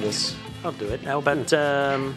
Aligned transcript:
this. 0.00 0.36
I'll 0.64 0.72
do 0.72 0.88
it. 0.88 1.00
How 1.02 1.18
about, 1.18 1.52
um, 1.52 2.16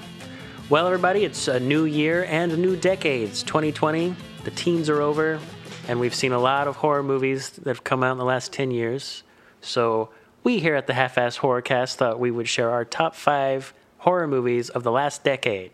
well, 0.70 0.86
everybody, 0.86 1.26
it's 1.26 1.48
a 1.48 1.60
new 1.60 1.86
year 1.86 2.26
and 2.26 2.52
a 2.52 2.58
new 2.58 2.76
decades. 2.76 3.44
2020, 3.44 4.16
the 4.44 4.52
teens 4.52 4.90
are 4.90 5.02
over, 5.02 5.40
and 5.88 6.00
we've 6.00 6.16
seen 6.16 6.32
a 6.32 6.40
lot 6.40 6.68
of 6.68 6.78
horror 6.78 7.04
movies 7.04 7.50
that 7.52 7.68
have 7.68 7.84
come 7.84 8.04
out 8.04 8.14
in 8.14 8.18
the 8.18 8.26
last 8.26 8.52
10 8.54 8.72
years. 8.72 9.24
So 9.62 10.10
we 10.44 10.60
here 10.60 10.76
at 10.76 10.88
the 10.88 10.94
Half-Ass 10.94 11.40
Horrorcast 11.40 11.96
thought 11.96 12.20
we 12.20 12.32
would 12.32 12.48
share 12.48 12.70
our 12.70 12.86
top 12.86 13.16
five 13.16 13.74
horror 14.00 14.28
movies 14.28 14.70
of 14.70 14.84
the 14.84 14.92
last 14.92 15.24
decade 15.24 15.72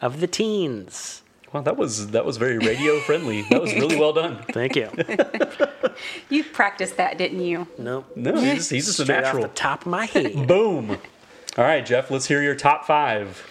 of 0.00 0.20
the 0.20 0.26
teens. 0.26 1.22
Wow, 1.52 1.60
that 1.62 1.76
was 1.76 2.08
that 2.10 2.24
was 2.24 2.36
very 2.36 2.58
radio 2.58 2.98
friendly. 3.02 3.42
That 3.42 3.62
was 3.62 3.72
really 3.74 3.96
well 3.96 4.12
done. 4.12 4.42
Thank 4.52 4.74
you. 4.74 4.90
You 6.28 6.42
practiced 6.42 6.96
that, 6.96 7.18
didn't 7.18 7.38
you? 7.38 7.68
No, 7.78 8.04
No, 8.16 8.34
he's 8.34 8.54
just, 8.54 8.70
he's 8.72 8.86
just 8.86 8.98
a 8.98 9.04
straight 9.04 9.20
natural. 9.20 9.44
off 9.44 9.50
the 9.50 9.54
top 9.56 9.82
of 9.82 9.86
my 9.86 10.06
head. 10.06 10.48
Boom. 10.48 10.98
All 11.56 11.64
right, 11.64 11.84
Jeff, 11.86 12.10
let's 12.10 12.26
hear 12.26 12.42
your 12.42 12.54
top 12.56 12.84
five. 12.84 13.42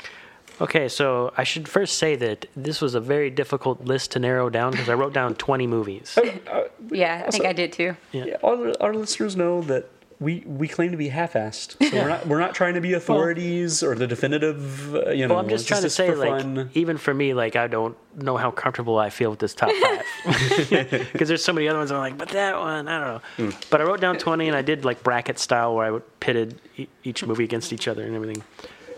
Okay, 0.61 0.87
so 0.87 1.33
I 1.37 1.43
should 1.43 1.67
first 1.67 1.97
say 1.97 2.15
that 2.17 2.45
this 2.55 2.79
was 2.81 2.95
a 2.95 2.99
very 2.99 3.29
difficult 3.29 3.81
list 3.85 4.11
to 4.11 4.19
narrow 4.19 4.49
down 4.49 4.71
because 4.71 4.87
I 4.89 4.93
wrote 4.93 5.13
down 5.13 5.35
20 5.35 5.67
movies. 5.67 6.17
Oh, 6.51 6.59
uh, 6.59 6.67
yeah, 6.91 7.23
I 7.27 7.31
think 7.31 7.43
Also- 7.43 7.49
I 7.49 7.53
did 7.53 7.71
too. 7.73 7.95
Yeah, 8.11 8.35
our, 8.43 8.73
our 8.81 8.93
listeners 8.93 9.35
know 9.35 9.61
that 9.63 9.89
we, 10.23 10.39
we 10.45 10.67
claim 10.67 10.91
to 10.91 10.97
be 10.97 11.09
half-assed. 11.09 11.75
So 11.89 11.97
we're 11.97 12.07
not 12.07 12.27
we're 12.27 12.39
not 12.39 12.55
trying 12.55 12.73
to 12.75 12.81
be 12.81 12.93
authorities 12.93 13.83
or 13.83 13.95
the 13.95 14.07
definitive. 14.07 14.95
Uh, 14.95 15.09
you 15.11 15.27
know, 15.27 15.35
Well, 15.35 15.43
I'm 15.43 15.49
just 15.49 15.67
trying 15.67 15.81
to 15.83 15.89
say, 15.89 16.13
like, 16.15 16.41
fun. 16.41 16.69
even 16.73 16.97
for 16.97 17.13
me, 17.13 17.33
like, 17.33 17.55
I 17.55 17.67
don't 17.67 17.95
know 18.15 18.37
how 18.37 18.49
comfortable 18.51 18.97
I 18.97 19.09
feel 19.09 19.29
with 19.31 19.39
this 19.39 19.53
top 19.53 19.71
five 19.71 20.03
because 21.11 21.27
there's 21.27 21.43
so 21.43 21.53
many 21.53 21.67
other 21.67 21.79
ones. 21.79 21.91
I'm 21.91 21.97
like, 21.99 22.17
but 22.17 22.29
that 22.29 22.57
one, 22.57 22.87
I 22.87 22.99
don't 22.99 23.07
know. 23.39 23.49
Hmm. 23.51 23.57
But 23.69 23.81
I 23.81 23.83
wrote 23.83 24.01
down 24.01 24.17
20, 24.17 24.47
and 24.47 24.55
I 24.55 24.61
did 24.61 24.85
like 24.85 25.03
bracket 25.03 25.37
style 25.39 25.75
where 25.75 25.85
I 25.85 25.91
would 25.91 26.19
pitted 26.19 26.59
e- 26.77 26.87
each 27.03 27.25
movie 27.25 27.43
against 27.43 27.73
each 27.73 27.87
other 27.87 28.03
and 28.03 28.15
everything. 28.15 28.43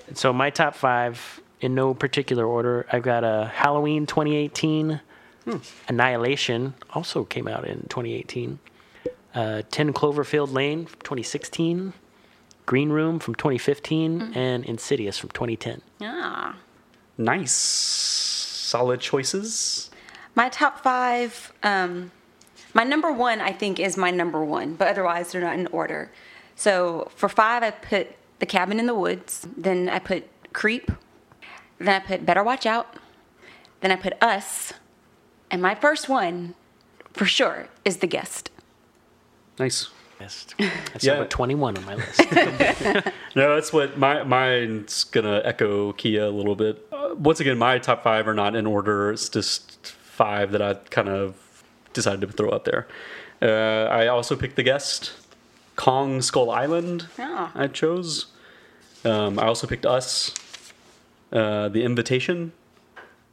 And 0.08 0.18
so 0.18 0.32
my 0.32 0.50
top 0.50 0.76
five, 0.76 1.42
in 1.62 1.74
no 1.74 1.94
particular 1.94 2.46
order, 2.46 2.86
I've 2.92 3.04
got 3.04 3.24
a 3.24 3.52
Halloween 3.54 4.06
2018, 4.06 5.02
Hmm. 5.46 5.58
Annihilation 5.88 6.74
also 6.96 7.24
came 7.24 7.48
out 7.48 7.66
in 7.68 7.82
2018, 7.90 8.58
uh, 9.36 9.62
10 9.70 9.94
Cloverfield 9.94 10.52
Lane 10.52 10.86
from 10.86 11.00
2016. 11.02 11.94
Green 12.66 12.90
Room 12.90 13.20
from 13.20 13.36
2015 13.36 14.34
and 14.34 14.66
Insidious 14.66 15.20
from 15.20 15.30
2010. 15.30 15.82
Ah. 16.02 16.56
nice, 17.18 17.52
solid 17.52 19.00
choices. 19.00 19.92
My 20.34 20.50
top 20.50 20.82
five, 20.82 21.54
um, 21.62 22.12
my 22.74 22.84
number 22.84 23.12
one, 23.12 23.40
I 23.40 23.52
think, 23.52 23.80
is 23.80 23.98
my 23.98 24.10
number 24.10 24.44
one, 24.44 24.74
but 24.76 24.88
otherwise 24.88 25.32
they're 25.32 25.42
not 25.42 25.60
in 25.60 25.68
order. 25.68 26.12
So 26.56 27.12
for 27.16 27.30
five, 27.30 27.62
I 27.62 27.72
put 27.72 28.08
The 28.40 28.46
Cabin 28.46 28.80
in 28.80 28.88
the 28.88 28.96
Woods. 28.96 29.48
Then 29.56 29.88
I 29.88 30.00
put 30.00 30.28
Creep. 30.54 30.92
Then 31.78 31.90
I 31.90 32.00
put 32.00 32.26
Better 32.26 32.44
Watch 32.44 32.66
Out. 32.66 32.96
Then 33.82 33.92
I 33.92 33.96
put 33.96 34.22
Us. 34.24 34.74
And 35.52 35.62
my 35.62 35.76
first 35.76 36.10
one, 36.10 36.56
for 37.14 37.26
sure, 37.26 37.68
is 37.86 37.98
The 37.98 38.08
Guest. 38.08 38.50
Nice. 39.60 39.90
list. 40.20 40.56
That's 40.60 41.04
Yeah. 41.04 41.14
number 41.16 41.28
21 41.30 41.78
on 41.78 41.86
my 41.86 41.96
list. 41.96 42.22
No, 43.36 43.54
that's 43.54 43.74
what 43.74 43.98
my 43.98 44.24
mine's 44.24 45.04
gonna 45.04 45.42
echo 45.44 45.92
Kia 45.92 46.24
a 46.24 46.30
little 46.30 46.56
bit. 46.56 46.88
Uh, 46.90 47.16
once 47.16 47.42
again, 47.42 47.58
my 47.58 47.78
top 47.80 48.02
five 48.02 48.30
are 48.30 48.34
not 48.34 48.56
in 48.56 48.66
order. 48.66 49.12
It's 49.12 49.28
just 49.28 49.88
five 49.88 50.52
that 50.54 50.62
I 50.62 50.76
kind 50.90 51.10
of 51.10 51.36
decided 51.92 52.22
to 52.22 52.28
throw 52.28 52.54
out 52.54 52.64
there. 52.64 52.88
Uh, 53.42 53.90
I 53.92 54.08
also 54.08 54.38
picked 54.38 54.56
the 54.56 54.64
guest, 54.64 55.12
Kong 55.76 56.22
Skull 56.22 56.50
Island. 56.50 57.08
Oh. 57.20 57.52
I 57.54 57.68
chose. 57.68 58.28
Um, 59.04 59.38
I 59.38 59.48
also 59.48 59.68
picked 59.68 59.86
Us, 59.86 60.34
uh, 61.34 61.68
The 61.68 61.84
Invitation, 61.84 62.54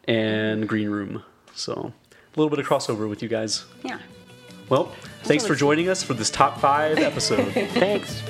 and 0.08 0.68
Green 0.68 0.90
Room. 0.90 1.22
So 1.54 1.92
a 2.36 2.40
little 2.40 2.50
bit 2.50 2.58
of 2.58 2.66
crossover 2.66 3.08
with 3.08 3.22
you 3.22 3.28
guys. 3.28 3.64
Yeah. 3.84 3.98
Well, 4.68 4.92
thanks 5.24 5.46
for 5.46 5.54
joining 5.54 5.88
us 5.88 6.02
for 6.02 6.14
this 6.14 6.30
top 6.30 6.58
five 6.60 6.98
episode. 6.98 7.52
Thanks. 7.52 8.20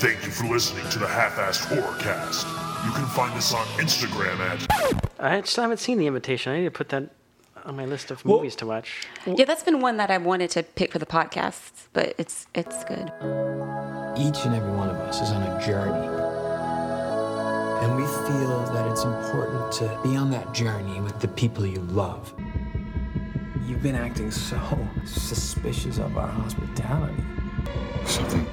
Thank 0.00 0.24
you 0.24 0.30
for 0.30 0.46
listening 0.46 0.88
to 0.90 0.98
the 0.98 1.06
Half-Assed 1.06 1.66
Horrorcast. 1.66 2.44
You 2.86 2.92
can 2.92 3.06
find 3.06 3.32
us 3.34 3.54
on 3.54 3.64
Instagram 3.78 4.38
at 4.40 5.10
I 5.20 5.40
just 5.40 5.56
haven't 5.56 5.78
seen 5.78 5.98
The 5.98 6.06
Invitation. 6.06 6.52
I 6.52 6.58
need 6.58 6.64
to 6.64 6.70
put 6.70 6.88
that 6.90 7.10
on 7.64 7.76
my 7.76 7.84
list 7.86 8.10
of 8.10 8.24
Well- 8.24 8.38
movies 8.38 8.56
to 8.56 8.66
watch. 8.66 9.06
Yeah, 9.26 9.44
that's 9.44 9.62
been 9.62 9.80
one 9.80 9.96
that 9.98 10.10
I 10.10 10.18
wanted 10.18 10.50
to 10.50 10.62
pick 10.64 10.92
for 10.92 10.98
the 10.98 11.06
podcast, 11.06 11.70
but 11.92 12.14
it's 12.18 12.46
it's 12.54 12.84
good. 12.84 13.10
Each 14.18 14.44
and 14.44 14.54
every 14.54 14.72
one 14.72 14.90
of 14.90 14.96
us 14.96 15.20
is 15.22 15.30
on 15.30 15.42
a 15.42 15.60
journey. 15.64 16.08
And 17.84 17.96
we 17.96 18.02
feel 18.06 18.64
that 18.72 18.90
it's 18.90 19.04
important 19.04 19.72
to 19.72 19.98
be 20.02 20.16
on 20.16 20.30
that 20.30 20.52
journey 20.52 21.00
with 21.00 21.20
the 21.20 21.28
people 21.28 21.64
you 21.66 21.80
love. 21.80 22.32
You've 23.66 23.82
been 23.82 23.94
acting 23.94 24.30
so 24.30 24.88
suspicious 25.06 25.96
of 25.96 26.18
our 26.18 26.28
hospitality. 26.28 27.22
Something 28.04 28.46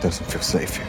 doesn't 0.00 0.24
feel 0.26 0.40
safe 0.40 0.76
here. 0.76 0.86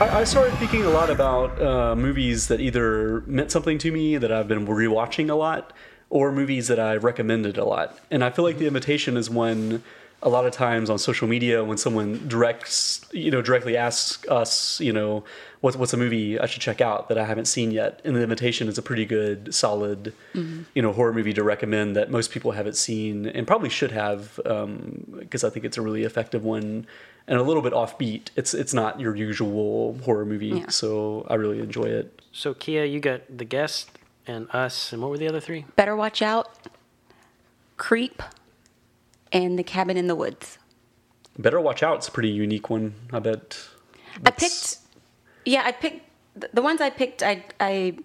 I, 0.00 0.20
I 0.20 0.24
started 0.24 0.56
thinking 0.58 0.84
a 0.84 0.90
lot 0.90 1.10
about 1.10 1.62
uh, 1.62 1.94
movies 1.94 2.48
that 2.48 2.60
either 2.60 3.20
meant 3.20 3.52
something 3.52 3.78
to 3.78 3.92
me 3.92 4.16
that 4.16 4.32
I've 4.32 4.48
been 4.48 4.66
rewatching 4.66 5.30
a 5.30 5.34
lot, 5.34 5.72
or 6.10 6.32
movies 6.32 6.66
that 6.68 6.80
I 6.80 6.96
recommended 6.96 7.56
a 7.56 7.64
lot. 7.64 7.96
And 8.10 8.24
I 8.24 8.30
feel 8.30 8.44
like 8.44 8.58
The 8.58 8.66
Invitation 8.66 9.16
is 9.16 9.30
one. 9.30 9.84
A 10.20 10.28
lot 10.28 10.46
of 10.46 10.52
times 10.52 10.90
on 10.90 10.98
social 10.98 11.28
media, 11.28 11.62
when 11.62 11.78
someone 11.78 12.26
directs, 12.26 13.06
you 13.12 13.30
know, 13.30 13.40
directly 13.40 13.76
asks 13.76 14.26
us, 14.28 14.80
you 14.80 14.92
know, 14.92 15.22
what's 15.60 15.76
what's 15.76 15.92
a 15.92 15.96
movie 15.96 16.38
I 16.40 16.46
should 16.46 16.60
check 16.60 16.80
out 16.80 17.08
that 17.08 17.16
I 17.18 17.24
haven't 17.24 17.44
seen 17.44 17.70
yet, 17.70 18.00
and 18.04 18.16
The 18.16 18.22
Invitation 18.22 18.66
is 18.66 18.78
a 18.78 18.82
pretty 18.82 19.04
good, 19.04 19.54
solid, 19.54 20.12
mm-hmm. 20.34 20.62
you 20.74 20.82
know, 20.82 20.92
horror 20.92 21.12
movie 21.12 21.32
to 21.34 21.44
recommend 21.44 21.94
that 21.94 22.10
most 22.10 22.32
people 22.32 22.50
haven't 22.50 22.76
seen 22.76 23.26
and 23.26 23.46
probably 23.46 23.68
should 23.68 23.92
have, 23.92 24.40
um, 24.44 25.04
because 25.20 25.44
I 25.44 25.50
think 25.50 25.64
it's 25.64 25.78
a 25.78 25.82
really 25.82 26.02
effective 26.02 26.42
one 26.42 26.86
and 27.28 27.38
a 27.38 27.42
little 27.42 27.62
bit 27.62 27.72
offbeat. 27.72 28.30
It's 28.34 28.54
it's 28.54 28.74
not 28.74 28.98
your 28.98 29.14
usual 29.14 29.98
horror 30.04 30.24
movie, 30.26 30.46
Yeah. 30.48 30.68
so 30.68 31.26
I 31.30 31.34
really 31.34 31.60
enjoy 31.60 31.84
it. 31.84 32.20
So, 32.32 32.54
Kia, 32.54 32.84
you 32.84 32.98
got 32.98 33.20
The 33.38 33.44
Guest 33.44 33.90
and 34.26 34.48
Us, 34.50 34.92
and 34.92 35.00
what 35.00 35.10
were 35.12 35.18
the 35.18 35.28
other 35.28 35.40
three? 35.40 35.64
Better 35.76 35.94
Watch 35.94 36.22
Out, 36.22 36.50
Creep, 37.76 38.20
and 39.32 39.58
The 39.58 39.62
Cabin 39.62 39.96
in 39.96 40.06
the 40.06 40.14
Woods. 40.14 40.58
Better 41.38 41.60
watch 41.60 41.82
out. 41.82 41.98
It's 41.98 42.08
a 42.08 42.10
pretty 42.10 42.30
unique 42.30 42.68
one. 42.70 42.94
I 43.12 43.18
bet. 43.20 43.58
I 44.26 44.30
picked, 44.32 44.78
yeah, 45.44 45.62
I 45.64 45.72
picked 45.72 46.02
the- 46.34 46.50
the 46.52 46.62
ones 46.62 46.80
I 46.80 46.90
picked. 46.90 47.22
I 47.22 47.44
I 47.60 47.96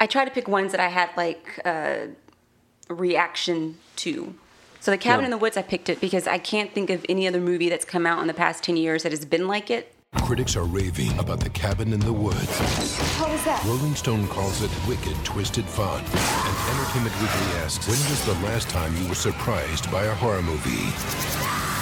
I 0.00 0.06
try 0.06 0.24
to 0.24 0.30
pick 0.30 0.48
ones 0.48 0.72
that 0.72 0.80
I 0.80 0.88
had 0.88 1.10
like 1.16 1.60
uh, 1.64 2.08
reaction 2.88 3.78
to. 3.96 4.34
So 4.80 4.90
the 4.90 4.98
Cabin 4.98 5.20
Yeah. 5.20 5.26
in 5.26 5.30
the 5.30 5.38
Woods, 5.38 5.56
I 5.56 5.62
picked 5.62 5.88
it 5.88 6.00
because 6.00 6.26
I 6.26 6.38
can't 6.38 6.72
think 6.74 6.90
of 6.90 7.06
any 7.08 7.26
other 7.28 7.40
movie 7.40 7.68
that's 7.68 7.84
come 7.84 8.06
out 8.06 8.20
in 8.20 8.26
the 8.26 8.34
past 8.34 8.64
ten 8.64 8.76
years 8.76 9.04
that 9.04 9.12
has 9.12 9.24
been 9.24 9.46
like 9.46 9.70
it. 9.70 9.93
Critics 10.22 10.56
are 10.56 10.64
raving 10.64 11.16
about 11.18 11.40
the 11.40 11.50
cabin 11.50 11.92
in 11.92 12.00
the 12.00 12.12
woods. 12.12 12.58
What 13.20 13.30
was 13.30 13.44
that? 13.44 13.62
Rolling 13.66 13.94
Stone 13.94 14.26
calls 14.28 14.62
it 14.62 14.70
wicked, 14.88 15.14
twisted 15.24 15.64
fun. 15.66 16.00
And 16.00 16.78
Entertainment 16.78 17.14
Weekly 17.20 17.58
asks, 17.60 17.86
when 17.86 17.98
was 18.10 18.24
the 18.24 18.32
last 18.46 18.68
time 18.70 18.96
you 18.96 19.06
were 19.08 19.14
surprised 19.14 19.90
by 19.92 20.04
a 20.04 20.14
horror 20.14 20.40
movie? 20.42 20.86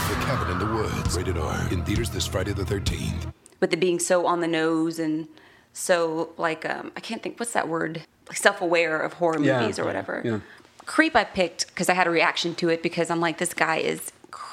The 0.08 0.26
Cabin 0.26 0.50
in 0.52 0.58
the 0.58 0.66
Woods, 0.74 1.16
rated 1.16 1.38
R, 1.38 1.68
in 1.72 1.84
theaters 1.84 2.10
this 2.10 2.26
Friday 2.26 2.52
the 2.52 2.64
13th. 2.64 3.32
With 3.60 3.72
it 3.72 3.78
being 3.80 4.00
so 4.00 4.26
on 4.26 4.40
the 4.40 4.48
nose 4.48 4.98
and 4.98 5.28
so 5.72 6.32
like 6.36 6.68
um, 6.68 6.90
I 6.96 7.00
can't 7.00 7.22
think 7.22 7.38
what's 7.38 7.52
that 7.52 7.68
word 7.68 8.02
like 8.28 8.36
self-aware 8.36 8.98
of 9.00 9.14
horror 9.14 9.40
Yeah, 9.40 9.60
movies 9.60 9.78
or 9.78 9.84
whatever. 9.84 10.20
yeah. 10.24 10.40
Creep 10.84 11.14
I 11.14 11.22
picked 11.24 11.68
because 11.68 11.88
I 11.88 11.94
had 11.94 12.08
a 12.08 12.10
reaction 12.10 12.56
to 12.56 12.68
it 12.70 12.82
because 12.82 13.08
I'm 13.08 13.20
like 13.20 13.38
this 13.38 13.54
guy 13.54 13.76
is 13.76 14.10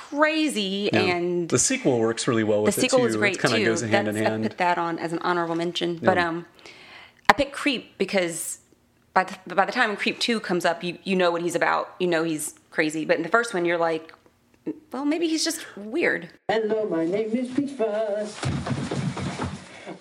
crazy 0.10 0.90
Yeah. 0.92 1.02
and 1.02 1.50
the 1.50 1.60
sequel 1.60 2.00
works 2.00 2.28
really 2.28 2.44
well 2.44 2.60
the 2.60 2.64
with 2.66 2.78
it 2.78 2.82
sequel 2.82 3.00
too. 3.00 3.06
was 3.06 3.16
great 3.18 3.36
it 3.36 3.40
kind 3.40 3.56
too. 3.56 3.62
of 3.62 3.66
goes 3.68 3.82
hand 3.82 4.08
in 4.08 4.16
That's- 4.16 4.40
I 4.40 4.48
put 4.48 4.58
that 4.58 4.78
on 4.78 5.00
as 5.00 5.14
an 5.14 5.20
honorable 5.20 5.56
mention. 5.56 5.98
But 6.02 6.18
um, 6.18 6.46
I 7.30 7.34
picked 7.34 7.54
Creep 7.54 7.98
because 7.98 8.60
by 9.14 9.26
the 9.46 9.56
by 9.56 9.66
the 9.66 9.72
time 9.72 9.96
Creep 9.96 10.20
two 10.20 10.40
comes 10.40 10.66
up, 10.66 10.84
you 10.84 10.98
you 11.04 11.16
know 11.16 11.32
what 11.32 11.42
he's 11.42 11.56
about. 11.56 11.94
You 12.00 12.08
know 12.08 12.24
he's 12.24 12.56
crazy. 12.72 13.06
But 13.06 13.18
in 13.18 13.24
the 13.24 13.30
first 13.30 13.54
one, 13.54 13.66
you're 13.66 13.78
like, 13.78 14.14
well, 14.92 15.06
maybe 15.06 15.28
he's 15.28 15.44
just 15.44 15.66
weird. 15.78 16.30
Hello, 16.48 16.88
my 16.90 17.06
name 17.06 17.32
is 17.32 17.50
Peach 17.52 17.72
Fuzz. 17.72 18.38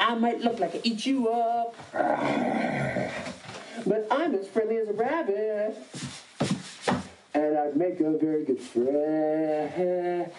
I 0.00 0.14
might 0.14 0.40
look 0.40 0.58
like 0.60 0.74
I 0.76 0.80
eat 0.84 1.04
you 1.06 1.28
up, 1.28 1.74
but 1.92 4.06
I'm 4.10 4.34
as 4.34 4.46
friendly 4.48 4.76
as 4.76 4.88
a 4.88 4.92
rabbit, 4.92 5.76
and 7.38 7.58
I'd 7.58 7.76
make 7.76 8.00
a 8.00 8.10
very 8.18 8.44
good 8.44 8.60
friend. 8.60 10.30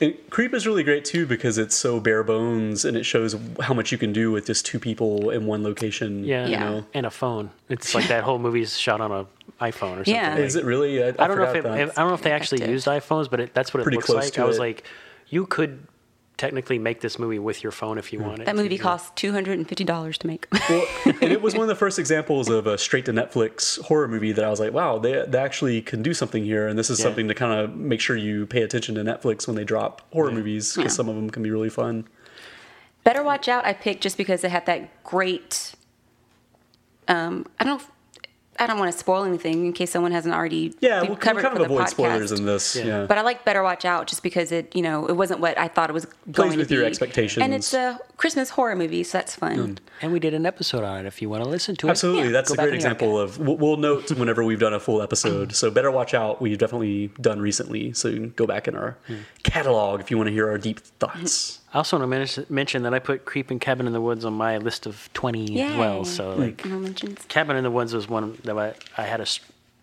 And 0.00 0.14
Creep 0.30 0.54
is 0.54 0.66
really 0.66 0.82
great 0.84 1.04
too 1.04 1.26
because 1.26 1.58
it's 1.58 1.74
so 1.76 1.98
bare 2.00 2.22
bones 2.22 2.84
and 2.84 2.96
it 2.96 3.04
shows 3.04 3.34
how 3.60 3.74
much 3.74 3.90
you 3.92 3.98
can 3.98 4.12
do 4.12 4.30
with 4.30 4.46
just 4.46 4.64
two 4.64 4.78
people 4.78 5.30
in 5.30 5.46
one 5.46 5.62
location. 5.62 6.24
Yeah, 6.24 6.46
you 6.46 6.52
Yeah. 6.52 6.64
know. 6.70 6.84
and 6.94 7.04
a 7.06 7.10
phone. 7.10 7.50
It's 7.68 7.94
like 7.94 8.08
that 8.08 8.22
whole 8.24 8.38
movie 8.38 8.60
is 8.62 8.78
shot 8.78 9.00
on 9.00 9.10
a 9.10 9.26
iPhone 9.60 9.92
or 9.94 10.04
something. 10.04 10.14
Yeah. 10.14 10.30
like- 10.34 10.38
Is 10.40 10.54
it 10.56 10.64
really? 10.64 11.02
I, 11.02 11.08
I, 11.08 11.14
I 11.18 11.26
don't 11.28 11.36
know 11.38 11.44
if, 11.44 11.54
it, 11.56 11.64
if- 11.66 11.98
I 11.98 12.00
don't 12.02 12.08
know 12.08 12.14
if 12.14 12.22
they 12.22 12.30
actually 12.32 12.68
used 12.70 12.86
iPhones, 12.86 13.28
but 13.30 13.40
it, 13.40 13.54
that's 13.54 13.74
what 13.74 13.80
it 13.80 13.84
Pretty 13.84 13.96
looks 13.96 14.06
close 14.06 14.24
like. 14.24 14.32
to 14.34 14.42
I 14.42 14.44
was 14.44 14.58
like, 14.58 14.84
you 15.28 15.46
could 15.46 15.84
technically 16.38 16.78
make 16.78 17.00
this 17.00 17.18
movie 17.18 17.38
with 17.38 17.62
your 17.62 17.72
phone 17.72 17.98
if 17.98 18.12
you 18.12 18.20
wanted. 18.20 18.46
That 18.46 18.56
movie 18.56 18.78
cost 18.78 19.14
two 19.16 19.32
hundred 19.32 19.58
and 19.58 19.68
fifty 19.68 19.84
dollars 19.84 20.16
to 20.18 20.26
make. 20.26 20.46
Well, 20.70 20.86
and 21.04 21.24
it 21.32 21.42
was 21.42 21.54
one 21.54 21.62
of 21.62 21.68
the 21.68 21.74
first 21.84 21.98
examples 21.98 22.48
of 22.48 22.66
a 22.66 22.78
straight 22.78 23.04
to 23.06 23.12
Netflix 23.12 23.78
horror 23.82 24.08
movie 24.08 24.32
that 24.32 24.44
I 24.44 24.48
was 24.48 24.60
like, 24.60 24.72
wow, 24.72 24.98
they, 24.98 25.24
they 25.28 25.38
actually 25.38 25.82
can 25.82 26.02
do 26.02 26.14
something 26.14 26.44
here. 26.44 26.66
And 26.68 26.78
this 26.78 26.88
is 26.88 26.98
Yeah. 27.00 27.04
something 27.06 27.28
to 27.28 27.34
kind 27.34 27.60
of 27.60 27.76
make 27.76 28.00
sure 28.00 28.16
you 28.16 28.46
pay 28.46 28.62
attention 28.62 28.94
to 28.94 29.02
Netflix 29.02 29.46
when 29.46 29.56
they 29.56 29.64
drop 29.64 30.02
horror 30.12 30.30
movies 30.32 30.74
because 30.74 30.92
Yeah. 30.92 30.96
some 30.96 31.08
of 31.08 31.16
them 31.16 31.28
can 31.28 31.42
be 31.42 31.50
really 31.50 31.70
fun. 31.70 32.06
Better 33.04 33.22
Watch 33.22 33.48
Out, 33.48 33.64
I 33.66 33.72
picked 33.72 34.02
just 34.02 34.16
because 34.16 34.44
it 34.44 34.50
had 34.50 34.66
that 34.66 35.02
great. 35.04 35.74
Um, 37.08 37.46
I 37.58 37.64
don't. 37.64 37.82
I 38.58 38.66
don't 38.66 38.78
want 38.78 38.92
to 38.92 38.98
spoil 38.98 39.24
anything 39.24 39.66
in 39.66 39.72
case 39.72 39.90
someone 39.90 40.12
hasn't 40.12 40.34
already. 40.34 40.74
Yeah, 40.80 41.00
we've 41.00 41.10
we'll, 41.10 41.16
we'll 41.16 41.16
kind 41.18 41.38
of 41.38 41.54
the 41.54 41.64
avoid 41.64 41.88
spoilers 41.88 42.32
in 42.32 42.44
this. 42.44 42.76
Yeah. 42.76 42.84
Yeah. 42.84 43.06
But 43.06 43.18
I 43.18 43.22
like 43.22 43.44
Better 43.44 43.62
Watch 43.62 43.84
Out 43.84 44.06
just 44.06 44.22
because 44.22 44.52
it, 44.52 44.74
you 44.74 44.82
know, 44.82 45.06
it 45.06 45.14
wasn't 45.14 45.40
what 45.40 45.58
I 45.58 45.68
thought 45.68 45.90
it 45.90 45.92
was 45.92 46.06
going 46.30 46.50
Plays 46.50 46.52
to 46.52 46.58
with 46.58 46.70
your 46.70 46.84
expectations. 46.84 47.42
And 47.42 47.54
it's 47.54 47.72
a 47.74 47.98
Christmas 48.18 48.50
horror 48.50 48.76
movie, 48.76 49.02
so 49.04 49.16
that's 49.18 49.34
fun. 49.36 49.78
And 50.02 50.12
we 50.12 50.18
did 50.20 50.34
an 50.34 50.44
episode 50.44 50.84
on 50.84 50.98
it 50.98 51.06
if 51.06 51.22
you 51.22 51.30
want 51.30 51.42
to 51.44 51.48
listen 51.48 51.74
to 51.76 51.86
it. 51.86 51.90
Absolutely, 51.90 52.24
Yeah. 52.24 52.30
that's 52.32 52.52
Go 52.54 52.60
a 52.62 52.66
great 52.66 52.74
example 52.74 53.18
of. 53.18 53.38
We'll, 53.38 53.56
we'll 53.56 53.76
note 53.78 54.10
whenever 54.12 54.44
we've 54.44 54.58
done 54.60 54.74
a 54.74 54.80
full 54.80 55.00
episode. 55.00 55.54
So 55.54 55.70
better 55.70 55.90
watch 55.90 56.12
out. 56.14 56.42
We've 56.42 56.58
definitely 56.58 57.10
done 57.20 57.40
recently. 57.40 57.92
So 57.94 58.08
you 58.08 58.16
can 58.16 58.30
go 58.30 58.46
back 58.46 58.68
in 58.68 58.76
our 58.76 58.98
catalog 59.44 60.00
if 60.00 60.10
you 60.10 60.16
want 60.18 60.26
to 60.28 60.32
hear 60.32 60.48
our 60.50 60.58
deep 60.58 60.80
thoughts. 60.80 61.60
I 61.72 61.78
also 61.78 61.96
want 61.96 62.02
to 62.04 62.06
mention, 62.08 62.46
mention 62.48 62.82
that 62.82 62.92
I 62.94 62.98
put 62.98 63.24
Creep 63.24 63.50
and 63.50 63.60
Cabin 63.60 63.86
in 63.86 63.92
the 63.92 64.00
Woods 64.00 64.24
on 64.24 64.32
my 64.34 64.58
list 64.58 64.86
of 64.86 65.08
20 65.14 65.60
as 65.62 65.76
well. 65.76 65.98
Yay. 65.98 66.04
So, 66.04 66.34
like, 66.34 66.64
No. 66.64 66.92
Cabin 67.28 67.56
in 67.56 67.62
the 67.64 67.70
Woods 67.70 67.94
was 67.94 68.08
one 68.08 68.36
that 68.44 68.56
I, 68.58 68.74
I 68.96 69.02
had 69.06 69.20
a 69.20 69.26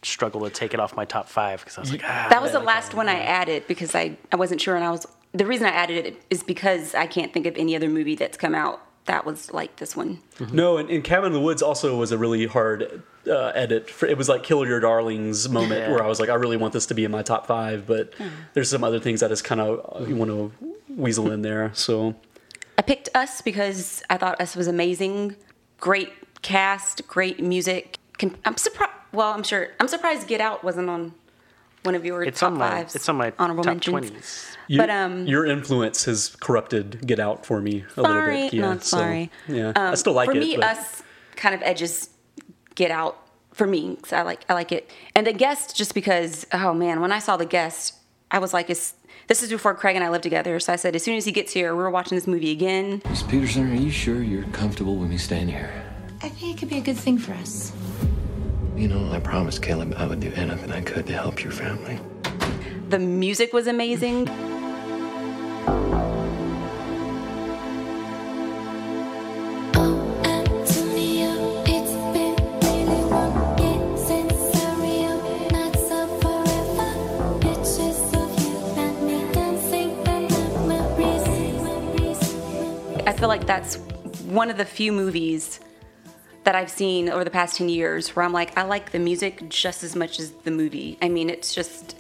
struggle 0.03 0.41
to 0.41 0.49
take 0.49 0.73
it 0.73 0.79
off 0.79 0.95
my 0.95 1.05
top 1.05 1.27
five 1.29 1.61
because 1.61 1.77
I 1.77 1.81
was 1.81 1.91
like, 1.91 2.01
ah. 2.03 2.27
That 2.29 2.41
was 2.41 2.51
the 2.51 2.59
last 2.59 2.93
one 2.93 3.07
I 3.07 3.19
added 3.19 3.65
because 3.67 3.95
I, 3.95 4.17
I 4.31 4.35
wasn't 4.35 4.61
sure, 4.61 4.75
and 4.75 4.83
I 4.83 4.91
was 4.91 5.05
the 5.35 5.45
reason 5.45 5.67
I 5.67 5.71
added 5.71 6.05
it 6.05 6.21
is 6.29 6.43
because 6.43 6.95
I 6.95 7.07
can't 7.07 7.33
think 7.33 7.45
of 7.45 7.55
any 7.57 7.75
other 7.75 7.89
movie 7.89 8.15
that's 8.15 8.37
come 8.37 8.55
out 8.55 8.81
that 9.05 9.23
was 9.23 9.53
like 9.53 9.75
this 9.75 9.95
one. 9.95 10.19
No, 10.51 10.77
and, 10.77 10.89
and 10.89 11.03
Cabin 11.03 11.27
in 11.27 11.33
the 11.33 11.39
Woods 11.39 11.61
also 11.61 11.95
was 11.95 12.11
a 12.11 12.17
really 12.17 12.47
hard 12.47 13.03
uh, 13.27 13.51
edit. 13.53 13.87
For, 13.89 14.07
it 14.07 14.17
was 14.17 14.27
like 14.27 14.41
Kill 14.41 14.65
Your 14.65 14.79
Darlings 14.79 15.47
moment 15.47 15.81
Yeah. 15.81 15.91
where 15.91 16.03
I 16.03 16.07
was 16.07 16.19
like, 16.19 16.29
I 16.29 16.33
really 16.33 16.57
want 16.57 16.73
this 16.73 16.87
to 16.87 16.95
be 16.95 17.05
in 17.05 17.11
my 17.11 17.21
top 17.21 17.45
five, 17.45 17.85
but 17.85 18.13
there's 18.53 18.69
some 18.69 18.83
other 18.83 18.99
things 18.99 19.21
I 19.21 19.27
just 19.27 19.43
kind 19.43 19.61
of 19.61 20.09
want 20.09 20.31
to 20.31 20.51
weasel 20.89 21.29
in 21.31 21.43
there. 21.43 21.69
So 21.75 22.15
I 22.79 22.81
picked 22.81 23.09
Us 23.13 23.41
because 23.41 24.01
I 24.09 24.17
thought 24.17 24.41
Us 24.41 24.55
was 24.55 24.67
amazing. 24.67 25.35
Great 25.79 26.11
cast, 26.41 27.07
great 27.07 27.39
music. 27.43 27.99
I'm 28.43 28.57
surprised. 28.57 28.91
Well, 29.11 29.31
I'm 29.33 29.43
sure. 29.43 29.67
I'm 29.79 29.87
surprised 29.87 30.27
Get 30.27 30.41
Out 30.41 30.63
wasn't 30.63 30.89
on 30.89 31.13
one 31.85 31.95
of 31.95 32.05
your 32.05 32.23
It's 32.23 32.39
top 32.39 32.51
on 32.51 32.57
my 32.57 32.69
fives. 32.69 32.95
it's 32.95 33.07
on 33.09 33.15
my 33.17 33.31
honorable 33.39 33.63
top 33.63 33.73
mentions. 33.73 34.11
20s. 34.11 34.57
you, 34.67 34.77
But, 34.79 34.89
um, 34.89 35.25
your 35.27 35.45
influence 35.45 36.05
has 36.05 36.35
corrupted 36.39 37.05
Get 37.05 37.19
Out 37.19 37.45
for 37.45 37.61
me 37.61 37.85
a 37.97 38.01
Sorry, 38.01 38.33
little 38.35 38.49
bit. 38.49 38.53
Yeah, 38.53 38.61
not 38.61 38.83
so, 38.83 38.97
sorry. 38.97 39.31
yeah, 39.47 39.73
I 39.75 39.95
still 39.95 40.13
like 40.13 40.29
for 40.31 40.35
it. 40.35 40.39
me, 40.39 40.55
but- 40.55 40.65
Us 40.77 41.03
kind 41.35 41.53
of 41.55 41.61
edges 41.63 42.09
Get 42.75 42.91
Out 42.91 43.17
for 43.53 43.67
me. 43.67 43.97
'cause 44.01 44.11
I 44.13 44.21
like 44.23 44.41
I 44.49 44.53
like 44.53 44.71
it. 44.71 44.91
And 45.15 45.25
the 45.27 45.33
guest, 45.33 45.75
just 45.77 45.93
because. 45.93 46.45
Oh 46.51 46.73
man, 46.73 46.99
when 46.99 47.11
I 47.11 47.19
saw 47.19 47.37
the 47.37 47.45
guest, 47.45 47.93
I 48.31 48.39
was 48.39 48.53
like, 48.53 48.69
"Is 48.69 48.93
this 49.27 49.41
is 49.43 49.49
before 49.49 49.73
Craig 49.75 49.95
and 49.95 50.03
I 50.03 50.09
lived 50.09 50.23
together?" 50.23 50.59
So 50.59 50.73
I 50.73 50.75
said, 50.75 50.93
as 50.95 51.03
soon 51.03 51.15
as 51.15 51.23
he 51.25 51.31
gets 51.31 51.53
here, 51.53 51.73
we're 51.75 51.89
watching 51.89 52.17
this 52.17 52.27
movie 52.27 52.51
again. 52.51 53.01
Miss 53.09 53.23
Peterson, 53.23 53.71
are 53.71 53.75
you 53.75 53.91
sure 53.91 54.21
you're 54.21 54.43
comfortable 54.51 54.97
with 54.97 55.09
me 55.09 55.17
staying 55.17 55.47
here? 55.47 55.71
I 56.21 56.27
think 56.29 56.55
it 56.55 56.59
could 56.59 56.69
be 56.69 56.77
a 56.79 56.81
good 56.81 56.97
thing 56.97 57.17
for 57.17 57.33
us. 57.33 57.71
You 58.75 58.89
know, 58.89 59.09
I 59.09 59.19
promised 59.19 59.61
Caleb 59.61 59.93
I 59.97 60.05
would 60.05 60.19
do 60.19 60.33
anything 60.35 60.69
I 60.69 60.81
could 60.81 61.07
to 61.07 61.13
help 61.13 61.41
your 61.41 61.53
family. 61.53 61.97
The 62.89 62.99
music 62.99 63.53
was 63.53 63.67
amazing. 63.67 64.27
I 83.07 83.13
feel 83.17 83.29
like 83.29 83.45
that's 83.47 83.77
one 84.25 84.49
of 84.49 84.57
the 84.57 84.65
few 84.65 84.91
movies 84.91 85.61
that 86.45 86.55
I've 86.55 86.69
seen 86.71 87.09
over 87.09 87.23
the 87.23 87.29
past 87.29 87.57
10 87.57 87.69
years 87.69 88.15
where 88.15 88.23
I'm 88.25 88.33
like, 88.33 88.57
I 88.57 88.63
like 88.63 88.91
the 88.91 88.99
music 88.99 89.49
just 89.49 89.83
as 89.83 89.95
much 89.95 90.19
as 90.19 90.31
the 90.31 90.51
movie. 90.51 90.97
I 91.01 91.09
mean, 91.09 91.29
it's 91.29 91.53
just, 91.53 91.95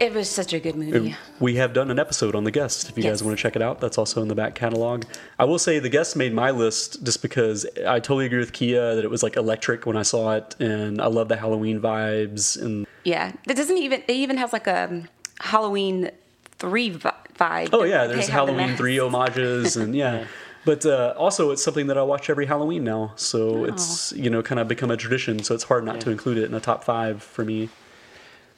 it 0.00 0.12
was 0.12 0.28
such 0.28 0.52
a 0.52 0.58
good 0.60 0.74
movie. 0.74 1.14
We 1.40 1.54
have 1.56 1.72
done 1.72 1.90
an 1.90 1.98
episode 1.98 2.34
on 2.34 2.42
The 2.44 2.50
Guest. 2.50 2.88
If 2.88 2.96
you 2.98 3.04
Yes. 3.04 3.12
guys 3.20 3.24
want 3.24 3.38
to 3.38 3.42
check 3.42 3.54
it 3.56 3.62
out, 3.62 3.80
that's 3.80 3.98
also 3.98 4.20
in 4.20 4.28
the 4.28 4.34
back 4.34 4.54
catalog. 4.56 5.04
I 5.38 5.44
will 5.44 5.58
say 5.60 5.78
The 5.78 5.88
Guest 5.88 6.16
made 6.16 6.34
my 6.34 6.50
list 6.50 7.02
just 7.04 7.22
because 7.22 7.64
I 7.86 8.00
totally 8.00 8.26
agree 8.26 8.40
with 8.40 8.52
Kia 8.52 8.96
that 8.96 9.04
it 9.04 9.10
was 9.10 9.22
like 9.22 9.36
electric 9.36 9.86
when 9.86 9.96
I 9.96 10.02
saw 10.02 10.34
it, 10.34 10.56
and 10.60 11.00
I 11.00 11.06
love 11.06 11.28
the 11.28 11.36
Halloween 11.36 11.80
vibes. 11.80 12.60
And 12.60 12.86
Yeah. 13.04 13.32
It 13.48 13.56
doesn't 13.56 13.78
even, 13.78 14.02
it 14.08 14.12
even 14.12 14.38
has 14.38 14.52
like 14.52 14.66
a 14.66 15.04
Halloween 15.40 16.10
3 16.58 16.90
vibe. 16.94 17.70
oh 17.72 17.84
yeah, 17.84 18.06
there's 18.06 18.26
have 18.28 18.46
the 18.48 18.52
Halloween 18.54 18.76
three 18.76 18.98
homages, 18.98 19.76
and 19.76 19.94
yeah. 20.04 20.26
But 20.64 20.86
uh, 20.86 21.14
also, 21.16 21.50
it's 21.50 21.62
something 21.62 21.88
that 21.88 21.98
I 21.98 22.02
watch 22.02 22.30
every 22.30 22.46
Halloween 22.46 22.84
now, 22.84 23.12
so 23.16 23.64
it's 23.64 24.12
you 24.12 24.30
know 24.30 24.42
kind 24.42 24.60
of 24.60 24.68
become 24.68 24.90
a 24.90 24.96
tradition. 24.96 25.42
So 25.42 25.54
it's 25.54 25.64
hard 25.64 25.84
not 25.84 26.00
to 26.02 26.10
include 26.10 26.38
it 26.38 26.44
in 26.44 26.54
a 26.54 26.60
top 26.60 26.84
five 26.84 27.22
for 27.22 27.44
me. 27.44 27.68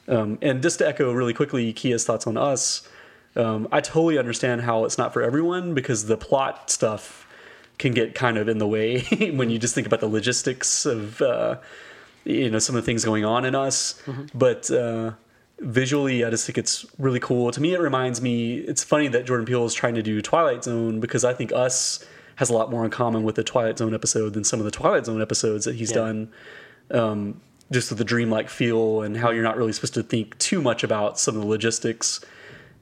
Um, 0.07 0.37
and 0.41 0.61
just 0.61 0.79
to 0.79 0.87
echo 0.87 1.11
really 1.11 1.33
quickly 1.33 1.73
Kia's 1.73 2.05
thoughts 2.05 2.27
on 2.27 2.37
us, 2.37 2.87
um, 3.35 3.67
I 3.71 3.81
totally 3.81 4.19
understand 4.19 4.61
how 4.61 4.85
it's 4.85 4.99
not 4.99 5.13
for 5.13 5.23
everyone 5.23 5.73
because 5.73 6.05
the 6.05 6.15
plot 6.17 6.69
stuff 6.69 7.27
can 7.79 7.91
get 7.93 8.13
kind 8.13 8.37
of 8.37 8.47
in 8.47 8.59
the 8.59 8.67
way 8.67 9.01
when 9.33 9.49
you 9.49 9.57
just 9.57 9.73
think 9.73 9.87
about 9.87 9.99
the 9.99 10.07
logistics 10.07 10.85
of 10.85 11.21
uh, 11.21 11.57
you 12.23 12.51
know 12.51 12.59
some 12.59 12.75
of 12.75 12.83
the 12.83 12.85
things 12.85 13.03
going 13.03 13.25
on 13.25 13.45
in 13.45 13.55
us. 13.55 14.01
But 14.35 14.69
uh, 14.69 15.13
visually, 15.59 16.23
I 16.25 16.29
just 16.29 16.45
think 16.45 16.57
it's 16.57 16.85
really 16.97 17.19
cool. 17.19 17.51
To 17.51 17.61
me, 17.61 17.73
it 17.73 17.79
reminds 17.79 18.21
me. 18.21 18.57
It's 18.59 18.83
funny 18.83 19.07
that 19.09 19.25
Jordan 19.25 19.45
Peele 19.45 19.65
is 19.65 19.73
trying 19.73 19.95
to 19.95 20.03
do 20.03 20.21
Twilight 20.21 20.63
Zone 20.63 20.99
because 20.99 21.23
I 21.23 21.33
think 21.33 21.51
Us 21.53 22.05
has 22.37 22.49
a 22.49 22.53
lot 22.53 22.69
more 22.69 22.83
in 22.83 22.91
common 22.91 23.23
with 23.23 23.35
the 23.35 23.43
Twilight 23.43 23.77
Zone 23.77 23.93
episode 23.93 24.33
than 24.33 24.43
some 24.43 24.59
of 24.59 24.65
the 24.65 24.71
Twilight 24.71 25.05
Zone 25.05 25.21
episodes 25.21 25.65
that 25.65 25.75
he's 25.75 25.91
Yeah. 25.91 25.95
done 25.97 26.29
um, 26.91 27.41
just 27.71 27.89
with 27.89 27.97
the 27.97 28.03
dreamlike 28.03 28.49
feel 28.49 29.01
and 29.01 29.17
how 29.17 29.31
you're 29.31 29.43
not 29.43 29.57
really 29.57 29.71
supposed 29.71 29.93
to 29.95 30.03
think 30.03 30.37
too 30.37 30.61
much 30.61 30.83
about 30.83 31.17
some 31.17 31.35
of 31.35 31.41
the 31.41 31.47
logistics. 31.47 32.19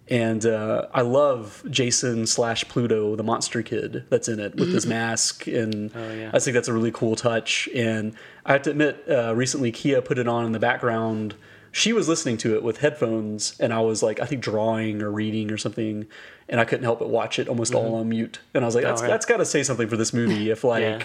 And 0.09 0.45
uh, 0.45 0.87
I 0.93 1.01
love 1.01 1.63
Jason 1.69 2.27
slash 2.27 2.67
Pluto, 2.67 3.15
the 3.15 3.23
monster 3.23 3.61
kid 3.61 4.03
that's 4.09 4.27
in 4.27 4.39
it 4.39 4.55
with 4.55 4.73
his 4.73 4.85
mask, 4.87 5.47
and 5.47 5.91
yeah. 5.95 6.31
I 6.33 6.39
think 6.39 6.55
that's 6.55 6.67
a 6.67 6.73
really 6.73 6.91
cool 6.91 7.15
touch. 7.15 7.69
And 7.73 8.13
I 8.45 8.51
have 8.53 8.63
to 8.63 8.71
admit, 8.71 9.01
uh, 9.09 9.33
recently 9.33 9.71
Kia 9.71 10.01
put 10.01 10.17
it 10.17 10.27
on 10.27 10.45
in 10.45 10.51
the 10.51 10.59
background. 10.59 11.35
She 11.73 11.91
was 11.91 12.07
listening 12.07 12.37
to 12.37 12.55
it 12.55 12.63
with 12.63 12.77
headphones, 12.77 13.55
and 13.59 13.73
I 13.73 13.81
was 13.81 14.01
like, 14.01 14.19
I 14.21 14.25
think 14.25 14.41
drawing 14.41 15.01
or 15.01 15.11
reading 15.11 15.51
or 15.51 15.57
something, 15.57 16.05
and 16.47 16.59
I 16.61 16.65
couldn't 16.65 16.83
help 16.83 16.99
but 16.99 17.09
watch 17.09 17.39
it 17.39 17.49
almost 17.49 17.73
all 17.73 17.95
on 17.95 18.07
mute. 18.09 18.39
And 18.53 18.63
I 18.63 18.67
was 18.67 18.75
like, 18.75 18.83
that's 18.85 19.01
right. 19.01 19.07
that's 19.09 19.25
got 19.25 19.37
to 19.37 19.45
say 19.45 19.63
something 19.63 19.87
for 19.89 19.97
this 19.97 20.13
movie 20.13 20.49
if 20.51 20.63
like 20.73 20.81
Yeah. 20.83 21.03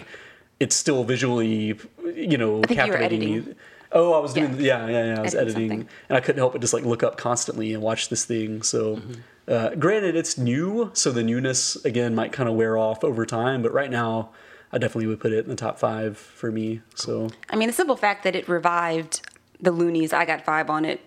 it's 0.60 0.76
still 0.76 1.02
visually, 1.04 1.78
you 2.14 2.38
know, 2.38 2.60
captivating 2.62 3.56
Oh, 3.90 4.12
I 4.12 4.18
was 4.18 4.34
doing 4.34 4.60
yeah, 4.60 4.86
yeah, 4.86 5.04
yeah. 5.14 5.18
I 5.18 5.22
was 5.22 5.34
Editing 5.34 5.62
editing, 5.70 5.88
and 6.10 6.18
I 6.18 6.20
couldn't 6.20 6.38
help 6.38 6.52
but 6.52 6.60
just 6.60 6.74
like 6.74 6.84
look 6.84 7.02
up 7.02 7.16
constantly 7.16 7.72
and 7.72 7.82
watch 7.82 8.10
this 8.10 8.26
thing. 8.26 8.60
So, 8.62 8.96
Mm-hmm. 8.96 9.12
uh, 9.50 9.74
granted, 9.76 10.14
it's 10.14 10.36
new, 10.36 10.90
so 10.92 11.10
the 11.10 11.22
newness 11.22 11.82
again 11.86 12.14
might 12.14 12.30
kind 12.30 12.50
of 12.50 12.54
wear 12.54 12.76
off 12.76 13.02
over 13.02 13.24
time. 13.24 13.62
But 13.62 13.72
right 13.72 13.90
now, 13.90 14.28
I 14.70 14.76
definitely 14.76 15.06
would 15.06 15.20
put 15.20 15.32
it 15.32 15.38
in 15.44 15.48
the 15.48 15.56
top 15.56 15.78
five 15.78 16.18
for 16.18 16.52
me. 16.52 16.82
So, 16.94 17.30
I 17.48 17.56
mean, 17.56 17.68
the 17.68 17.72
simple 17.72 17.96
fact 17.96 18.24
that 18.24 18.36
it 18.36 18.46
revived 18.46 19.22
the 19.60 19.72
Luniz, 19.72 20.12
I 20.12 20.24
got 20.24 20.44
five 20.44 20.70
on 20.70 20.84
it. 20.84 21.00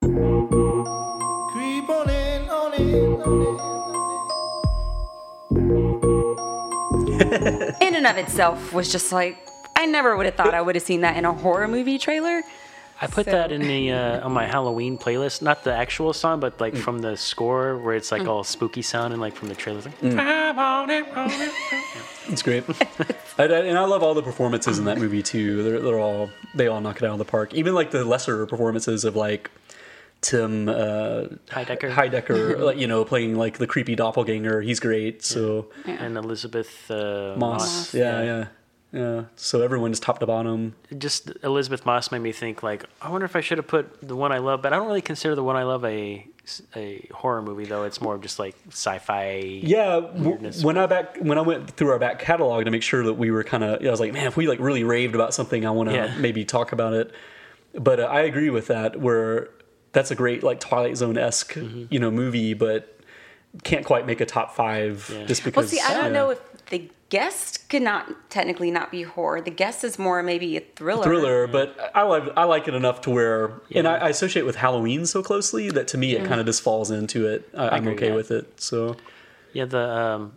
Creep 0.00 1.88
on 1.88 2.08
in, 2.10 2.48
on 2.48 2.74
in, 2.74 3.20
In 7.86 7.94
and 7.94 8.06
of 8.06 8.16
itself 8.16 8.72
was 8.72 8.90
just 8.90 9.12
like, 9.12 9.36
I 9.76 9.86
never 9.86 10.16
would 10.16 10.26
have 10.26 10.34
thought 10.34 10.54
I 10.54 10.62
would 10.62 10.74
have 10.74 10.84
seen 10.84 11.02
that 11.02 11.16
in 11.16 11.24
a 11.24 11.32
horror 11.32 11.68
movie 11.68 11.98
trailer. 11.98 12.42
I 13.02 13.06
put 13.06 13.24
So- 13.24 13.30
that 13.32 13.50
in 13.50 13.62
the 13.62 13.92
uh, 13.92 14.26
on 14.26 14.32
my 14.32 14.46
Halloween 14.46 14.98
playlist. 14.98 15.40
Not 15.42 15.64
the 15.64 15.72
actual 15.74 16.12
song, 16.12 16.38
but 16.40 16.56
Mm. 16.58 16.60
like 16.60 16.76
from 16.76 16.98
the 16.98 17.16
score 17.16 17.78
where 17.78 17.94
it's 17.94 18.12
like 18.12 18.26
all 18.26 18.44
spooky 18.44 18.82
sound 18.82 19.12
and 19.14 19.20
like 19.22 19.34
from 19.34 19.48
the 19.48 19.54
trailers. 19.54 19.86
Like, 19.86 20.00
Mm. 20.00 20.18
"I'm 20.20 20.58
on 20.58 20.90
it, 20.90 21.04
on 21.16 21.30
it." 21.30 21.52
it's 22.28 22.42
great, 22.42 22.64
I, 23.38 23.44
I- 23.44 23.46
and 23.70 23.78
I 23.78 23.84
love 23.86 24.02
all 24.02 24.14
the 24.14 24.22
performances 24.22 24.78
in 24.78 24.84
that 24.84 24.98
movie 24.98 25.22
too. 25.22 25.62
They're, 25.62 25.80
they're 25.80 25.98
all 25.98 26.30
they 26.54 26.66
all 26.66 26.80
knock 26.80 26.96
it 26.98 27.04
out 27.04 27.12
of 27.12 27.18
the 27.18 27.24
park. 27.24 27.54
Even 27.54 27.74
like 27.74 27.90
the 27.90 28.04
lesser 28.04 28.44
performances 28.46 29.04
of 29.04 29.16
like 29.16 29.50
Tim 30.20 30.68
uh, 30.68 30.72
Heidecker. 31.48 31.90
Heidecker, 31.90 32.58
like, 32.60 32.76
you 32.76 32.86
know, 32.86 33.06
playing 33.06 33.36
like 33.36 33.56
the 33.56 33.66
creepy 33.66 33.94
doppelganger. 33.94 34.60
He's 34.60 34.78
great. 34.78 35.24
So 35.24 35.68
and 35.86 36.18
Elizabeth 36.18 36.90
uh, 36.90 37.34
Moss, 37.38 37.60
Moss. 37.62 37.94
yeah, 37.94 38.02
yeah. 38.02 38.24
Yeah. 38.24 38.46
So 38.92 39.62
everyone's 39.62 40.00
top 40.00 40.18
to 40.18 40.26
bottom. 40.26 40.74
Just 40.98 41.30
Elizabeth 41.42 41.86
Moss 41.86 42.10
made 42.10 42.20
me 42.22 42.32
think 42.32 42.62
like 42.62 42.84
I 43.00 43.10
wonder 43.10 43.24
if 43.24 43.36
I 43.36 43.40
should 43.40 43.58
have 43.58 43.68
put 43.68 44.00
the 44.06 44.16
one 44.16 44.32
I 44.32 44.38
love, 44.38 44.62
but 44.62 44.72
I 44.72 44.76
don't 44.76 44.86
really 44.88 45.00
consider 45.02 45.34
the 45.34 45.44
one 45.44 45.56
I 45.56 45.62
love 45.62 45.84
a 45.84 46.26
a 46.74 47.08
horror 47.14 47.42
movie 47.42 47.64
though. 47.66 47.84
It's 47.84 48.00
more 48.00 48.16
of 48.16 48.22
just 48.22 48.38
like 48.40 48.56
sci-fi. 48.70 49.60
Yeah, 49.62 50.00
w- 50.00 50.50
when 50.62 50.76
I 50.76 50.86
back 50.86 51.16
when 51.18 51.38
I 51.38 51.42
went 51.42 51.70
through 51.70 51.90
our 51.90 51.98
back 52.00 52.18
catalog 52.18 52.64
to 52.64 52.70
make 52.72 52.82
sure 52.82 53.04
that 53.04 53.14
we 53.14 53.30
were 53.30 53.44
kind 53.44 53.62
of, 53.62 53.84
I 53.86 53.90
was 53.90 54.00
like, 54.00 54.12
man, 54.12 54.26
if 54.26 54.36
we 54.36 54.48
like 54.48 54.58
really 54.58 54.82
raved 54.82 55.14
about 55.14 55.32
something, 55.34 55.64
I 55.64 55.70
want 55.70 55.90
to 55.90 55.94
Yeah. 55.94 56.14
maybe 56.18 56.44
talk 56.44 56.72
about 56.72 56.92
it. 56.94 57.12
But 57.74 58.00
uh, 58.00 58.04
I 58.04 58.22
agree 58.22 58.50
with 58.50 58.66
that. 58.66 59.00
Where 59.00 59.50
that's 59.92 60.10
a 60.10 60.16
great 60.16 60.42
like 60.42 60.58
Twilight 60.58 60.96
Zone 60.96 61.16
esque, 61.16 61.54
Mm-hmm. 61.54 61.84
you 61.90 62.00
know, 62.00 62.10
movie, 62.10 62.54
but 62.54 62.96
can't 63.64 63.84
quite 63.84 64.06
make 64.06 64.20
a 64.20 64.26
top 64.26 64.54
five 64.56 65.06
just 65.26 65.44
because. 65.44 65.72
Well, 65.72 65.80
see, 65.80 65.80
I 65.80 65.94
don't 65.94 66.06
yeah. 66.06 66.10
know 66.10 66.30
if 66.30 66.40
the 66.70 66.90
guest 67.10 67.68
could 67.68 67.82
not 67.82 68.30
technically 68.30 68.70
not 68.70 68.90
be 68.90 69.02
horror. 69.02 69.40
The 69.40 69.50
guest 69.50 69.84
is 69.84 69.98
more 69.98 70.22
maybe 70.22 70.56
a 70.56 70.60
thriller. 70.60 71.02
thriller, 71.04 71.46
but 71.46 71.76
I 71.94 72.02
like 72.02 72.24
I 72.36 72.44
like 72.44 72.66
it 72.68 72.74
enough 72.74 73.00
to 73.02 73.10
where, 73.10 73.52
and 73.74 73.86
I, 73.86 73.96
I 73.96 74.08
associate 74.08 74.46
with 74.46 74.56
Halloween 74.56 75.04
so 75.06 75.22
closely 75.22 75.70
that 75.70 75.88
to 75.88 75.98
me 75.98 76.14
it 76.14 76.22
Mhm. 76.22 76.28
kind 76.28 76.40
of 76.40 76.46
just 76.46 76.62
falls 76.62 76.90
into 76.90 77.26
it. 77.26 77.48
I, 77.56 77.68
I'm 77.70 77.82
agree 77.86 77.92
okay 77.94 78.12
with 78.12 78.30
with 78.30 78.44
it. 78.46 78.60
So 78.60 78.96
Yeah, 79.52 79.66
the 79.66 79.78
um, 79.90 80.32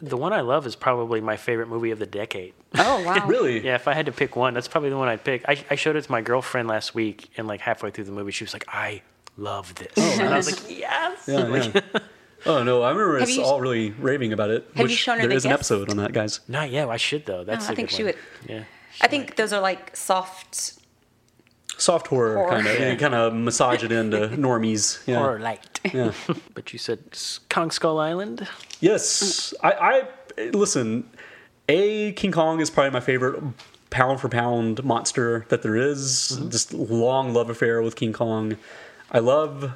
the 0.00 0.16
one 0.16 0.32
I 0.32 0.40
love 0.42 0.66
is 0.66 0.76
probably 0.76 1.20
my 1.20 1.36
favorite 1.36 1.68
movie 1.68 1.90
of 1.90 1.98
the 1.98 2.06
decade. 2.06 2.54
Oh 2.76 3.02
wow! 3.04 3.24
really? 3.26 3.64
Yeah, 3.64 3.74
if 3.76 3.88
I 3.88 3.94
had 3.94 4.06
to 4.06 4.12
pick 4.12 4.36
one, 4.36 4.54
that's 4.54 4.68
probably 4.68 4.90
the 4.90 4.96
one 4.98 5.08
I'd 5.08 5.24
pick. 5.24 5.44
I, 5.48 5.64
I 5.70 5.74
showed 5.74 5.96
it 5.96 6.02
to 6.04 6.10
my 6.12 6.20
girlfriend 6.20 6.68
last 6.68 6.94
week, 6.94 7.30
and 7.36 7.48
like 7.48 7.60
halfway 7.60 7.90
through 7.90 8.04
the 8.04 8.12
movie, 8.12 8.30
she 8.32 8.44
was 8.44 8.52
like, 8.52 8.64
"I 8.68 9.02
love 9.36 9.74
this," 9.76 9.92
and 10.20 10.28
I 10.34 10.36
was 10.36 10.50
like, 10.50 10.78
"Yes." 10.78 11.24
Yeah, 11.28 11.38
Like- 11.44 11.74
yeah. 11.74 12.00
Oh 12.46 12.62
no, 12.62 12.82
I 12.82 12.90
remember 12.90 13.18
Have 13.18 13.28
us 13.28 13.36
you- 13.36 13.42
all 13.42 13.60
really 13.60 13.90
raving 13.92 14.32
about 14.32 14.50
it. 14.50 14.68
Have 14.74 14.88
you 14.90 14.96
shown 14.96 15.16
her 15.16 15.22
there 15.22 15.30
The 15.30 15.34
is 15.36 15.44
an 15.44 15.50
Guest? 15.50 15.70
episode 15.72 15.90
on 15.90 15.96
that, 15.98 16.12
guys. 16.12 16.40
Not 16.48 16.70
yet. 16.70 16.88
I 16.88 16.96
should 16.96 17.26
though. 17.26 17.44
That's 17.44 17.64
No, 17.64 17.70
I 17.70 17.72
a 17.72 17.76
think 17.76 17.88
good 17.90 17.96
she 17.96 18.02
one. 18.04 18.12
would- 18.14 18.50
Yeah. 18.50 18.64
I 19.00 19.06
think 19.08 19.36
those 19.36 19.52
are 19.52 19.60
like 19.60 19.96
soft. 19.96 20.74
Soft 21.76 22.08
horror, 22.08 22.34
Horror. 22.34 22.50
kind 22.50 22.66
of. 22.66 22.78
Yeah. 22.78 22.90
You 22.92 22.96
kind 22.98 23.14
of 23.14 23.32
massage 23.34 23.84
it 23.84 23.92
into 23.92 24.28
normies. 24.36 25.00
Yeah. 25.06 25.18
Horror 25.18 25.38
light. 25.38 25.78
Yeah. 25.92 26.12
but 26.54 26.72
you 26.72 26.78
said 26.78 26.98
S- 27.12 27.38
Kong 27.48 27.70
Skull 27.70 27.98
Island. 28.00 28.48
Yes, 28.80 29.54
I, 29.62 29.72
I 30.40 30.50
listen. 30.52 31.08
A 31.68 32.12
King 32.12 32.32
Kong 32.32 32.60
is 32.60 32.70
probably 32.70 32.90
my 32.90 33.00
favorite 33.00 33.42
pound 33.90 34.20
for 34.20 34.28
pound 34.28 34.82
monster 34.84 35.44
that 35.50 35.62
there 35.62 35.76
is. 35.76 36.32
Mm-hmm. 36.34 36.48
Just 36.50 36.72
long 36.72 37.32
love 37.34 37.48
affair 37.50 37.80
with 37.82 37.94
King 37.94 38.12
Kong. 38.12 38.56
I 39.12 39.18
love 39.20 39.72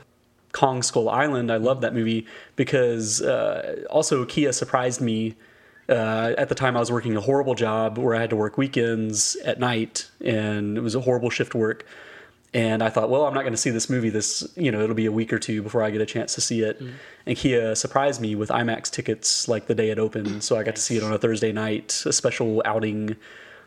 Kong 0.52 0.82
Skull 0.82 1.08
Island. 1.08 1.50
I 1.50 1.56
love 1.56 1.80
that 1.80 1.94
movie 1.94 2.26
because 2.56 3.20
uh, 3.22 3.84
also 3.90 4.24
Kia 4.24 4.52
surprised 4.52 5.00
me. 5.00 5.34
Uh, 5.88 6.34
at 6.38 6.48
the 6.48 6.54
time, 6.54 6.76
I 6.76 6.80
was 6.80 6.92
working 6.92 7.16
a 7.16 7.20
horrible 7.20 7.54
job 7.54 7.98
where 7.98 8.14
I 8.14 8.20
had 8.20 8.30
to 8.30 8.36
work 8.36 8.56
weekends 8.56 9.36
at 9.44 9.58
night, 9.58 10.10
and 10.24 10.78
it 10.78 10.80
was 10.80 10.94
a 10.94 11.00
horrible 11.00 11.28
shift 11.28 11.54
work. 11.54 11.84
And 12.54 12.82
I 12.82 12.90
thought, 12.90 13.08
well, 13.08 13.24
I'm 13.24 13.32
not 13.32 13.42
going 13.42 13.54
to 13.54 13.58
see 13.58 13.70
this 13.70 13.88
movie. 13.88 14.10
This, 14.10 14.46
you 14.56 14.70
know, 14.70 14.82
it'll 14.82 14.94
be 14.94 15.06
a 15.06 15.12
week 15.12 15.32
or 15.32 15.38
two 15.38 15.62
before 15.62 15.82
I 15.82 15.90
get 15.90 16.02
a 16.02 16.06
chance 16.06 16.34
to 16.34 16.40
see 16.40 16.62
it. 16.62 16.80
And 17.26 17.36
Kia 17.36 17.74
surprised 17.74 18.20
me 18.20 18.34
with 18.34 18.50
IMAX 18.50 18.90
tickets 18.90 19.48
like 19.48 19.66
the 19.66 19.74
day 19.74 19.90
it 19.90 19.98
opened, 19.98 20.44
so 20.44 20.56
I 20.56 20.62
got 20.62 20.76
to 20.76 20.82
see 20.82 20.96
it 20.96 21.02
on 21.02 21.12
a 21.12 21.18
Thursday 21.18 21.50
night, 21.52 22.02
a 22.06 22.12
special 22.12 22.62
outing, 22.64 23.16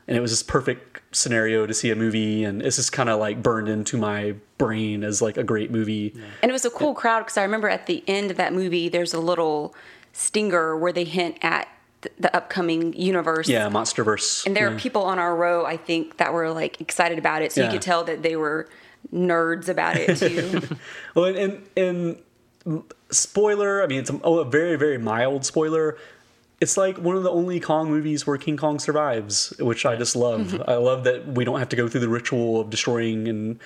and 0.08 0.16
it 0.16 0.22
was 0.22 0.32
this 0.32 0.44
perfect 0.44 1.02
scenario 1.12 1.66
to 1.66 1.74
see 1.74 1.90
a 1.90 1.96
movie. 1.96 2.44
And 2.44 2.62
it's 2.62 2.76
just 2.76 2.92
kind 2.92 3.10
of 3.10 3.20
like 3.20 3.42
burned 3.42 3.70
into 3.70 3.98
my 3.98 4.36
brain 4.58 5.04
as 5.04 5.22
like 5.22 5.38
a 5.38 5.44
great 5.44 5.72
movie. 5.72 6.14
And 6.42 6.50
it 6.50 6.54
was 6.54 6.66
a 6.66 6.70
cool 6.70 6.94
crowd 6.94 7.22
because 7.22 7.38
I 7.38 7.44
remember 7.44 7.68
at 7.70 7.88
the 7.88 8.04
end 8.08 8.32
of 8.32 8.38
that 8.38 8.54
movie, 8.54 8.90
there's 8.90 9.14
a 9.14 9.20
little 9.20 9.76
stinger 10.14 10.78
where 10.78 10.94
they 10.94 11.04
hint 11.04 11.38
at 11.42 11.68
the 12.20 12.36
upcoming 12.36 12.94
universe. 12.94 13.50
Yeah, 13.50 13.68
MonsterVerse. 13.68 14.46
And 14.46 14.56
there 14.56 14.70
yeah. 14.70 14.76
are 14.76 14.80
people 14.80 15.04
on 15.04 15.20
our 15.20 15.36
row, 15.36 15.66
I 15.66 15.78
think, 15.78 16.18
that 16.18 16.34
were 16.34 16.52
like 16.52 16.80
excited 16.80 17.18
about 17.18 17.42
it. 17.42 17.52
So 17.52 17.62
Yeah. 17.62 17.68
you 17.68 17.74
could 17.74 17.82
tell 17.82 18.04
that 18.06 18.22
they 18.22 18.36
were 18.36 18.70
nerds 19.14 19.70
about 19.70 19.98
it 19.98 20.18
too. 20.18 20.62
Well, 21.16 21.26
and, 21.26 21.38
and 21.38 22.18
and 22.66 22.84
spoiler. 23.12 23.84
I 23.84 23.88
mean, 23.88 24.00
it's 24.00 24.10
a, 24.10 24.20
oh, 24.24 24.40
a 24.40 24.46
very 24.46 24.76
very 24.76 24.98
mild 24.98 25.46
spoiler. 25.46 25.98
It's 26.62 26.78
like 26.78 26.98
one 26.98 27.16
of 27.16 27.24
the 27.24 27.32
only 27.32 27.60
Kong 27.60 27.90
movies 27.90 28.26
where 28.26 28.38
King 28.38 28.58
Kong 28.58 28.80
survives, 28.80 29.54
which 29.60 29.86
I 29.86 29.96
just 29.96 30.16
love. 30.16 30.42
Mm-hmm. 30.48 30.70
I 30.70 30.76
love 30.76 31.04
that 31.04 31.28
we 31.28 31.44
don't 31.44 31.60
have 31.60 31.70
to 31.70 31.76
go 31.76 31.88
through 31.88 32.02
the 32.02 32.10
ritual 32.10 32.62
of 32.62 32.70
destroying 32.70 33.28
and 33.28 33.60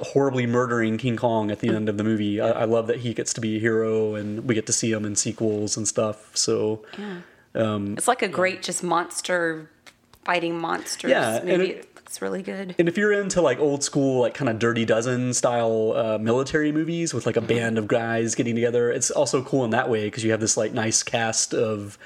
horribly 0.00 0.46
murdering 0.46 0.98
King 0.98 1.16
Kong 1.16 1.50
at 1.50 1.60
the 1.60 1.68
end 1.68 1.88
of 1.88 1.96
the 1.96 2.04
movie. 2.04 2.40
I, 2.40 2.50
I 2.62 2.64
love 2.64 2.86
that 2.88 3.00
he 3.00 3.14
gets 3.14 3.32
to 3.34 3.40
be 3.40 3.56
a 3.56 3.60
hero, 3.60 4.14
and 4.14 4.46
we 4.48 4.54
get 4.54 4.66
to 4.66 4.72
see 4.72 4.92
him 4.92 5.04
in 5.04 5.16
sequels 5.16 5.76
and 5.76 5.86
stuff. 5.88 6.36
So, 6.36 6.82
um, 7.54 7.94
it's 7.96 8.08
like 8.08 8.22
a 8.22 8.28
great 8.28 8.62
just 8.62 8.82
monster 8.82 9.70
fighting 10.24 10.58
monsters 10.58 11.10
Yeah, 11.10 11.36
and 11.36 11.48
movie. 11.48 11.70
it- 11.72 11.76
It, 11.78 11.88
looks 12.10 12.22
really 12.22 12.42
good. 12.42 12.76
And 12.78 12.88
if 12.88 12.96
you're 12.96 13.12
into 13.12 13.40
like 13.42 13.58
old 13.58 13.82
school, 13.82 14.20
like 14.20 14.32
kind 14.32 14.48
of 14.48 14.60
Dirty 14.60 14.84
Dozen 14.84 15.34
style 15.34 15.92
uh, 15.96 16.18
military 16.18 16.70
movies 16.70 17.12
with 17.12 17.26
like 17.26 17.36
a 17.36 17.40
band 17.40 17.78
of 17.78 17.88
guys 17.88 18.36
getting 18.36 18.54
together, 18.54 18.90
it's 18.92 19.10
also 19.10 19.42
cool 19.42 19.64
in 19.64 19.70
that 19.70 19.90
way 19.90 20.04
because 20.04 20.22
you 20.22 20.30
have 20.30 20.38
this 20.38 20.56
like 20.56 20.72
nice 20.72 21.02
cast 21.02 21.52
of, 21.52 21.98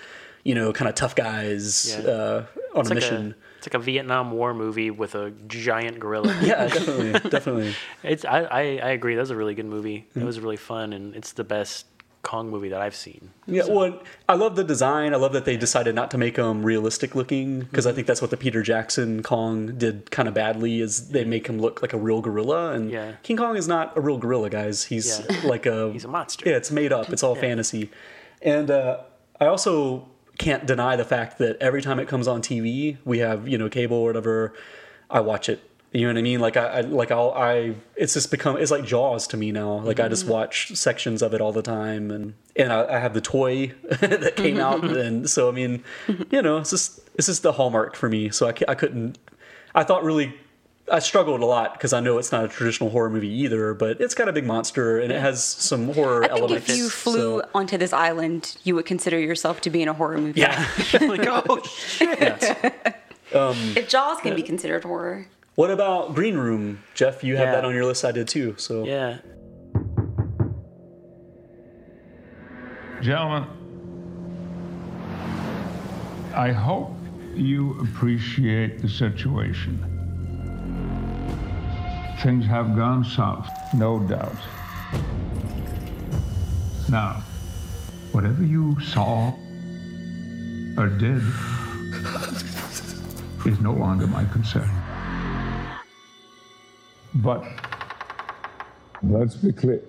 you 0.42 0.54
know, 0.54 0.72
kind 0.72 0.88
of 0.88 0.94
tough 0.94 1.14
guys 1.14 1.94
Yeah. 2.02 2.10
uh, 2.10 2.46
on 2.74 2.80
It's 2.80 2.88
a 2.90 2.94
like 2.94 2.94
mission. 2.94 3.34
A, 3.38 3.49
it's 3.60 3.66
like 3.66 3.74
a 3.74 3.84
Vietnam 3.84 4.32
War 4.32 4.54
movie 4.54 4.90
with 4.90 5.14
a 5.14 5.32
giant 5.46 6.00
gorilla. 6.00 6.34
Yeah, 6.42 6.66
definitely, 6.68 7.30
definitely. 7.30 7.74
It's 8.02 8.24
I, 8.24 8.40
I, 8.44 8.60
I 8.60 8.90
agree. 8.90 9.14
That 9.16 9.20
was 9.20 9.30
a 9.30 9.36
really 9.36 9.54
good 9.54 9.66
movie. 9.66 10.06
It 10.16 10.22
was 10.24 10.40
really 10.40 10.56
fun, 10.56 10.94
and 10.94 11.14
it's 11.14 11.32
the 11.32 11.44
best 11.44 11.84
Kong 12.22 12.50
movie 12.50 12.70
that 12.70 12.80
I've 12.80 12.94
seen. 12.94 13.30
Yeah, 13.46 13.62
So- 13.64 13.74
well, 13.78 14.02
I 14.28 14.34
love 14.36 14.56
the 14.56 14.64
design. 14.64 15.12
I 15.12 15.16
love 15.18 15.34
that 15.34 15.44
they 15.44 15.58
decided 15.58 15.94
not 15.94 16.10
to 16.12 16.18
make 16.18 16.36
him 16.38 16.62
realistic 16.62 17.14
looking 17.14 17.60
because 17.60 17.86
I 17.86 17.92
think 17.92 18.06
that's 18.06 18.22
what 18.22 18.30
the 18.30 18.36
Peter 18.38 18.62
Jackson 18.62 19.22
Kong 19.22 19.76
did 19.76 20.10
kind 20.10 20.26
of 20.26 20.32
badly. 20.34 20.80
Is 20.80 21.10
they 21.10 21.24
make 21.24 21.46
him 21.46 21.58
look 21.58 21.82
like 21.82 21.92
a 21.92 21.98
real 21.98 22.22
gorilla, 22.22 22.72
and 22.72 22.90
Yeah. 22.90 23.12
King 23.22 23.36
Kong 23.36 23.56
is 23.58 23.68
not 23.68 23.94
a 23.96 24.00
real 24.00 24.16
gorilla, 24.18 24.48
guys. 24.48 24.84
He's 24.84 25.20
Yeah. 25.20 25.40
like 25.44 25.66
a 25.66 25.92
He's 25.96 26.04
a 26.06 26.08
monster. 26.08 26.48
Yeah, 26.48 26.56
it's 26.56 26.70
made 26.70 26.92
up. 26.94 27.10
It's 27.10 27.22
all 27.22 27.34
Yeah. 27.34 27.40
fantasy, 27.42 27.90
and 28.42 28.70
uh, 28.70 29.00
I 29.38 29.46
also 29.46 30.08
can't 30.40 30.66
deny 30.66 30.96
the 30.96 31.04
fact 31.04 31.38
that 31.38 31.56
every 31.60 31.82
time 31.82 31.98
it 32.00 32.08
comes 32.08 32.26
on 32.26 32.40
TV, 32.42 32.96
we 33.04 33.18
have 33.18 33.46
you 33.46 33.58
know 33.58 33.68
cable 33.68 33.98
or 33.98 34.06
whatever, 34.06 34.52
I 35.08 35.20
watch 35.20 35.48
it. 35.48 35.60
You 35.92 36.02
know 36.02 36.08
what 36.14 36.18
I 36.18 36.22
mean? 36.22 36.38
Like 36.40 36.56
I, 36.56 36.66
I 36.66 36.80
like 36.82 37.10
I'll 37.10 37.32
I 37.32 37.74
it's 37.96 38.14
just 38.14 38.30
become 38.30 38.56
it's 38.56 38.70
like 38.70 38.84
Jaws 38.84 39.26
to 39.28 39.36
me 39.36 39.50
now. 39.52 39.78
Like 39.80 39.98
I 40.00 40.08
just 40.08 40.24
Mm-hmm. 40.24 40.32
watch 40.32 40.72
sections 40.76 41.20
of 41.20 41.34
it 41.34 41.40
all 41.40 41.52
the 41.52 41.62
time, 41.62 42.10
and 42.10 42.34
and 42.56 42.72
I, 42.72 42.96
I 42.96 42.98
have 43.00 43.12
the 43.12 43.20
toy 43.20 43.74
that 44.00 44.36
came 44.36 44.58
out, 44.60 44.84
and 44.84 45.28
so 45.28 45.48
I 45.48 45.52
mean, 45.52 45.82
you 46.30 46.42
know, 46.42 46.58
it's 46.58 46.70
just 46.70 47.00
it's 47.16 47.26
just 47.26 47.42
the 47.42 47.52
hallmark 47.52 47.96
for 47.96 48.08
me. 48.08 48.30
So 48.30 48.48
I 48.48 48.54
I 48.68 48.74
couldn't. 48.74 49.18
I 49.74 49.84
thought 49.84 50.02
really. 50.04 50.32
I 50.90 50.98
struggled 50.98 51.40
a 51.40 51.46
lot 51.46 51.74
because 51.74 51.92
I 51.92 52.00
know 52.00 52.18
it's 52.18 52.32
not 52.32 52.44
a 52.44 52.48
traditional 52.48 52.90
horror 52.90 53.10
movie 53.10 53.28
either, 53.28 53.74
but 53.74 54.00
it's 54.00 54.14
got 54.14 54.28
a 54.28 54.32
big 54.32 54.44
monster 54.44 54.98
and 54.98 55.12
it 55.12 55.20
has 55.20 55.42
some 55.44 55.92
horror 55.94 56.24
I 56.24 56.28
think 56.28 56.38
elements. 56.40 56.68
if 56.70 56.76
you 56.76 56.88
flew 56.90 57.40
so- 57.40 57.48
onto 57.54 57.78
this 57.78 57.92
island, 57.92 58.56
you 58.64 58.74
would 58.74 58.86
consider 58.86 59.18
yourself 59.18 59.60
to 59.62 59.70
be 59.70 59.82
in 59.82 59.88
a 59.88 59.92
horror 59.94 60.18
movie. 60.18 60.40
Yeah. 60.40 60.66
like, 61.00 61.26
oh 61.26 61.62
shit. 61.64 62.42
um, 63.34 63.56
If 63.76 63.88
Jaws 63.88 64.20
can 64.20 64.34
be 64.34 64.42
considered 64.42 64.82
horror. 64.82 65.26
what 65.54 65.70
about 65.70 66.14
Green 66.14 66.36
Room, 66.36 66.82
Jeff? 66.94 67.22
You 67.22 67.36
have 67.36 67.46
Yeah. 67.48 67.52
that 67.56 67.64
on 67.64 67.72
your 67.74 67.84
list. 67.84 68.04
I 68.04 68.10
did 68.12 68.26
too. 68.26 68.54
So 68.58 68.84
Yeah. 68.84 69.18
Gentlemen, 73.00 73.46
I 76.34 76.50
hope 76.52 76.94
you 77.34 77.78
appreciate 77.80 78.82
the 78.82 78.88
situation. 78.88 79.86
Things 82.22 82.44
have 82.44 82.76
gone 82.76 83.02
south, 83.02 83.48
no 83.72 83.98
doubt. 84.00 84.36
Now, 86.90 87.22
whatever 88.12 88.44
you 88.44 88.78
saw 88.80 89.32
or 90.76 90.88
did 90.88 91.22
is 93.46 93.58
no 93.60 93.72
longer 93.72 94.06
my 94.06 94.26
concern. 94.26 94.68
But 97.14 97.42
let's 99.02 99.36
be 99.36 99.52
clear, 99.52 99.80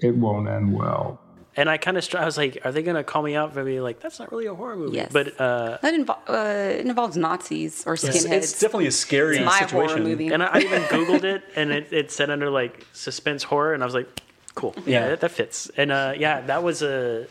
it 0.00 0.16
won't 0.16 0.48
end 0.48 0.76
well. 0.76 1.20
And 1.58 1.70
I 1.70 1.78
kind 1.78 1.96
of, 1.96 2.04
str- 2.04 2.18
I 2.18 2.24
was 2.26 2.36
like, 2.36 2.58
are 2.64 2.72
they 2.72 2.82
gonna 2.82 3.02
call 3.02 3.22
me 3.22 3.34
out 3.34 3.54
for 3.54 3.64
being 3.64 3.80
like, 3.82 3.98
that's 4.00 4.18
not 4.18 4.30
really 4.30 4.44
a 4.46 4.54
horror 4.54 4.76
movie? 4.76 4.96
Yes. 4.98 5.10
But 5.10 5.40
uh, 5.40 5.78
That 5.80 5.94
invo- 5.94 6.18
uh, 6.28 6.78
it 6.80 6.86
involves 6.86 7.16
Nazis 7.16 7.84
or 7.86 7.94
it's, 7.94 8.04
skinheads. 8.04 8.30
it's 8.32 8.52
definitely 8.60 8.88
a 8.88 8.90
scary 8.92 9.36
It's 9.38 9.46
my 9.46 9.52
horror 9.58 9.88
situation. 9.88 10.04
movie. 10.04 10.28
and 10.28 10.42
I, 10.42 10.48
I 10.52 10.58
even 10.60 10.82
Googled 10.82 11.24
it, 11.34 11.42
and 11.56 11.72
it, 11.72 11.92
it 11.92 12.10
said 12.12 12.28
under 12.30 12.50
like 12.50 12.84
suspense 12.92 13.42
horror, 13.42 13.72
and 13.72 13.82
I 13.82 13.86
was 13.86 13.94
like, 13.94 14.08
cool, 14.54 14.74
yeah, 14.78 14.82
Yeah. 15.00 15.08
that, 15.10 15.20
that 15.20 15.30
fits. 15.30 15.70
And 15.78 15.90
uh, 15.90 16.12
yeah, 16.16 16.42
that 16.42 16.62
was 16.62 16.82
a 16.82 17.26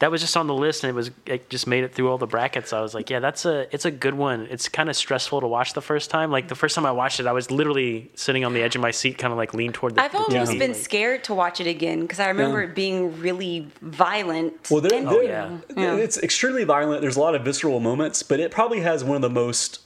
that 0.00 0.10
was 0.12 0.20
just 0.20 0.36
on 0.36 0.46
the 0.46 0.54
list, 0.54 0.84
and 0.84 0.90
it 0.90 0.94
was 0.94 1.10
it 1.26 1.50
just 1.50 1.66
made 1.66 1.82
it 1.82 1.92
through 1.94 2.08
all 2.08 2.18
the 2.18 2.26
brackets. 2.26 2.72
I 2.72 2.80
was 2.80 2.94
like, 2.94 3.10
yeah, 3.10 3.18
that's 3.18 3.44
a 3.44 3.72
it's 3.74 3.84
a 3.84 3.90
good 3.90 4.14
one. 4.14 4.46
It's 4.50 4.68
kind 4.68 4.88
of 4.88 4.94
stressful 4.96 5.40
to 5.40 5.46
watch 5.48 5.72
the 5.72 5.82
first 5.82 6.08
time. 6.10 6.30
Like 6.30 6.46
the 6.48 6.54
first 6.54 6.74
time 6.76 6.86
I 6.86 6.92
watched 6.92 7.18
it, 7.20 7.26
I 7.26 7.32
was 7.32 7.50
literally 7.50 8.10
sitting 8.14 8.44
on 8.44 8.54
the 8.54 8.62
edge 8.62 8.76
of 8.76 8.82
my 8.82 8.92
seat, 8.92 9.18
kind 9.18 9.32
of 9.32 9.36
like 9.38 9.54
leaned 9.54 9.74
toward 9.74 9.96
the. 9.96 10.02
I've 10.02 10.12
the 10.12 10.18
almost 10.18 10.52
TV, 10.52 10.58
been 10.58 10.70
like- 10.72 10.80
scared 10.80 11.24
to 11.24 11.34
watch 11.34 11.60
it 11.60 11.66
again 11.66 12.02
because 12.02 12.20
I 12.20 12.28
remember 12.28 12.62
Yeah. 12.62 12.68
it 12.68 12.74
being 12.76 13.20
really 13.20 13.66
violent. 13.82 14.70
Well, 14.70 14.80
there, 14.80 14.94
and- 14.98 15.08
there- 15.08 15.62
Yeah. 15.76 15.94
it's 15.96 16.16
extremely 16.18 16.64
violent. 16.64 17.00
There's 17.00 17.16
a 17.16 17.20
lot 17.20 17.34
of 17.34 17.42
visceral 17.44 17.80
moments, 17.80 18.22
but 18.22 18.38
it 18.38 18.50
probably 18.52 18.80
has 18.80 19.02
one 19.02 19.16
of 19.16 19.22
the 19.22 19.30
most 19.30 19.80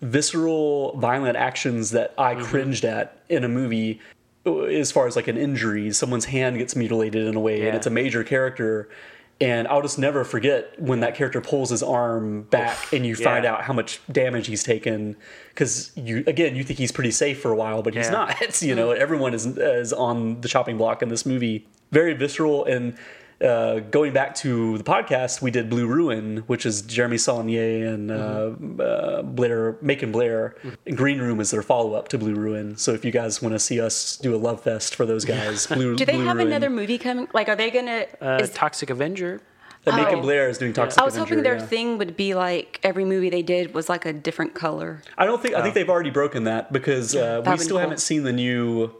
visceral, 0.00 0.96
violent 0.98 1.36
actions 1.36 1.90
that 1.90 2.14
I 2.16 2.34
Mm-hmm. 2.34 2.44
cringed 2.44 2.84
at 2.84 3.16
in 3.28 3.44
a 3.44 3.48
movie. 3.48 4.00
uh, 4.46 4.60
As 4.60 4.92
far 4.92 5.08
as 5.08 5.16
like 5.16 5.26
an 5.26 5.36
injury, 5.36 5.90
someone's 5.92 6.26
hand 6.26 6.58
gets 6.58 6.76
mutilated 6.76 7.26
in 7.26 7.34
a 7.34 7.40
way, 7.40 7.60
Yeah. 7.62 7.66
and 7.68 7.76
it's 7.76 7.86
a 7.86 7.90
major 7.90 8.22
character. 8.22 8.88
And 9.38 9.68
I'll 9.68 9.82
just 9.82 9.98
never 9.98 10.24
forget 10.24 10.80
when 10.80 11.00
that 11.00 11.14
character 11.14 11.42
pulls 11.42 11.68
his 11.68 11.82
arm 11.82 12.44
back, 12.44 12.90
and 12.92 13.04
you 13.04 13.14
find 13.14 13.44
yeah. 13.44 13.52
out 13.52 13.64
how 13.64 13.74
much 13.74 14.00
damage 14.10 14.46
he's 14.46 14.62
taken. 14.62 15.14
Because 15.50 15.92
you, 15.94 16.24
again, 16.26 16.56
you 16.56 16.64
think 16.64 16.78
he's 16.78 16.90
pretty 16.90 17.10
safe 17.10 17.40
for 17.40 17.52
a 17.52 17.56
while, 17.56 17.82
but 17.82 17.92
he's 17.94 18.06
Yeah. 18.06 18.12
not. 18.12 18.36
You 18.62 18.74
know, 18.74 18.88
mm-hmm. 18.88 19.02
everyone 19.02 19.34
is 19.34 19.44
is 19.46 19.92
on 19.92 20.40
the 20.40 20.48
chopping 20.48 20.78
block 20.78 21.02
in 21.02 21.10
this 21.10 21.26
movie. 21.26 21.66
Very 21.92 22.14
visceral 22.14 22.64
and 22.64 22.96
uh, 23.42 23.80
going 23.80 24.12
back 24.12 24.34
to 24.36 24.78
the 24.78 24.84
podcast, 24.84 25.42
we 25.42 25.50
did 25.50 25.68
Blue 25.68 25.86
Ruin, 25.86 26.38
which 26.46 26.64
is 26.64 26.82
Jeremy 26.82 27.18
Saulnier 27.18 27.86
and 27.86 28.10
uh, 28.10 28.54
uh, 28.82 29.22
Blair, 29.22 29.76
Macon 29.82 30.10
Blair. 30.12 30.54
And 30.86 30.96
Green 30.96 31.18
Room 31.18 31.38
is 31.40 31.50
their 31.50 31.62
follow 31.62 31.94
up 31.94 32.08
to 32.08 32.18
Blue 32.18 32.34
Ruin. 32.34 32.76
So 32.76 32.92
if 32.92 33.04
you 33.04 33.10
guys 33.10 33.42
want 33.42 33.52
to 33.54 33.58
see 33.58 33.80
us 33.80 34.16
do 34.16 34.34
a 34.34 34.38
love 34.38 34.62
fest 34.62 34.94
for 34.94 35.04
those 35.04 35.24
guys, 35.24 35.66
Blue, 35.66 35.96
Do 35.96 36.04
they 36.06 36.14
Blue 36.14 36.24
have 36.24 36.36
Ruin. 36.36 36.48
another 36.48 36.70
movie 36.70 36.96
coming? 36.98 37.28
Like, 37.34 37.48
are 37.48 37.56
they 37.56 37.70
gonna? 37.70 38.06
uh, 38.22 38.38
is, 38.40 38.50
Toxic 38.50 38.88
Avenger. 38.90 39.40
Uh, 39.86 39.94
Macon 39.96 40.18
Oh. 40.18 40.22
Blair 40.22 40.48
is 40.48 40.58
doing 40.58 40.72
Toxic 40.72 41.00
I 41.00 41.04
was 41.04 41.14
Avenger, 41.14 41.28
hoping 41.36 41.44
their 41.44 41.56
yeah. 41.58 41.66
thing 41.66 41.98
would 41.98 42.16
be 42.16 42.34
like 42.34 42.80
every 42.82 43.04
movie 43.04 43.30
they 43.30 43.42
did 43.42 43.72
was 43.74 43.88
like 43.88 44.04
a 44.06 44.12
different 44.12 44.54
color. 44.54 45.02
I 45.18 45.26
don't 45.26 45.40
think 45.42 45.54
I 45.54 45.62
think 45.62 45.74
they've 45.74 45.88
already 45.90 46.10
broken 46.10 46.44
that 46.44 46.72
because 46.72 47.14
uh, 47.14 47.36
we 47.40 47.44
That'd 47.44 47.60
still 47.60 47.74
cool. 47.74 47.80
haven't 47.80 47.98
seen 48.00 48.22
the 48.24 48.32
new. 48.32 48.94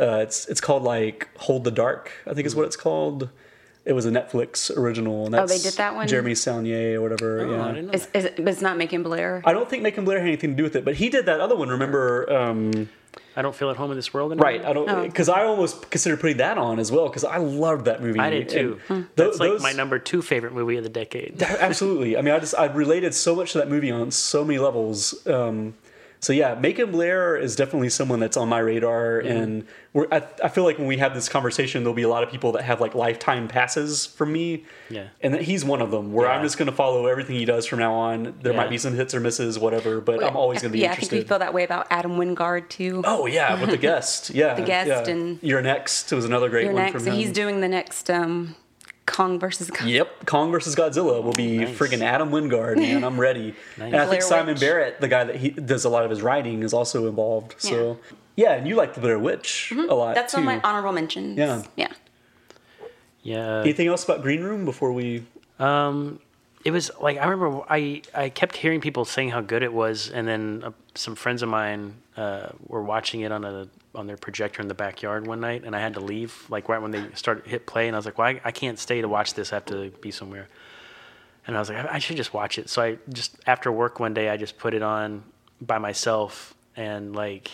Uh, 0.00 0.18
it's 0.22 0.48
it's 0.48 0.60
called 0.60 0.82
like 0.82 1.28
Hold 1.36 1.62
the 1.64 1.70
Dark. 1.70 2.10
I 2.26 2.32
think 2.34 2.46
is 2.46 2.56
what 2.56 2.64
it's 2.66 2.76
called. 2.76 3.28
It 3.84 3.92
was 3.92 4.06
a 4.06 4.10
Netflix 4.10 4.74
original. 4.74 5.26
And 5.26 5.34
Oh, 5.34 5.38
that's 5.46 5.62
they 5.62 5.68
did 5.70 5.76
that 5.78 5.94
one? 5.94 6.08
Jeremy 6.08 6.34
Saulnier 6.34 6.98
or 6.98 7.02
whatever. 7.02 7.40
Oh, 7.40 7.50
yeah. 7.50 7.64
I 7.64 7.68
didn't 7.72 7.86
know. 7.88 7.92
Is, 7.92 8.08
is 8.14 8.24
it, 8.24 8.36
but 8.36 8.48
it's 8.48 8.62
not 8.62 8.78
making 8.78 9.02
Blair. 9.02 9.42
I 9.44 9.52
don't 9.52 9.68
think 9.68 9.82
Macon 9.82 10.04
Blair 10.06 10.18
had 10.20 10.26
anything 10.28 10.50
to 10.50 10.56
do 10.56 10.62
with 10.62 10.74
it, 10.76 10.84
but 10.86 10.94
he 10.94 11.10
did 11.10 11.26
that 11.26 11.40
other 11.40 11.54
one. 11.54 11.68
Remember, 11.68 12.32
um, 12.32 12.88
I 13.36 13.42
don't 13.42 13.54
feel 13.54 13.68
at 13.68 13.76
home 13.76 13.90
in 13.90 13.96
this 13.96 14.14
world 14.14 14.32
anymore. 14.32 14.44
right? 14.46 14.64
I 14.64 14.72
don't 14.72 14.88
Oh. 14.88 15.02
because 15.02 15.28
I 15.28 15.44
almost 15.44 15.90
considered 15.90 16.20
putting 16.20 16.38
that 16.38 16.56
on 16.56 16.78
as 16.78 16.90
well 16.90 17.08
because 17.08 17.24
I 17.24 17.36
loved 17.36 17.84
that 17.84 18.00
movie. 18.02 18.18
I 18.20 18.30
did 18.30 18.48
too. 18.48 18.80
And 18.88 19.06
tho- 19.16 19.26
That's 19.26 19.38
like 19.38 19.60
my 19.60 19.72
number 19.72 19.98
two 19.98 20.22
favorite 20.22 20.54
movie 20.54 20.76
of 20.78 20.82
the 20.84 20.88
decade. 20.88 21.42
Absolutely. 21.42 22.16
I 22.16 22.22
mean, 22.22 22.32
I 22.32 22.38
just 22.38 22.54
I 22.56 22.66
related 22.66 23.12
so 23.12 23.36
much 23.36 23.52
to 23.52 23.58
that 23.58 23.68
movie 23.68 23.90
on 23.90 24.10
so 24.12 24.44
many 24.46 24.58
levels. 24.58 25.26
Um, 25.26 25.74
so 26.24 26.32
yeah, 26.32 26.54
Macon 26.54 26.90
Blair 26.90 27.36
is 27.36 27.54
definitely 27.54 27.90
someone 27.90 28.18
that's 28.18 28.36
on 28.38 28.48
my 28.48 28.58
radar, 28.58 29.20
Mm-hmm. 29.22 29.36
and 29.36 29.66
we're, 29.92 30.08
I, 30.10 30.22
I 30.42 30.48
feel 30.48 30.64
like 30.64 30.78
when 30.78 30.86
we 30.86 30.96
have 30.96 31.12
this 31.14 31.28
conversation, 31.28 31.82
there'll 31.82 31.94
be 31.94 32.02
a 32.02 32.08
lot 32.08 32.22
of 32.22 32.30
people 32.30 32.52
that 32.52 32.64
have 32.64 32.80
like 32.80 32.94
lifetime 32.94 33.46
passes 33.46 34.06
from 34.06 34.32
me. 34.32 34.64
Yeah. 34.88 35.08
and 35.20 35.34
that 35.34 35.42
he's 35.42 35.64
one 35.64 35.82
of 35.82 35.90
them. 35.90 36.12
Where 36.14 36.28
I'm 36.30 36.42
just 36.42 36.56
going 36.58 36.66
to 36.70 36.74
follow 36.74 37.06
everything 37.06 37.36
he 37.36 37.44
does 37.44 37.66
from 37.66 37.78
now 37.80 37.92
on. 37.94 38.34
There 38.42 38.52
Yeah. 38.52 38.56
might 38.58 38.70
be 38.70 38.78
some 38.78 38.94
hits 38.94 39.14
or 39.14 39.20
misses, 39.20 39.58
whatever, 39.58 40.00
but 40.00 40.24
I'm 40.24 40.34
always 40.36 40.62
going 40.62 40.72
to 40.72 40.76
be 40.76 40.80
yeah, 40.80 40.90
interested. 40.90 41.14
I 41.14 41.18
think 41.18 41.24
we 41.26 41.28
feel 41.28 41.38
that 41.40 41.52
way 41.54 41.64
about 41.64 41.86
Adam 41.90 42.12
Wingard 42.18 42.68
too. 42.70 43.02
Oh 43.04 43.26
yeah, 43.26 43.60
with 43.60 43.70
the 43.70 43.76
guest. 43.90 44.30
Yeah, 44.30 44.54
The 44.54 44.62
Guest 44.62 44.88
yeah. 45.06 45.12
and- 45.12 45.38
You're 45.42 45.62
next 45.62 46.10
It 46.10 46.16
was 46.16 46.24
another 46.24 46.48
great 46.48 46.64
You're 46.64 46.72
one 46.72 46.82
next. 46.84 46.92
from 46.92 47.00
So 47.04 47.10
him. 47.10 47.16
he's 47.18 47.32
doing 47.32 47.60
the 47.60 47.68
next 47.68 48.08
um, 48.10 48.56
Kong 49.06 49.38
versus 49.38 49.70
Godzilla. 49.70 49.90
Yep, 49.90 50.26
Kong 50.26 50.50
versus 50.50 50.74
Godzilla 50.74 51.22
will 51.22 51.32
be 51.32 51.58
Nice. 51.58 51.76
friggin' 51.78 52.00
Adam 52.00 52.30
Wingard, 52.30 52.76
man. 52.78 53.04
I'm 53.04 53.20
ready. 53.20 53.54
And 53.78 53.94
I 53.94 54.00
think 54.06 54.08
Blair 54.08 54.20
Simon 54.22 54.54
Witch. 54.54 54.60
Barrett, 54.60 55.00
the 55.00 55.08
guy 55.08 55.24
that 55.24 55.36
he 55.36 55.50
does 55.50 55.84
a 55.84 55.88
lot 55.90 56.04
of 56.04 56.10
his 56.10 56.22
writing, 56.22 56.62
is 56.62 56.72
also 56.72 57.06
involved. 57.08 57.54
So 57.58 57.98
yeah, 58.36 58.54
and 58.54 58.66
you 58.66 58.76
like 58.76 58.94
the 58.94 59.00
Blair 59.00 59.18
Witch 59.18 59.72
a 59.76 59.94
lot 59.94 60.14
That's 60.14 60.32
too. 60.32 60.38
on 60.38 60.44
my 60.44 60.60
honorable 60.62 60.92
mentions. 60.92 61.36
Yeah. 61.38 61.62
Yeah. 61.76 61.92
Yeah. 63.22 63.60
Anything 63.60 63.88
else 63.88 64.04
about 64.04 64.22
Green 64.22 64.42
Room 64.42 64.64
before 64.64 64.92
we? 64.92 65.24
Um, 65.58 66.20
it 66.64 66.70
was 66.70 66.90
like 67.00 67.18
I 67.18 67.26
remember 67.26 67.62
I 67.68 68.02
I 68.14 68.28
kept 68.30 68.56
hearing 68.56 68.80
people 68.80 69.04
saying 69.04 69.30
how 69.30 69.40
good 69.40 69.62
it 69.62 69.72
was, 69.72 70.10
and 70.10 70.26
then 70.26 70.62
uh, 70.64 70.70
some 70.94 71.14
friends 71.14 71.42
of 71.42 71.48
mine 71.48 71.94
uh, 72.16 72.48
were 72.66 72.82
watching 72.82 73.22
it 73.22 73.32
on 73.32 73.44
a 73.44 73.68
on 73.94 74.06
their 74.06 74.16
projector 74.16 74.62
in 74.62 74.68
the 74.68 74.74
backyard 74.74 75.26
one 75.26 75.40
night, 75.40 75.64
and 75.64 75.74
I 75.74 75.80
had 75.80 75.94
to 75.94 76.00
leave 76.00 76.44
like 76.48 76.68
right 76.68 76.80
when 76.80 76.90
they 76.90 77.04
started 77.14 77.46
hit 77.46 77.66
play, 77.66 77.86
and 77.88 77.96
I 77.96 77.98
was 77.98 78.06
like, 78.06 78.18
well, 78.18 78.28
I, 78.28 78.40
I 78.44 78.50
can't 78.52 78.78
stay 78.78 79.00
to 79.00 79.08
watch 79.08 79.34
this. 79.34 79.52
I 79.52 79.56
have 79.56 79.64
to 79.66 79.90
be 80.00 80.10
somewhere. 80.10 80.48
And 81.46 81.56
I 81.56 81.58
was 81.60 81.68
like, 81.68 81.78
I, 81.84 81.94
I 81.94 81.98
should 81.98 82.16
just 82.16 82.32
watch 82.32 82.58
it. 82.58 82.70
So 82.70 82.82
I 82.82 82.98
just 83.12 83.36
after 83.46 83.70
work 83.70 84.00
one 84.00 84.14
day, 84.14 84.28
I 84.30 84.36
just 84.36 84.58
put 84.58 84.74
it 84.74 84.82
on 84.82 85.22
by 85.60 85.78
myself, 85.78 86.54
and 86.76 87.14
like. 87.14 87.50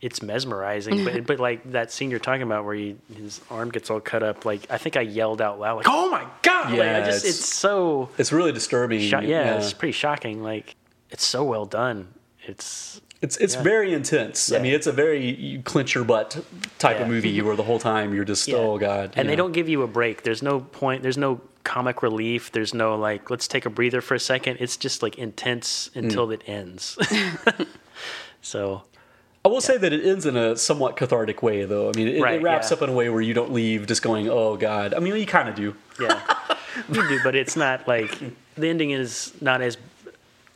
It's 0.00 0.20
mesmerizing, 0.20 1.04
but 1.04 1.26
but 1.28 1.38
like 1.38 1.70
that 1.70 1.92
scene 1.92 2.10
you're 2.10 2.18
talking 2.18 2.42
about 2.42 2.64
where 2.64 2.74
he, 2.74 2.96
his 3.14 3.40
arm 3.48 3.70
gets 3.70 3.88
all 3.88 4.00
cut 4.00 4.24
up, 4.24 4.44
like 4.44 4.66
I 4.68 4.76
think 4.76 4.96
I 4.96 5.02
yelled 5.02 5.40
out 5.40 5.60
loud, 5.60 5.76
like 5.76 5.86
"Oh 5.88 6.10
my 6.10 6.26
god!" 6.42 6.72
like, 6.72 6.80
I 6.80 6.84
Yeah, 6.98 7.06
just 7.06 7.18
it's- 7.24 7.38
it's 7.38 7.46
so 7.54 8.08
It's 8.18 8.32
really 8.32 8.50
disturbing. 8.50 9.00
Sho- 9.00 9.20
yeah, 9.20 9.58
it's 9.58 9.72
pretty 9.72 9.92
shocking. 9.92 10.42
Like 10.42 10.74
it's 11.10 11.24
so 11.24 11.44
well 11.44 11.66
done. 11.66 12.08
It's 12.42 13.00
It's 13.22 13.36
it's 13.38 13.54
Yeah. 13.54 13.62
very 13.62 13.92
intense. 13.94 14.50
I 14.52 14.58
mean, 14.58 14.74
it's 14.74 14.86
a 14.88 14.92
very 14.92 15.24
you 15.30 15.62
clench 15.62 15.94
your 15.94 16.04
butt 16.04 16.44
type 16.78 16.96
Yeah. 16.96 17.02
of 17.04 17.08
movie 17.08 17.40
where 17.40 17.54
the 17.56 17.62
whole 17.62 17.78
time 17.78 18.12
you're 18.12 18.24
just 18.24 18.48
yeah. 18.48 18.56
oh 18.56 18.78
god. 18.78 19.12
and 19.16 19.28
they 19.28 19.32
know. 19.36 19.44
don't 19.44 19.52
give 19.52 19.68
you 19.68 19.82
a 19.82 19.86
break. 19.86 20.22
There's 20.24 20.42
no 20.42 20.60
point. 20.60 21.02
There's 21.02 21.16
no 21.18 21.40
comic 21.64 22.02
relief. 22.02 22.50
There's 22.50 22.74
no 22.74 22.96
like 22.96 23.30
let's 23.30 23.46
take 23.46 23.64
a 23.64 23.70
breather 23.70 24.00
for 24.00 24.14
a 24.16 24.20
second. 24.20 24.56
It's 24.60 24.76
just 24.76 25.02
like 25.04 25.16
intense 25.18 25.88
until 25.94 26.26
Mm. 26.28 26.34
it 26.34 26.42
ends. 26.46 26.98
so 28.42 28.82
I 29.44 29.48
will 29.48 29.60
say 29.60 29.76
that 29.76 29.92
it 29.92 30.04
ends 30.04 30.26
in 30.26 30.36
a 30.36 30.56
somewhat 30.56 30.96
cathartic 30.96 31.42
way, 31.42 31.64
though. 31.64 31.88
I 31.88 31.92
mean, 31.96 32.08
it, 32.08 32.20
Right, 32.22 32.34
it 32.40 32.42
wraps 32.42 32.70
yeah. 32.70 32.76
up 32.76 32.82
in 32.82 32.90
a 32.90 32.92
way 32.92 33.08
where 33.08 33.20
you 33.20 33.34
don't 33.34 33.52
leave 33.52 33.86
just 33.86 34.02
going, 34.02 34.28
"Oh 34.28 34.56
God." 34.56 34.94
I 34.94 34.98
mean, 35.00 35.14
you 35.16 35.26
kind 35.26 35.48
of 35.48 35.54
do. 35.54 35.74
yeah, 36.00 36.20
you 36.88 37.08
do, 37.08 37.20
but 37.24 37.34
it's 37.34 37.56
not 37.56 37.86
like 37.88 38.16
the 38.56 38.68
ending 38.68 38.90
is 38.90 39.32
not 39.40 39.60
as 39.62 39.78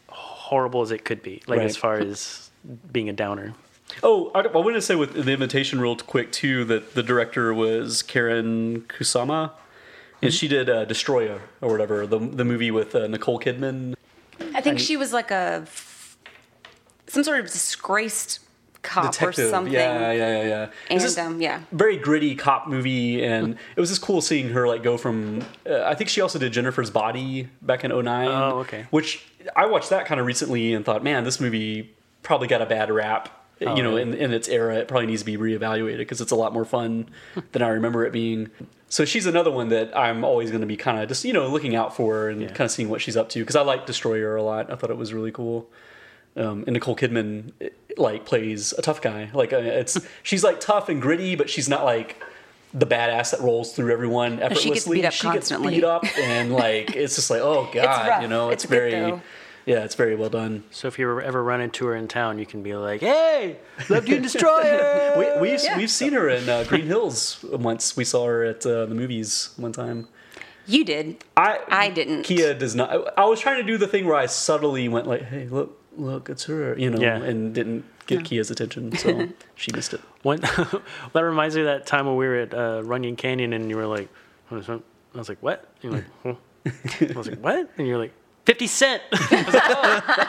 horrible 0.09 0.83
as 0.83 0.91
it 0.93 1.05
could 1.05 1.23
be. 1.23 1.43
Like 1.47 1.59
Right. 1.59 1.67
as 1.67 1.77
far 1.77 1.97
as 1.99 2.46
being 2.93 3.09
a 3.09 3.13
downer. 3.13 3.55
Oh, 4.03 4.31
I, 4.35 4.41
I 4.41 4.49
wanted 4.49 4.75
to 4.75 4.83
say 4.83 4.95
with 4.97 5.15
the 5.15 5.33
invitation 5.33 5.81
real 5.81 5.97
quick 5.97 6.33
too 6.33 6.65
that 6.65 6.95
the 6.95 7.03
director 7.03 7.55
was 7.55 8.03
Karen 8.03 8.83
Kusama, 8.83 9.53
and 10.21 10.35
she 10.35 10.49
did 10.49 10.69
uh, 10.69 10.85
Destroyer 10.85 11.41
or 11.61 11.71
whatever 11.71 12.07
the 12.07 12.19
the 12.19 12.45
movie 12.45 12.71
with 12.71 12.95
uh, 12.95 13.07
Nicole 13.07 13.39
Kidman. 13.39 13.95
I 14.55 14.61
think 14.61 14.79
she 14.79 14.97
was 14.97 15.13
like 15.13 15.31
a 15.31 15.67
some 17.07 17.23
sort 17.23 17.39
of 17.41 17.47
disgraced 17.47 18.41
cop 18.83 19.13
Detective, 19.13 19.47
or 19.47 19.51
something. 19.51 19.73
yeah, 19.73 20.13
yeah, 20.13 20.13
yeah, 20.13 20.43
yeah. 20.49 20.63
It 20.65 20.71
And 20.91 20.95
was 21.03 21.15
this 21.15 21.19
um, 21.19 21.41
yeah, 21.41 21.63
very 21.73 21.97
gritty 21.97 22.35
cop 22.35 22.67
movie, 22.69 23.25
and 23.25 23.57
it 23.77 23.81
was 23.81 23.89
just 23.89 24.03
cool 24.03 24.21
seeing 24.21 24.51
her 24.51 24.67
like 24.67 24.83
go 24.83 24.97
from. 24.97 25.43
Uh, 25.69 25.83
I 25.85 25.95
think 25.95 26.11
she 26.11 26.21
also 26.21 26.39
did 26.39 26.53
Jennifer's 26.53 26.91
Body 26.91 27.49
back 27.63 27.85
in 27.85 27.91
09. 27.93 28.29
Oh, 28.29 28.59
okay. 28.61 28.87
Which 28.91 29.25
I 29.55 29.67
watched 29.67 29.91
that 29.91 30.07
kind 30.07 30.21
of 30.21 30.27
recently 30.27 30.75
and 30.75 30.85
thought, 30.85 31.03
man, 31.05 31.25
this 31.25 31.41
movie 31.41 31.95
probably 32.27 32.49
got 32.49 32.61
a 32.61 32.67
bad 32.67 32.91
rap. 32.91 33.29
Oh, 33.65 33.75
you 33.75 33.83
know, 33.83 33.97
in, 33.97 34.13
in 34.13 34.35
its 34.35 34.49
era, 34.49 34.77
it 34.77 34.89
probably 34.89 35.07
needs 35.07 35.23
to 35.23 35.25
be 35.25 35.39
reevaluated 35.39 35.97
because 35.97 36.21
it's 36.21 36.33
a 36.33 36.37
lot 36.37 36.53
more 36.53 36.67
fun 36.67 37.09
than 37.53 37.63
I 37.63 37.69
remember 37.69 38.05
it 38.05 38.13
being. 38.13 38.51
So 38.91 39.07
she's 39.07 39.25
another 39.25 39.51
one 39.51 39.71
that 39.71 39.97
I'm 39.97 40.25
always 40.25 40.51
going 40.51 40.61
to 40.61 40.67
be 40.67 40.77
kind 40.77 40.99
of 41.01 41.09
just 41.09 41.25
you 41.25 41.33
know 41.33 41.49
looking 41.49 41.75
out 41.75 41.97
for 41.97 42.29
and 42.29 42.47
kind 42.49 42.63
of 42.63 42.71
seeing 42.71 42.91
what 42.91 43.01
she's 43.01 43.17
up 43.17 43.31
to 43.31 43.41
because 43.41 43.57
I 43.57 43.63
like 43.63 43.87
Destroyer 43.87 44.37
a 44.37 44.43
lot. 44.43 44.71
I 44.71 44.77
thought 44.77 44.91
it 44.91 44.99
was 44.99 45.15
really 45.15 45.33
cool. 45.33 45.71
Um, 46.37 46.65
and 46.67 46.75
Nicole 46.75 46.97
Kidman 46.97 47.53
eh, 47.63 47.71
like 47.97 48.27
plays 48.27 48.75
a 48.75 48.83
tough 48.83 49.01
guy. 49.01 49.31
Like 49.33 49.55
uh, 49.55 49.59
it's 49.59 49.99
she's 50.23 50.45
like 50.45 50.61
tough 50.61 50.91
and 50.91 51.01
gritty, 51.01 51.35
but 51.35 51.49
she's 51.49 51.69
not 51.69 51.85
like 51.85 52.23
the 52.75 52.87
badass 52.87 53.31
that 53.31 53.41
rolls 53.41 53.73
through 53.73 53.91
everyone 53.91 54.37
No, 54.37 54.51
she 54.51 54.69
gets 54.71 54.87
beat 54.87 55.05
up 55.07 55.15
constantly. 55.15 55.77
beat 55.77 55.85
up, 55.85 56.05
and 56.19 56.53
like 56.53 56.95
it's 56.95 57.15
just 57.15 57.31
like 57.31 57.41
oh 57.41 57.71
god, 57.73 58.21
you 58.21 58.29
know, 58.29 58.51
it's, 58.51 58.65
It's 58.65 58.71
very. 58.71 59.19
Yeah, 59.67 59.85
it's 59.85 59.95
very 59.97 60.15
well 60.17 60.31
done. 60.31 60.65
So 60.71 60.89
if 60.89 60.99
you 60.99 61.21
ever 61.21 61.43
run 61.43 61.61
into 61.61 61.87
her 61.87 61.95
in 61.97 62.09
town, 62.09 62.39
you 62.39 62.47
can 62.47 62.63
be 62.63 62.75
like, 62.75 63.01
"Hey, 63.01 63.59
loved 63.91 64.09
you 64.09 64.17
in 64.17 64.23
Destroyer." 64.23 65.13
We, 65.19 65.27
we've 65.51 65.61
we've 65.77 65.91
seen 65.91 66.13
her 66.13 66.29
in 66.29 66.49
uh, 66.49 66.65
Green 66.65 66.87
Hills 66.87 67.45
once. 67.51 67.97
We 67.97 68.05
saw 68.05 68.27
her 68.27 68.45
at 68.45 68.65
uh, 68.67 68.87
the 68.87 68.95
movies 68.95 69.51
one 69.57 69.73
time. 69.73 70.09
you 70.67 70.85
did. 70.85 71.25
I 71.37 71.61
I 71.69 71.91
didn't. 71.91 72.23
Kia 72.23 72.55
does 72.55 72.75
not. 72.75 72.91
I, 72.91 73.23
I 73.23 73.25
was 73.27 73.41
trying 73.41 73.57
to 73.61 73.67
do 73.67 73.77
the 73.79 73.87
thing 73.89 74.07
where 74.07 74.17
I 74.17 74.27
subtly 74.27 74.89
went 74.89 75.07
like, 75.07 75.23
"Hey, 75.23 75.49
look, 75.49 75.81
look, 75.97 76.29
it's 76.31 76.45
her," 76.45 76.79
you 76.79 76.91
know, 76.91 77.01
Yeah. 77.01 77.17
and 77.23 77.55
didn't 77.55 77.85
get 78.07 78.25
Kia's 78.25 78.51
attention, 78.51 78.97
so 78.97 79.29
she 79.57 79.73
missed 79.73 79.93
it. 79.95 80.01
One, 80.23 80.39
that 81.13 81.25
reminds 81.25 81.57
me 81.57 81.63
of 81.63 81.67
that 81.67 81.87
time 81.87 82.07
when 82.07 82.17
we 82.17 82.27
were 82.27 82.37
at 82.37 82.55
uh, 82.55 82.83
Runyon 82.85 83.17
Canyon 83.17 83.53
and 83.53 83.69
you 83.71 83.77
were 83.77 83.87
like, 83.87 84.09
what 84.49 84.59
is 84.61 84.67
that? 84.69 84.81
I 85.15 85.19
was 85.19 85.29
like, 85.29 85.43
what? 85.43 85.67
And 85.83 85.93
you're 85.93 85.93
like, 85.93 86.05
huh? 86.23 86.35
I 87.15 87.19
was 87.19 87.29
like, 87.29 87.41
what? 87.41 87.71
And 87.79 87.87
you're 87.89 87.99
like, 87.99 88.13
50 88.47 88.67
Cent. 88.69 89.03
I 89.13 90.27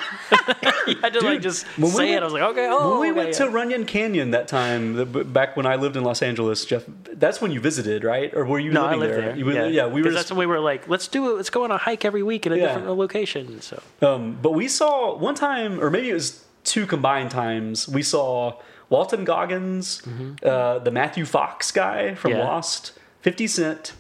had 1.02 1.14
to 1.14 1.22
like 1.22 1.42
just 1.42 1.66
when 1.78 1.92
we 1.92 1.98
say 1.98 2.10
it. 2.10 2.12
went- 2.14 2.22
I 2.22 2.24
was 2.26 2.34
like, 2.34 2.44
okay, 2.44 2.68
oh. 2.70 2.92
when 2.92 3.00
we 3.00 3.10
okay, 3.12 3.18
went 3.18 3.30
yeah. 3.40 3.46
to 3.46 3.52
Runyon 3.52 3.86
Canyon 3.86 4.32
that 4.32 4.48
time, 4.48 4.94
the, 4.96 5.06
back 5.06 5.56
when 5.56 5.66
I 5.66 5.76
lived 5.76 5.96
in 5.96 6.04
Los 6.04 6.22
Angeles, 6.22 6.66
Jeff, 6.66 6.84
that's 7.14 7.42
when 7.42 7.52
you 7.52 7.60
visited, 7.60 8.04
right? 8.04 8.34
Or 8.34 8.46
were 8.46 8.60
you 8.60 8.72
No, 8.72 8.86
I 8.86 8.96
living 8.96 9.00
lived 9.02 9.14
there? 9.14 9.36
there. 9.36 9.46
Were- 9.46 9.54
yeah, 9.54 9.68
yeah, 9.68 9.88
we 9.88 10.02
were. 10.02 10.10
Because 10.10 10.16
that's 10.16 10.32
when 10.32 10.40
we 10.40 10.46
were 10.48 10.60
like, 10.60 10.88
let's 10.88 11.08
do 11.08 11.32
it. 11.32 11.36
Let's 11.36 11.50
go 11.50 11.64
on 11.64 11.72
a 11.72 11.78
hike 11.78 12.06
every 12.06 12.24
week 12.24 12.46
in 12.46 12.54
a 12.54 12.58
Yeah. 12.58 12.68
different 12.74 12.98
location. 12.98 13.62
So 13.62 13.82
Um, 14.02 14.38
but 14.42 14.52
we 14.54 14.68
saw 14.68 15.16
one 15.16 15.36
time, 15.36 15.80
or 15.80 15.90
maybe 15.90 16.10
it 16.10 16.14
was 16.14 16.44
two 16.64 16.86
combined 16.86 17.32
times. 17.32 17.88
We 17.88 18.04
saw 18.04 18.60
Walton 18.90 19.26
Goggins, 19.26 20.02
uh, 20.44 20.80
the 20.80 20.92
Matthew 20.92 21.26
Fox 21.26 21.72
guy 21.72 22.16
from 22.16 22.32
Mm-hmm. 22.32 22.42
Lost, 22.42 22.94
Fifty 23.22 23.48
Cent, 23.48 23.94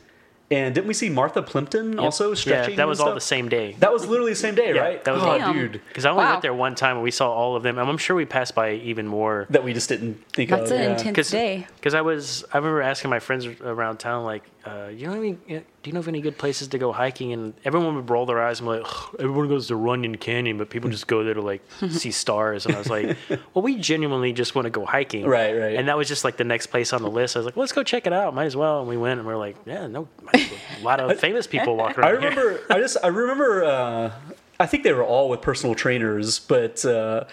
and 0.49 0.73
didn't 0.73 0.87
we 0.87 0.93
see 0.93 1.09
Martha 1.09 1.41
Plimpton 1.41 1.93
Yep. 1.93 2.01
also 2.01 2.33
stretching? 2.33 2.71
Yeah, 2.73 2.77
that 2.77 2.87
was 2.87 2.99
all 2.99 3.13
the 3.13 3.19
same 3.19 3.49
day. 3.49 3.75
That 3.79 3.91
was 3.91 4.07
literally 4.07 4.31
the 4.31 4.35
same 4.37 4.55
day, 4.55 4.71
Yeah, 4.75 4.81
right? 4.81 5.03
that 5.03 5.13
was 5.13 5.21
oh, 5.23 5.39
all- 5.41 5.53
dude. 5.53 5.81
Because 5.89 6.05
I 6.05 6.11
only 6.11 6.23
Wow. 6.23 6.31
went 6.31 6.41
there 6.41 6.53
one 6.53 6.75
time 6.75 6.95
and 6.97 7.03
we 7.03 7.11
saw 7.11 7.29
all 7.31 7.55
of 7.57 7.63
them. 7.63 7.77
And 7.77 7.89
I'm 7.89 7.97
sure 7.97 8.15
we 8.15 8.25
passed 8.25 8.55
by 8.55 8.73
even 8.75 9.07
more. 9.07 9.45
That 9.49 9.63
we 9.63 9.73
just 9.73 9.89
didn't 9.89 10.23
think 10.31 10.49
That's 10.49 10.71
of. 10.71 10.77
an 10.77 10.83
yeah. 10.83 10.97
intense 11.07 11.29
day. 11.31 11.67
Because 11.75 11.93
I 11.93 12.01
was, 12.01 12.45
I 12.53 12.57
remember 12.57 12.81
asking 12.81 13.09
my 13.09 13.19
friends 13.19 13.45
around 13.61 13.97
town, 13.97 14.23
like, 14.23 14.43
uh, 14.65 14.87
you 14.87 15.07
know 15.07 15.13
any, 15.13 15.63
do 15.87 15.89
you 15.89 15.93
know 15.93 16.01
of 16.01 16.09
any 16.09 16.19
good 16.19 16.37
places 16.37 16.67
to 16.67 16.77
go 16.77 16.91
hiking? 16.91 17.31
And 17.31 17.53
everyone 17.63 17.95
would 17.95 18.09
roll 18.09 18.25
their 18.25 18.43
eyes 18.43 18.59
and 18.59 18.67
be 18.67 18.79
like, 18.79 18.87
everyone 19.19 19.47
goes 19.47 19.67
to 19.67 19.77
Runyon 19.77 20.17
Canyon, 20.17 20.57
but 20.57 20.69
people 20.69 20.89
just 20.89 21.07
go 21.07 21.23
there 21.23 21.33
to 21.33 21.41
like 21.41 21.61
see 21.89 22.11
stars. 22.11 22.65
And 22.65 22.75
I 22.75 22.79
was 22.79 22.89
like, 22.89 23.17
well, 23.53 23.61
we 23.61 23.77
genuinely 23.77 24.33
just 24.33 24.53
want 24.53 24.65
to 24.65 24.69
go 24.69 24.85
hiking. 24.85 25.25
Right, 25.25 25.53
right. 25.57 25.75
And 25.75 25.87
that 25.87 25.95
was 25.95 26.09
just 26.09 26.25
like 26.25 26.35
the 26.35 26.43
next 26.43 26.67
place 26.67 26.91
on 26.91 27.03
the 27.03 27.09
list. 27.09 27.37
I 27.37 27.39
was 27.39 27.45
like, 27.45 27.55
let's 27.55 27.71
go 27.71 27.83
check 27.83 28.05
it 28.05 28.11
out. 28.11 28.35
Might 28.35 28.47
as 28.47 28.55
well. 28.57 28.81
And 28.81 28.89
we 28.89 28.97
went 28.97 29.19
and 29.19 29.25
we 29.25 29.33
are 29.33 29.37
like, 29.37 29.55
yeah, 29.65 29.87
no, 29.87 30.09
a 30.33 30.83
lot 30.83 30.99
of 30.99 31.17
famous 31.21 31.47
people 31.47 31.77
walk 31.77 31.97
around 31.97 32.09
I 32.09 32.11
remember. 32.11 32.59
I 32.69 32.79
just. 32.79 32.97
I 33.01 33.07
remember. 33.07 33.63
Uh, 33.63 34.11
I 34.59 34.65
think 34.65 34.83
they 34.83 34.91
were 34.91 35.05
all 35.05 35.29
with 35.29 35.41
personal 35.41 35.73
trainers, 35.73 36.39
but 36.39 36.83
uh, 36.83 37.23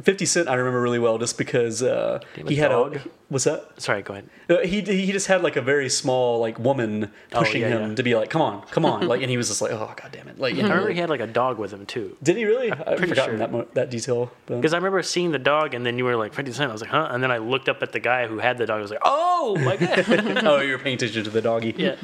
Fifty 0.00 0.24
Cent 0.24 0.48
I 0.48 0.54
remember 0.54 0.80
really 0.80 0.98
well 0.98 1.18
just 1.18 1.36
because 1.36 1.82
uh, 1.82 2.20
he 2.46 2.56
a 2.58 2.62
had 2.62 2.68
dog? 2.68 2.96
a. 2.96 3.00
What's 3.28 3.44
that? 3.44 3.80
Sorry, 3.80 4.00
go 4.02 4.14
ahead. 4.14 4.28
Uh, 4.48 4.58
He 4.60 4.80
he 4.80 5.12
just 5.12 5.26
had 5.26 5.42
like 5.42 5.56
a 5.56 5.60
very 5.62 5.88
small 5.90 6.38
like 6.40 6.58
woman 6.58 7.10
Oh, 7.32 7.40
pushing 7.40 7.60
yeah, 7.62 7.68
him 7.68 7.90
yeah. 7.90 7.94
to 7.96 8.02
be 8.02 8.14
like, 8.14 8.30
come 8.30 8.40
on, 8.42 8.62
come 8.70 8.84
on, 8.86 9.06
like, 9.12 9.20
and 9.20 9.30
he 9.30 9.36
was 9.36 9.48
just 9.48 9.60
like, 9.60 9.70
oh 9.70 9.92
god 9.96 10.08
damn 10.12 10.28
it, 10.28 10.38
like. 10.38 10.54
I 10.54 10.62
remember 10.62 10.90
he 10.90 10.98
had 11.00 11.10
like 11.10 11.20
a 11.20 11.26
dog 11.26 11.58
with 11.58 11.72
him 11.72 11.84
too. 11.86 12.16
Did 12.22 12.36
he 12.36 12.44
really? 12.46 12.72
I've 12.72 12.98
forgotten 13.00 13.14
sure. 13.14 13.36
that 13.38 13.52
mo- 13.52 13.68
that 13.74 13.90
detail. 13.90 14.30
Because 14.46 14.72
I 14.72 14.78
remember 14.78 15.02
seeing 15.02 15.30
the 15.30 15.38
dog, 15.38 15.74
and 15.74 15.84
then 15.84 15.98
you 15.98 16.04
were 16.04 16.16
like 16.16 16.32
50 16.34 16.52
Cent. 16.52 16.70
I 16.70 16.72
was 16.72 16.80
like, 16.80 16.90
huh? 16.90 17.08
And 17.10 17.22
then 17.22 17.30
I 17.30 17.38
looked 17.38 17.68
up 17.68 17.82
at 17.82 17.92
the 17.92 18.00
guy 18.00 18.26
who 18.26 18.38
had 18.38 18.56
the 18.58 18.66
dog. 18.66 18.78
I 18.78 18.82
was 18.82 18.90
like, 18.90 19.00
oh 19.04 19.56
my 19.60 19.76
god. 19.82 20.44
oh, 20.46 20.60
you 20.60 20.72
were 20.72 20.78
paying 20.78 20.94
attention 20.96 21.24
to 21.24 21.30
the 21.30 21.42
doggy. 21.42 21.74
yeah. 21.76 21.96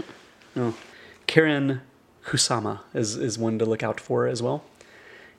Oh. 0.57 0.75
Karen 1.27 1.81
Kusama 2.25 2.81
is, 2.95 3.17
is 3.17 3.39
one 3.39 3.59
to 3.59 3.65
look 3.65 3.83
out 3.83 4.01
for 4.01 4.27
as 4.27 4.43
well. 4.43 4.65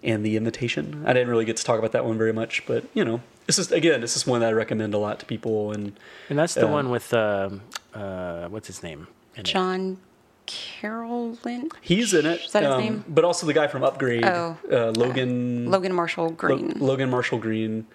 And 0.01 0.25
The 0.25 0.37
Invitation. 0.37 1.03
I 1.05 1.11
didn't 1.13 1.27
really 1.29 1.43
get 1.45 1.57
to 1.57 1.63
talk 1.63 1.77
about 1.79 1.91
that 1.91 2.05
one 2.05 2.17
very 2.17 2.31
much, 2.33 2.65
but 2.65 2.85
you 2.93 3.03
know, 3.03 3.21
this 3.47 3.59
is 3.59 3.71
again, 3.71 3.99
this 4.01 4.15
is 4.15 4.25
one 4.25 4.39
that 4.41 4.49
I 4.49 4.53
recommend 4.53 4.93
a 4.93 4.97
lot 4.97 5.19
to 5.19 5.25
people. 5.25 5.71
And 5.73 5.93
And 6.29 6.39
that's 6.39 6.53
the 6.53 6.67
Uh, 6.67 6.71
one 6.71 6.89
with 6.89 7.13
um, 7.13 7.61
uh, 7.93 8.47
what's 8.47 8.67
his 8.67 8.81
name? 8.81 9.07
in 9.35 9.41
it? 9.41 9.43
John 9.45 9.97
Carroll 10.45 11.37
Lynch. 11.43 11.71
he's 11.81 12.13
in 12.13 12.25
it. 12.25 12.41
Is 12.45 12.51
that 12.53 12.63
his 12.63 12.71
um, 12.71 12.81
name? 12.81 13.03
But 13.07 13.23
also 13.25 13.45
the 13.45 13.53
guy 13.53 13.67
from 13.67 13.83
Upgrade, 13.83 14.25
Oh. 14.25 14.57
uh, 14.71 14.91
Logan 14.95 15.69
Logan 15.69 15.93
Marshall 15.93 16.25
Lo- 16.29 16.31
Green. 16.31 16.73
Logan 16.79 17.09
Marshall 17.09 17.37
Green, 17.39 17.85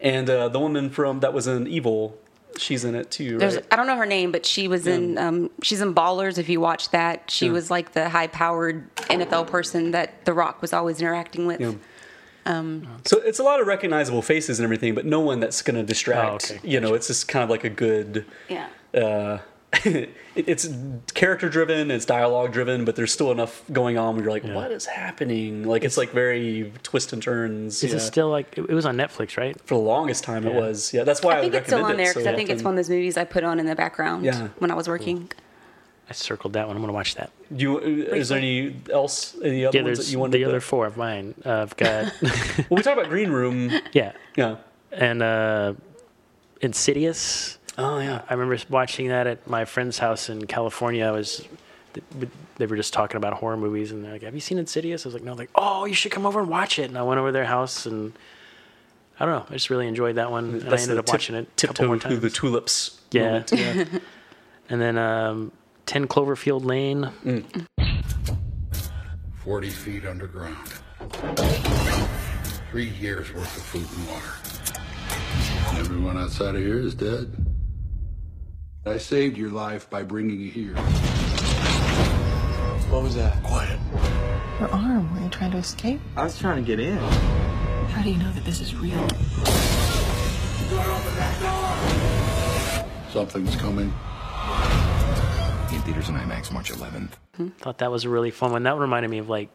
and 0.00 0.28
uh, 0.28 0.48
the 0.48 0.58
woman 0.60 0.90
from 0.90 1.20
that 1.20 1.32
was 1.32 1.46
in 1.46 1.66
Evil. 1.66 2.18
She's 2.58 2.84
in 2.84 2.94
it 2.94 3.10
too, 3.10 3.38
There's 3.38 3.56
right? 3.56 3.66
I 3.70 3.76
don't 3.76 3.86
know 3.86 3.96
her 3.96 4.06
name, 4.06 4.32
but 4.32 4.44
she 4.46 4.68
was 4.68 4.86
in 4.86 5.18
um, 5.18 5.50
she's 5.62 5.80
in 5.80 5.94
Ballers. 5.94 6.38
If 6.38 6.48
you 6.48 6.60
watch 6.60 6.90
that, 6.90 7.30
she 7.30 7.46
Yeah. 7.46 7.52
was 7.52 7.70
like 7.70 7.92
the 7.92 8.08
high 8.08 8.26
powered 8.28 8.94
NFL 8.96 9.46
person 9.48 9.90
that 9.92 10.24
The 10.24 10.32
Rock 10.32 10.62
was 10.62 10.72
always 10.72 11.00
interacting 11.00 11.46
with. 11.46 11.60
Yeah. 11.60 11.72
Um, 12.46 12.86
So 13.04 13.20
it's 13.20 13.38
a 13.38 13.42
lot 13.42 13.60
of 13.60 13.66
recognizable 13.66 14.20
faces 14.22 14.58
and 14.58 14.64
everything, 14.64 14.94
but 14.94 15.06
no 15.06 15.20
one 15.20 15.40
that's 15.40 15.62
going 15.62 15.76
to 15.76 15.82
distract. 15.82 16.50
Oh, 16.52 16.54
okay. 16.56 16.68
You 16.68 16.78
know, 16.80 16.92
it's 16.94 17.06
just 17.06 17.26
kind 17.28 17.42
of 17.42 17.48
like 17.50 17.64
a 17.64 17.70
good. 17.70 18.26
yeah. 18.48 18.66
Uh, 18.94 19.38
it, 19.38 19.42
it's 20.36 20.68
character 21.14 21.48
driven, 21.48 21.90
it's 21.90 22.04
dialogue 22.04 22.52
driven, 22.52 22.84
but 22.84 22.96
there's 22.96 23.12
still 23.12 23.30
enough 23.32 23.62
going 23.72 23.98
on 23.98 24.14
where 24.14 24.24
you're 24.24 24.32
like, 24.32 24.44
what 24.44 24.70
is 24.70 24.86
happening? 24.86 25.64
Like 25.64 25.84
it's 25.84 25.96
like 25.96 26.10
very 26.10 26.72
twist 26.82 27.12
and 27.12 27.22
turns. 27.22 27.82
Is 27.82 27.90
yeah. 27.90 27.96
it 27.96 28.00
still 28.00 28.28
like, 28.30 28.56
it, 28.58 28.62
it 28.68 28.74
was 28.74 28.86
on 28.86 28.96
Netflix, 28.96 29.36
right? 29.36 29.58
For 29.62 29.74
the 29.74 29.80
longest 29.80 30.24
time, 30.24 30.46
it 30.46 30.54
was. 30.54 30.92
Yeah, 30.92 31.04
that's 31.04 31.22
why 31.22 31.34
I, 31.34 31.38
I 31.38 31.40
think 31.42 31.52
would 31.52 31.58
it's 31.62 31.68
still 31.68 31.84
on 31.84 31.96
there 31.96 32.10
because 32.10 32.24
so 32.24 32.32
I 32.32 32.36
think 32.36 32.50
it's 32.50 32.62
one 32.62 32.74
of 32.74 32.76
those 32.76 32.90
movies 32.90 33.16
I 33.16 33.24
put 33.24 33.44
on 33.44 33.58
in 33.60 33.66
the 33.66 33.74
background 33.74 34.24
Yeah. 34.24 34.48
when 34.58 34.70
I 34.70 34.74
was 34.74 34.88
working. 34.88 35.30
I 36.08 36.12
circled 36.12 36.52
that 36.52 36.66
one. 36.66 36.76
I'm 36.76 36.82
going 36.82 36.88
to 36.88 36.94
watch 36.94 37.14
that. 37.14 37.30
Do 37.56 37.62
you, 37.62 37.78
uh, 37.78 38.14
is 38.14 38.28
there 38.28 38.36
any 38.36 38.76
else? 38.92 39.36
Any 39.42 39.64
other 39.64 39.78
Yeah, 39.78 39.84
ones 39.84 39.96
there's 39.98 40.06
that 40.06 40.12
you 40.12 40.18
wanted? 40.18 40.32
the 40.32 40.38
to- 40.40 40.44
other 40.50 40.60
four 40.60 40.86
of 40.86 40.98
mine. 40.98 41.34
Uh, 41.44 41.62
I've 41.62 41.76
got, 41.78 42.12
Well, 42.22 42.66
we 42.70 42.82
talked 42.82 42.98
about 42.98 43.08
Green 43.08 43.30
Room. 43.30 43.70
yeah. 43.92 44.12
Yeah. 44.36 44.56
And 44.92 45.22
uh, 45.22 45.72
Insidious. 46.60 47.58
Oh 47.76 47.98
yeah. 47.98 48.22
I 48.28 48.34
remember 48.34 48.62
watching 48.70 49.08
that 49.08 49.26
at 49.26 49.48
my 49.48 49.64
friend's 49.64 49.98
house 49.98 50.28
in 50.28 50.46
California. 50.46 51.04
I 51.06 51.10
was, 51.10 51.46
they 52.56 52.66
were 52.66 52.76
just 52.76 52.92
talking 52.92 53.16
about 53.16 53.34
horror 53.34 53.56
movies, 53.56 53.90
and 53.90 54.04
they're 54.04 54.12
like, 54.12 54.22
"Have 54.22 54.34
you 54.34 54.40
seen 54.40 54.58
Insidious?" 54.58 55.04
I 55.04 55.08
was 55.08 55.14
like, 55.14 55.24
"No." 55.24 55.34
Like, 55.34 55.50
"Oh, 55.54 55.84
you 55.84 55.94
should 55.94 56.12
come 56.12 56.24
over 56.26 56.40
and 56.40 56.48
watch 56.48 56.78
it." 56.78 56.84
And 56.88 56.96
I 56.98 57.02
went 57.02 57.18
over 57.18 57.28
to 57.28 57.32
their 57.32 57.44
house, 57.44 57.84
and 57.86 58.12
I 59.18 59.26
don't 59.26 59.34
know. 59.34 59.46
I 59.48 59.52
just 59.54 59.70
really 59.70 59.86
enjoyed 59.88 60.16
that 60.16 60.30
one, 60.30 60.54
and 60.60 60.74
I 60.74 60.80
ended 60.80 60.98
up 60.98 61.06
tip- 61.06 61.14
watching 61.14 61.34
it 61.36 61.40
a 61.40 61.66
couple 61.66 61.74
tiptoe 61.74 61.86
more 61.86 61.98
through 61.98 62.18
the 62.18 62.30
tulips. 62.30 63.00
Yeah. 63.10 63.22
moment, 63.24 63.52
yeah. 63.52 63.84
And 64.70 64.80
then 64.80 64.96
um, 64.96 65.52
Ten 65.84 66.08
Cloverfield 66.08 66.64
Lane. 66.64 67.10
Mm. 67.22 67.66
40 69.44 69.68
feet 69.68 70.06
underground. 70.06 70.56
Three 72.70 72.88
years 72.88 73.30
worth 73.34 73.56
of 73.58 73.62
food 73.62 73.86
and 73.98 74.08
water. 74.08 75.78
Everyone 75.78 76.16
outside 76.16 76.54
of 76.54 76.62
here 76.62 76.80
is 76.80 76.94
dead. 76.94 77.43
I 78.86 78.98
saved 78.98 79.38
your 79.38 79.48
life 79.50 79.88
by 79.88 80.02
bringing 80.02 80.38
you 80.38 80.50
here. 80.50 80.74
What 82.90 83.02
was 83.02 83.14
that? 83.14 83.42
Quiet. 83.42 83.78
Your 84.60 84.68
arm. 84.70 85.12
Were 85.14 85.20
you 85.22 85.28
trying 85.30 85.52
to 85.52 85.56
escape? 85.56 86.00
I 86.16 86.24
was 86.24 86.38
trying 86.38 86.62
to 86.62 86.66
get 86.66 86.78
in. 86.78 86.98
How 86.98 88.02
do 88.02 88.10
you 88.10 88.18
know 88.18 88.30
that 88.32 88.44
this 88.44 88.60
is 88.60 88.74
real? 88.74 88.98
Something's 93.10 93.56
coming. 93.56 93.92
In 95.72 95.80
theaters 95.82 96.08
and 96.10 96.18
IMAX 96.18 96.52
March 96.52 96.70
11th. 96.70 97.12
Thought 97.60 97.78
that 97.78 97.90
was 97.90 98.04
a 98.04 98.08
really 98.10 98.30
fun 98.30 98.52
one. 98.52 98.64
That 98.64 98.76
reminded 98.76 99.10
me 99.10 99.18
of 99.18 99.28
like 99.30 99.48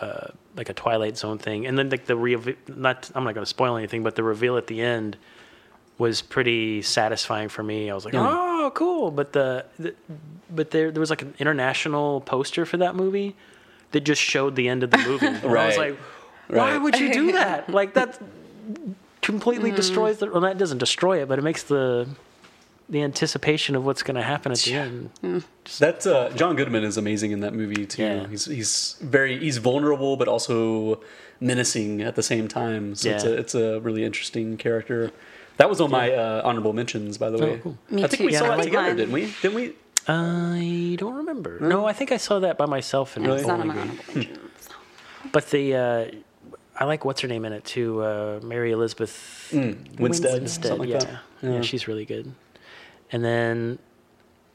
uh, 0.00 0.28
like 0.56 0.68
a 0.70 0.74
Twilight 0.74 1.16
Zone 1.16 1.38
thing. 1.38 1.66
And 1.66 1.78
then 1.78 1.88
like 1.88 2.06
the 2.06 2.16
reveal. 2.16 2.56
Not 2.66 3.10
I'm 3.14 3.22
not 3.24 3.34
going 3.34 3.44
to 3.44 3.48
spoil 3.48 3.76
anything, 3.76 4.02
but 4.02 4.16
the 4.16 4.24
reveal 4.24 4.56
at 4.56 4.66
the 4.66 4.80
end 4.82 5.16
was 5.98 6.20
pretty 6.20 6.82
satisfying 6.82 7.48
for 7.48 7.62
me. 7.62 7.88
I 7.90 7.94
was 7.94 8.04
like, 8.04 8.14
Yeah. 8.14 8.26
oh, 8.28 8.51
cool. 8.70 9.10
But 9.10 9.32
the, 9.32 9.64
the 9.78 9.94
but 10.50 10.70
there 10.70 10.90
there 10.90 11.00
was 11.00 11.10
like 11.10 11.22
an 11.22 11.34
international 11.38 12.20
poster 12.22 12.64
for 12.66 12.76
that 12.78 12.94
movie 12.94 13.34
that 13.92 14.00
just 14.00 14.20
showed 14.22 14.56
the 14.56 14.68
end 14.68 14.82
of 14.82 14.90
the 14.90 14.98
movie. 15.06 15.26
And 15.26 15.44
I 15.44 15.66
was 15.66 15.76
like, 15.76 15.96
why 16.48 16.72
Right. 16.72 16.78
would 16.78 16.98
you 16.98 17.12
do 17.12 17.32
that? 17.32 17.68
Like 17.78 17.94
that 17.94 18.20
completely 19.20 19.70
destroys 19.70 20.18
the. 20.18 20.26
Well, 20.30 20.40
that 20.42 20.58
doesn't 20.58 20.78
destroy 20.78 21.22
it, 21.22 21.28
but 21.28 21.38
it 21.38 21.42
makes 21.42 21.62
the 21.62 22.08
the 22.88 23.02
anticipation 23.02 23.74
of 23.74 23.86
what's 23.86 24.02
going 24.02 24.16
to 24.16 24.22
happen 24.22 24.52
at 24.52 24.58
the 24.58 24.74
end. 24.74 25.10
That's 25.78 26.04
uh, 26.06 26.30
John 26.34 26.56
Goodman 26.56 26.84
is 26.84 26.98
amazing 26.98 27.30
in 27.30 27.40
that 27.40 27.54
movie 27.54 27.86
too. 27.86 28.02
Yeah. 28.02 28.26
He's 28.28 28.44
he's 28.46 28.96
very 29.00 29.38
he's 29.38 29.58
vulnerable 29.58 30.16
but 30.16 30.28
also 30.28 31.00
menacing 31.40 32.02
at 32.02 32.16
the 32.16 32.22
same 32.22 32.48
time. 32.48 32.94
So 32.94 33.08
it's 33.10 33.24
Yeah. 33.24 33.30
a 33.30 33.34
it's 33.34 33.54
a 33.54 33.80
really 33.80 34.04
interesting 34.04 34.56
character. 34.56 35.10
That 35.62 35.68
was 35.70 35.80
on 35.80 35.90
my 35.92 36.10
uh, 36.12 36.42
honorable 36.44 36.72
mentions, 36.72 37.18
by 37.18 37.30
the 37.30 37.38
way. 37.38 37.60
cool. 37.62 37.78
Me 37.88 38.02
I 38.02 38.08
think 38.08 38.18
too. 38.20 38.26
we 38.26 38.32
Yeah, 38.32 38.40
saw 38.40 38.48
that 38.48 38.56
that 38.58 38.64
together, 38.64 38.88
mine. 38.88 38.96
didn't 38.96 39.12
we? 39.12 39.22
Didn't 39.42 39.54
we? 39.54 39.72
I 40.08 40.96
don't 40.98 41.14
remember. 41.22 41.60
No, 41.60 41.86
I 41.86 41.92
think 41.92 42.10
I 42.10 42.16
saw 42.16 42.40
that 42.40 42.58
by 42.58 42.66
myself 42.66 43.16
in 43.16 43.24
It's 43.24 43.46
not 43.46 43.60
on 43.60 43.68
Bowling 43.68 43.68
my 43.68 43.74
Green. 43.74 43.88
honorable 43.88 44.14
mentions. 44.14 44.68
But 45.30 45.50
the 45.50 45.64
uh, 45.76 46.04
I 46.80 46.84
like 46.84 47.04
what's 47.04 47.20
her 47.20 47.28
name 47.28 47.44
in 47.44 47.52
it 47.52 47.64
too, 47.64 48.02
uh, 48.02 48.40
Mary 48.42 48.72
Elizabeth 48.72 49.14
Mm, 49.52 50.00
Winstead, 50.00 50.40
Winstead. 50.40 50.78
like 50.78 50.88
yeah. 50.88 50.98
that. 50.98 51.20
yeah, 51.42 51.50
Yeah. 51.56 51.60
she's 51.62 51.86
really 51.86 52.04
good. 52.14 52.26
And 53.12 53.24
then 53.24 53.78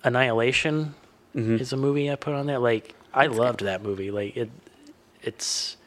Annihilation 0.04 0.96
Mm-hmm. 1.36 1.56
is 1.58 1.72
a 1.72 1.78
movie 1.78 2.10
I 2.12 2.16
put 2.16 2.34
on 2.34 2.48
there. 2.48 2.58
Like 2.58 2.96
I 3.14 3.28
loved 3.28 3.62
that 3.62 3.84
movie. 3.84 4.10
Like 4.12 4.36
it, 4.36 4.50
it's 5.22 5.78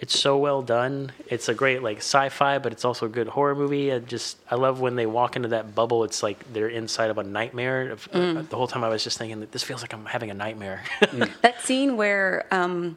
it's 0.00 0.18
so 0.18 0.38
well 0.38 0.62
done. 0.62 1.10
It's 1.26 1.48
a 1.48 1.54
great 1.54 1.82
like 1.82 1.98
sci-fi, 1.98 2.58
but 2.58 2.72
it's 2.72 2.84
also 2.84 3.06
a 3.06 3.08
good 3.08 3.26
horror 3.28 3.54
movie. 3.56 3.92
I 3.92 3.98
just 3.98 4.38
I 4.50 4.54
love 4.54 4.80
when 4.80 4.94
they 4.96 5.06
walk 5.06 5.34
into 5.36 5.48
that 5.48 5.74
bubble. 5.74 6.04
It's 6.04 6.22
like 6.22 6.52
they're 6.52 6.68
inside 6.68 7.10
of 7.10 7.18
a 7.18 7.24
nightmare. 7.24 7.90
Of- 7.90 8.08
Mm. 8.12 8.48
The 8.48 8.56
whole 8.56 8.68
time 8.68 8.84
I 8.84 8.88
was 8.88 9.02
just 9.02 9.18
thinking 9.18 9.40
that 9.40 9.50
this 9.52 9.62
feels 9.64 9.82
like 9.82 9.92
I'm 9.92 10.06
having 10.06 10.30
a 10.30 10.34
nightmare. 10.34 10.82
That 11.42 11.60
scene 11.62 11.96
where 11.96 12.46
um, 12.52 12.96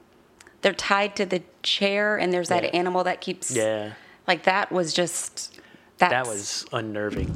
they're 0.61 0.73
tied 0.73 1.15
to 1.15 1.25
the 1.25 1.41
chair 1.63 2.17
and 2.17 2.31
there's 2.31 2.49
that 2.49 2.63
Yeah. 2.63 2.69
animal 2.73 3.03
that 3.05 3.19
keeps 3.19 3.49
yeah, 3.55 3.93
like 4.27 4.43
that 4.43 4.71
was 4.71 4.93
just 4.93 5.59
that 5.97 6.27
was 6.27 6.65
unnerving. 6.71 7.31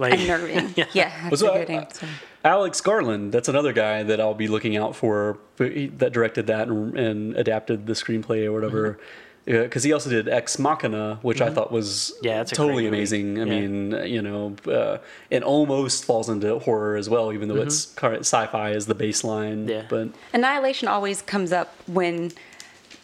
Like, 0.00 0.14
Unnerving. 0.18 0.74
yeah, 0.94 1.10
that's 1.22 1.30
Was 1.30 1.42
a 1.42 1.44
that- 1.46 1.66
good 1.66 1.70
answer. 1.70 2.06
Alex 2.42 2.80
Garland, 2.80 3.32
that's 3.32 3.48
another 3.48 3.74
guy 3.74 4.02
that 4.02 4.18
I'll 4.18 4.32
be 4.32 4.48
looking 4.48 4.74
out 4.78 4.96
for 4.96 5.36
that 5.58 6.10
directed 6.12 6.46
that 6.46 6.68
and, 6.68 6.98
and 6.98 7.36
adapted 7.36 7.86
the 7.86 7.92
screenplay 7.92 8.46
or 8.46 8.52
whatever. 8.52 8.98
Because 9.44 9.82
he 9.84 9.92
also 9.92 10.08
did 10.08 10.26
Ex 10.26 10.58
Machina, 10.58 11.18
which 11.20 11.42
I 11.42 11.50
Mhm. 11.50 11.54
thought 11.54 11.70
was 11.72 12.14
Yeah, 12.22 12.42
totally 12.44 12.84
great 12.84 12.84
movie. 12.84 12.96
amazing. 12.96 13.40
I 13.40 13.44
Yeah. 13.44 13.60
mean, 13.60 13.94
uh, 13.94 14.02
you 14.04 14.22
know, 14.22 14.56
uh, 14.66 14.98
it 15.28 15.42
almost 15.42 16.04
falls 16.06 16.30
into 16.30 16.58
horror 16.60 16.96
as 16.96 17.10
well, 17.10 17.30
even 17.32 17.48
though 17.48 17.56
Mhm. 17.56 17.66
it's 17.66 17.92
sci-fi 17.98 18.70
as 18.70 18.86
the 18.86 18.94
baseline. 18.94 19.68
Yeah. 19.68 19.82
But 19.90 20.08
Annihilation 20.32 20.88
always 20.88 21.20
comes 21.20 21.52
up 21.52 21.74
when 21.86 22.32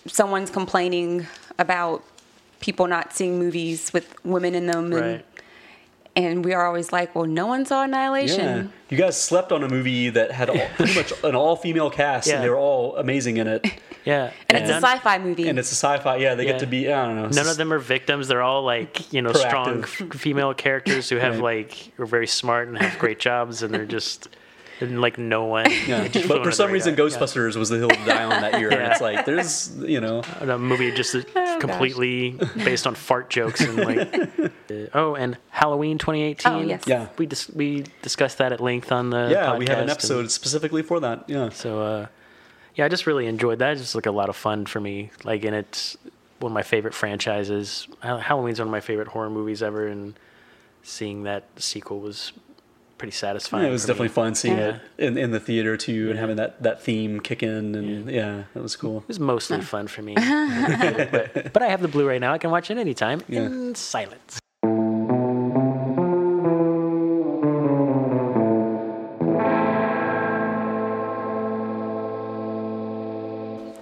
someone's 0.06 0.50
complaining 0.50 1.26
about 1.59 2.02
people 2.61 2.87
not 2.87 3.14
seeing 3.14 3.38
movies 3.38 3.90
with 3.92 4.14
women 4.24 4.54
in 4.54 4.66
them. 4.66 4.94
Right. 4.94 5.02
and 5.04 5.22
we 6.16 6.55
are 6.55 6.66
always 6.66 6.92
like, 6.92 7.14
well, 7.14 7.26
no 7.26 7.46
one 7.46 7.66
saw 7.66 7.85
Annihilation. 7.85 8.40
yeah, 8.40 8.66
you 8.88 8.96
guys 8.96 9.20
slept 9.20 9.52
on 9.52 9.62
a 9.62 9.68
movie 9.68 10.09
that 10.11 10.31
had 10.33 10.48
all, 10.50 10.59
pretty 10.76 10.94
much 10.94 11.12
an 11.22 11.35
all-female 11.35 11.90
cast, 11.90 12.26
Yeah. 12.26 12.37
and 12.37 12.44
they 12.44 12.48
were 12.48 12.57
all 12.57 12.96
amazing 12.96 13.37
in 13.37 13.46
it. 13.46 13.66
Yeah, 14.07 14.31
And 14.48 14.59
it's 14.59 14.70
a 14.70 14.74
sci-fi 14.74 15.18
movie. 15.18 15.48
And 15.48 15.59
it's 15.59 15.72
a 15.72 15.74
sci-fi. 15.74 16.18
Yeah, 16.18 16.37
they 16.37 16.44
Yeah. 16.46 16.52
get 16.52 16.61
to 16.61 16.66
be. 16.68 16.92
I 16.92 17.07
don't 17.07 17.16
know. 17.16 17.26
None 17.26 17.48
of 17.48 17.57
them 17.57 17.72
are 17.72 17.81
victims. 17.81 18.29
They're 18.29 18.40
all 18.40 18.62
like 18.62 19.12
you 19.12 19.20
know 19.20 19.33
strong 19.33 19.83
Proactive. 19.83 20.14
f- 20.14 20.20
female 20.20 20.55
characters 20.55 21.09
who 21.11 21.16
have 21.16 21.40
Right. 21.40 21.66
like 21.66 21.92
are 21.98 22.07
very 22.07 22.29
smart 22.29 22.68
and 22.68 22.79
have 22.79 23.00
great 23.00 23.18
jobs, 23.18 23.64
and 23.64 23.74
they're 23.74 23.85
just 23.85 24.29
and 24.80 25.00
like 25.00 25.18
no 25.18 25.44
one. 25.44 25.66
Yeah, 25.86 26.08
but 26.28 26.42
for 26.44 26.50
some 26.52 26.70
reason, 26.72 26.94
radar. 26.94 27.06
Ghostbusters 27.06 27.56
was 27.56 27.68
the 27.68 27.78
hill 27.78 27.88
to 27.88 28.04
die 28.04 28.24
on 28.24 28.30
that 28.30 28.58
year. 28.60 28.70
And 28.72 28.92
it's 28.92 29.00
like 29.10 29.24
there's, 29.24 29.76
you 29.78 30.00
know, 30.00 30.22
Yeah. 30.40 30.54
a 30.54 30.58
movie 30.58 30.90
just 30.92 31.14
completely 31.60 32.30
based 32.56 32.86
on 32.86 32.94
fart 32.94 33.30
jokes 33.30 33.60
and 33.60 33.76
like. 33.76 34.14
uh, 34.14 34.48
oh, 34.94 35.14
and 35.14 35.36
Halloween 35.50 35.98
2018. 35.98 36.52
Oh, 36.52 36.60
yes. 36.60 36.82
Yeah. 36.86 37.08
we 37.18 37.26
dis- 37.26 37.50
we 37.50 37.84
discussed 38.02 38.38
that 38.38 38.52
at 38.52 38.60
length 38.60 38.90
on 38.92 39.10
the 39.10 39.28
yeah, 39.30 39.56
we 39.56 39.66
had 39.66 39.78
an 39.78 39.90
episode 39.90 40.20
and 40.20 40.30
specifically 40.30 40.82
for 40.82 41.00
that. 41.00 41.24
Yeah, 41.28 41.48
so 41.50 41.80
uh, 41.82 42.06
yeah, 42.74 42.84
I 42.84 42.88
just 42.88 43.06
really 43.06 43.26
enjoyed 43.26 43.58
that. 43.60 43.72
It's 43.72 43.80
just 43.80 43.94
like 43.94 44.06
a 44.06 44.10
lot 44.10 44.28
of 44.28 44.36
fun 44.36 44.66
for 44.66 44.80
me. 44.80 45.10
Like, 45.24 45.44
and 45.44 45.54
it's 45.54 45.96
one 46.40 46.52
of 46.52 46.54
my 46.54 46.62
favorite 46.62 46.92
franchises. 46.94 47.88
Halloween's 48.02 48.58
one 48.58 48.68
of 48.68 48.72
my 48.72 48.80
favorite 48.80 49.08
horror 49.08 49.30
movies 49.30 49.62
ever, 49.62 49.86
and 49.86 50.14
seeing 50.82 51.22
that 51.22 51.44
sequel 51.56 52.00
was 52.00 52.32
pretty 52.98 53.12
satisfying. 53.12 53.64
Yeah, 53.64 53.68
it 53.68 53.72
was 53.72 53.82
definitely 53.85 54.09
me. 54.09 54.14
fun 54.14 54.35
seeing 54.35 54.59
Yeah. 54.59 54.76
it 54.98 55.04
in, 55.06 55.18
in 55.18 55.30
the 55.30 55.40
theater 55.40 55.76
too, 55.76 56.11
and 56.11 56.18
having 56.18 56.37
that, 56.37 56.62
that 56.62 56.82
theme 56.82 57.20
kick 57.20 57.42
in, 57.42 57.74
and 57.74 58.11
yeah, 58.11 58.44
that 58.54 58.62
was 58.62 58.76
cool. 58.76 58.98
It 58.98 59.09
was 59.09 59.20
mostly 59.20 59.61
fun 59.61 59.87
for 59.88 60.02
me. 60.02 60.14
but, 60.14 61.52
but 61.52 61.62
I 61.62 61.68
have 61.68 61.82
the 61.82 61.88
Blu-ray 61.88 62.18
now. 62.18 62.32
I 62.32 62.38
can 62.38 62.50
watch 62.50 62.70
it 62.70 62.78
anytime 62.78 63.22
Yeah. 63.28 63.42
in 63.46 63.74
silence. 63.74 64.38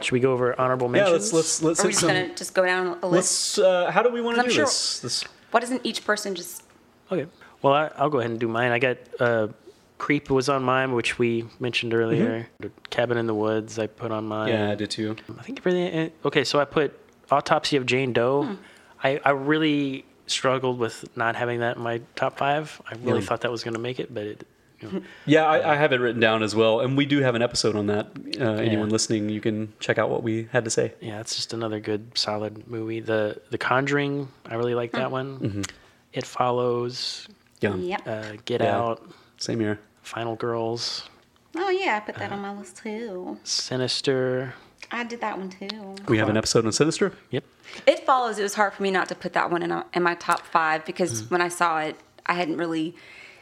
Should 0.01 0.13
we 0.13 0.21
go 0.21 0.33
over 0.33 0.59
honorable 0.61 0.89
mentions? 0.91 1.09
Yeah, 1.09 1.13
mentions? 1.13 1.33
let's 1.33 1.63
let's 1.63 1.63
let's 1.63 1.81
Are 1.81 1.87
we 1.87 1.93
just 1.93 2.01
some. 2.01 2.11
going 2.11 2.29
to 2.29 2.35
just 2.35 2.53
go 2.55 2.67
down 2.67 2.99
a 3.03 3.07
list? 3.09 3.57
Let's. 3.57 3.59
Uh, 3.59 3.91
how 3.91 4.03
do 4.03 4.11
we 4.11 4.21
want 4.21 4.37
to 4.37 4.43
I'm 4.43 4.49
do 4.49 4.55
sure- 4.55 4.65
this? 4.67 5.01
This. 5.01 5.25
Why 5.51 5.61
doesn't 5.61 5.81
each 5.85 6.05
person 6.05 6.35
just... 6.35 6.65
Okay. 7.11 7.27
Well, 7.65 7.73
I, 7.73 7.91
I'll 7.97 8.11
go 8.11 8.19
ahead 8.19 8.31
and 8.31 8.39
do 8.39 8.47
mine. 8.47 8.73
I 8.73 8.79
got 8.79 8.99
uh, 9.19 9.49
Creep 9.97 10.29
was 10.29 10.49
on 10.51 10.63
mine, 10.63 10.93
which 10.93 11.19
we 11.19 11.47
mentioned 11.59 11.95
earlier. 11.95 12.47
The 12.61 12.71
Cabin 12.91 13.17
in 13.17 13.27
the 13.27 13.35
Woods 13.35 13.79
I 13.79 13.87
put 13.87 14.11
on 14.13 14.27
mine. 14.27 14.51
Mm-hmm. 14.51 14.63
Yeah, 14.65 14.71
I 14.71 14.75
did 14.75 14.91
too. 14.91 15.17
I 15.39 15.43
think 15.43 15.59
everything. 15.61 16.13
Okay, 16.27 16.45
so 16.45 16.61
I 16.61 16.67
put 16.67 16.93
Autopsy 17.31 17.77
of 17.77 17.87
Jane 17.87 18.13
Doe. 18.13 18.45
Hmm. 18.45 18.55
I, 19.03 19.19
I 19.25 19.31
really 19.31 20.05
struggled 20.27 20.79
with 20.79 21.05
not 21.17 21.37
having 21.37 21.61
that 21.61 21.77
in 21.77 21.83
my 21.83 22.01
top 22.17 22.37
five. 22.37 22.81
I 22.87 22.97
really 22.97 23.21
Yeah. 23.21 23.27
thought 23.27 23.41
that 23.43 23.51
was 23.51 23.65
going 23.65 23.75
to 23.75 23.81
make 23.81 23.99
it, 23.99 24.13
but 24.13 24.25
it. 24.25 24.47
You 24.81 24.91
know, 24.91 25.03
Yeah, 25.25 25.47
I, 25.47 25.73
I 25.73 25.77
have 25.77 25.93
it 25.93 26.01
written 26.01 26.21
down 26.21 26.43
as 26.43 26.55
well, 26.55 26.81
and 26.81 26.97
we 26.99 27.07
do 27.07 27.21
have 27.21 27.35
an 27.35 27.41
episode 27.43 27.77
on 27.77 27.87
that. 27.87 28.09
Uh, 28.39 28.45
Anyone 28.61 28.91
listening, 28.91 29.31
you 29.31 29.41
can 29.41 29.73
check 29.81 29.97
out 29.97 30.11
what 30.11 30.23
we 30.23 30.49
had 30.53 30.65
to 30.65 30.71
say. 30.71 30.93
yeah, 31.01 31.21
it's 31.21 31.35
just 31.35 31.55
another 31.55 31.81
good, 31.81 32.19
solid 32.19 32.69
movie. 32.69 33.01
The 33.01 33.41
The 33.51 33.57
Conjuring, 33.59 34.29
I 34.45 34.57
really 34.57 34.75
like 34.75 34.93
that 34.93 35.11
one. 35.11 35.39
Mhm. 35.39 35.71
It 36.13 36.27
follows. 36.27 37.27
Yeah. 37.61 37.75
Yep. 37.75 38.07
Uh, 38.07 38.33
Get 38.45 38.61
Yeah. 38.61 38.79
Out. 38.79 39.09
Same 39.39 39.61
here. 39.61 39.79
Final 40.03 40.37
Girls. 40.37 41.09
Oh, 41.57 41.71
yeah, 41.71 41.97
I 41.97 42.01
put 42.01 42.17
that 42.17 42.33
on 42.33 42.41
my 42.41 42.53
list 42.53 42.79
too. 42.79 43.39
Sinister. 43.45 44.55
I 44.91 45.03
did 45.05 45.21
that 45.23 45.39
one 45.39 45.51
too. 45.51 45.95
We 46.09 46.19
have 46.19 46.29
an 46.29 46.37
episode 46.37 46.67
on 46.67 46.73
Sinister. 46.73 47.13
Yep. 47.31 47.45
It 47.87 48.05
follows. 48.07 48.39
It 48.39 48.43
was 48.43 48.55
hard 48.55 48.73
for 48.75 48.83
me 48.83 48.91
not 48.91 49.09
to 49.09 49.15
put 49.15 49.33
that 49.33 49.51
one 49.51 49.63
in, 49.63 49.71
a, 49.73 49.87
in 49.95 50.03
my 50.03 50.15
top 50.17 50.41
five 50.47 50.85
because 50.85 51.23
Mm. 51.23 51.31
when 51.31 51.41
I 51.41 51.49
saw 51.49 51.81
it, 51.81 51.97
I 52.27 52.35
hadn't 52.35 52.57
really 52.59 52.95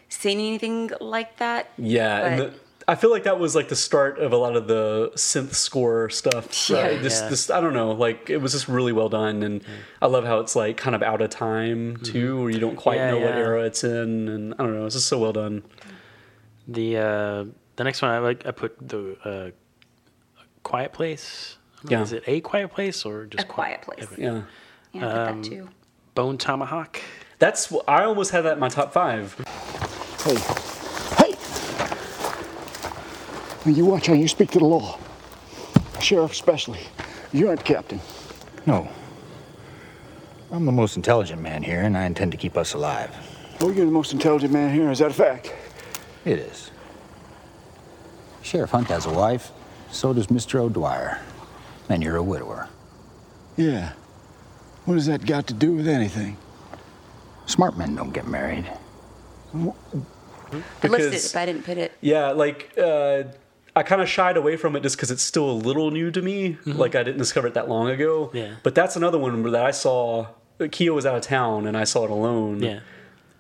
seen 0.08 0.38
anything 0.38 0.90
like 1.00 1.38
that. 1.38 1.70
Yeah, 1.76 2.26
and 2.26 2.38
But- 2.38 2.52
the, 2.54 2.60
I 2.88 2.94
feel 2.96 3.10
like 3.10 3.22
that 3.24 3.38
was 3.38 3.54
like 3.54 3.68
the 3.68 3.76
start 3.76 4.18
of 4.18 4.32
a 4.32 4.36
lot 4.36 4.56
of 4.56 4.66
the 4.66 5.12
synth 5.14 5.54
score 5.54 6.10
stuff. 6.10 6.68
Yeah. 6.68 6.82
Right? 6.82 7.02
This, 7.02 7.20
Yeah. 7.20 7.28
this, 7.28 7.50
I 7.50 7.60
don't 7.60 7.74
know, 7.74 7.92
like 7.92 8.28
it 8.30 8.38
was 8.38 8.52
just 8.52 8.66
really 8.68 8.92
well 8.92 9.08
done, 9.08 9.42
and 9.42 9.62
I 10.00 10.06
love 10.06 10.24
how 10.24 10.40
it's 10.40 10.56
like 10.56 10.76
kind 10.76 10.94
of 10.96 11.02
out 11.02 11.20
of 11.22 11.30
time 11.30 11.96
too, 11.98 12.40
where 12.42 12.50
you 12.50 12.58
don't 12.58 12.76
quite 12.76 12.96
Yeah, 12.96 13.10
know 13.12 13.18
what 13.20 13.34
era 13.34 13.62
it's 13.64 13.84
in, 13.84 14.28
and 14.28 14.54
I 14.54 14.56
don't 14.58 14.74
know, 14.74 14.86
it's 14.86 14.94
just 14.96 15.06
so 15.08 15.18
well 15.18 15.32
done. 15.32 15.62
The 16.68 16.96
uh, 16.98 17.44
the 17.76 17.84
next 17.84 18.02
one 18.02 18.10
I 18.10 18.18
like 18.18 18.46
I 18.46 18.50
put 18.50 18.76
the 18.88 19.16
uh, 19.24 19.50
Quiet 20.62 20.92
Place. 20.92 21.56
I 21.78 21.82
don't 21.82 21.90
know, 21.92 21.96
Yeah. 21.98 22.02
Is 22.04 22.12
it 22.12 22.24
a 22.26 22.40
Quiet 22.40 22.70
Place 22.72 23.04
or 23.04 23.26
just 23.26 23.44
A 23.44 23.46
Quiet 23.46 23.82
Place. 23.82 24.06
Yeah, 24.18 24.42
Yeah, 24.92 25.06
I 25.08 25.10
put 25.12 25.18
Um, 25.28 25.42
that 25.42 25.48
too. 25.50 25.68
Bone 26.14 26.36
Tomahawk. 26.38 27.00
that's 27.38 27.72
I 27.88 28.04
almost 28.04 28.30
had 28.32 28.42
that 28.42 28.54
in 28.54 28.58
my 28.60 28.68
top 28.68 28.92
five. 28.92 29.36
Hey, 30.24 30.34
hey! 30.34 30.71
When 33.64 33.74
you 33.74 33.84
watch 33.84 34.06
how 34.08 34.14
you 34.14 34.26
speak 34.26 34.50
to 34.52 34.58
the 34.58 34.64
law, 34.64 34.98
sheriff 36.00 36.32
especially. 36.32 36.80
You 37.32 37.48
aren't 37.48 37.64
captain. 37.64 38.00
No. 38.66 38.88
I'm 40.50 40.66
the 40.66 40.72
most 40.72 40.96
intelligent 40.96 41.40
man 41.40 41.62
here, 41.62 41.80
and 41.82 41.96
I 41.96 42.04
intend 42.04 42.32
to 42.32 42.38
keep 42.38 42.56
us 42.56 42.74
alive. 42.74 43.14
Oh, 43.60 43.70
you're 43.70 43.86
the 43.86 43.92
most 43.92 44.12
intelligent 44.12 44.52
man 44.52 44.74
here. 44.74 44.90
Is 44.90 44.98
that 44.98 45.12
a 45.12 45.14
fact? 45.14 45.54
It 46.24 46.38
is. 46.38 46.70
Sheriff 48.42 48.70
Hunt 48.70 48.88
has 48.88 49.06
a 49.06 49.12
wife, 49.12 49.50
so 49.90 50.12
does 50.12 50.26
Mr. 50.26 50.60
O'Dwyer. 50.60 51.20
And 51.88 52.02
you're 52.02 52.16
a 52.16 52.22
widower. 52.22 52.68
Yeah. 53.56 53.92
What 54.84 54.94
does 54.94 55.06
that 55.06 55.24
got 55.24 55.46
to 55.46 55.54
do 55.54 55.72
with 55.72 55.86
anything? 55.86 56.36
Smart 57.46 57.78
men 57.78 57.94
don't 57.94 58.12
get 58.12 58.26
married. 58.26 58.70
I 59.54 60.86
listed 60.88 61.14
it, 61.14 61.30
but 61.32 61.40
I 61.40 61.46
didn't 61.46 61.64
put 61.64 61.78
it. 61.78 61.92
Yeah, 62.00 62.32
like 62.32 62.72
uh, 62.76 63.24
I 63.74 63.82
kind 63.82 64.02
of 64.02 64.08
shied 64.08 64.36
away 64.36 64.56
from 64.56 64.76
it 64.76 64.82
just 64.82 64.96
because 64.96 65.10
it's 65.10 65.22
still 65.22 65.48
a 65.50 65.52
little 65.52 65.90
new 65.90 66.10
to 66.10 66.20
me. 66.20 66.58
Like 66.66 66.94
I 66.94 67.02
didn't 67.02 67.18
discover 67.18 67.46
it 67.46 67.54
that 67.54 67.68
long 67.68 67.88
ago. 67.88 68.30
Yeah. 68.34 68.56
But 68.62 68.74
that's 68.74 68.96
another 68.96 69.18
one 69.18 69.42
that 69.50 69.64
I 69.64 69.70
saw. 69.70 70.26
Kia 70.70 70.92
was 70.92 71.06
out 71.06 71.16
of 71.16 71.22
town, 71.22 71.66
and 71.66 71.76
I 71.76 71.84
saw 71.84 72.04
it 72.04 72.10
alone. 72.10 72.62
Yeah. 72.62 72.80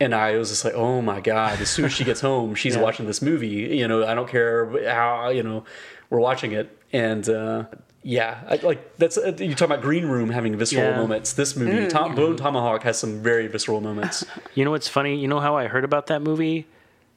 And 0.00 0.14
I 0.14 0.36
was 0.36 0.48
just 0.48 0.64
like, 0.64 0.74
oh 0.74 1.00
my 1.02 1.20
god! 1.20 1.60
As 1.60 1.68
soon 1.70 1.84
as 1.84 1.92
she 1.92 2.02
gets 2.02 2.20
home, 2.30 2.54
she's 2.54 2.74
Yeah. 2.74 2.82
watching 2.82 3.06
this 3.06 3.22
movie. 3.22 3.76
You 3.76 3.86
know, 3.86 4.04
I 4.06 4.14
don't 4.14 4.28
care 4.28 4.88
how 4.92 5.28
you 5.28 5.42
know 5.42 5.64
we're 6.10 6.18
watching 6.18 6.50
it, 6.52 6.76
and 6.92 7.28
uh, 7.28 7.66
yeah, 8.02 8.40
I, 8.48 8.56
like 8.56 8.96
that's 8.96 9.16
uh, 9.18 9.36
you 9.38 9.54
talk 9.54 9.66
about 9.68 9.82
Green 9.82 10.06
Room 10.06 10.30
having 10.30 10.56
visceral 10.56 10.82
Yeah. 10.90 10.96
moments. 10.96 11.34
This 11.34 11.54
movie, 11.54 11.86
Tom, 11.88 12.16
Bone 12.16 12.36
Tomahawk, 12.36 12.82
has 12.82 12.98
some 12.98 13.22
very 13.22 13.46
visceral 13.46 13.80
moments. 13.80 14.24
You 14.54 14.64
know 14.64 14.72
what's 14.72 14.88
funny? 14.88 15.14
You 15.16 15.28
know 15.28 15.38
how 15.40 15.56
I 15.56 15.68
heard 15.68 15.84
about 15.84 16.08
that 16.08 16.20
movie? 16.22 16.66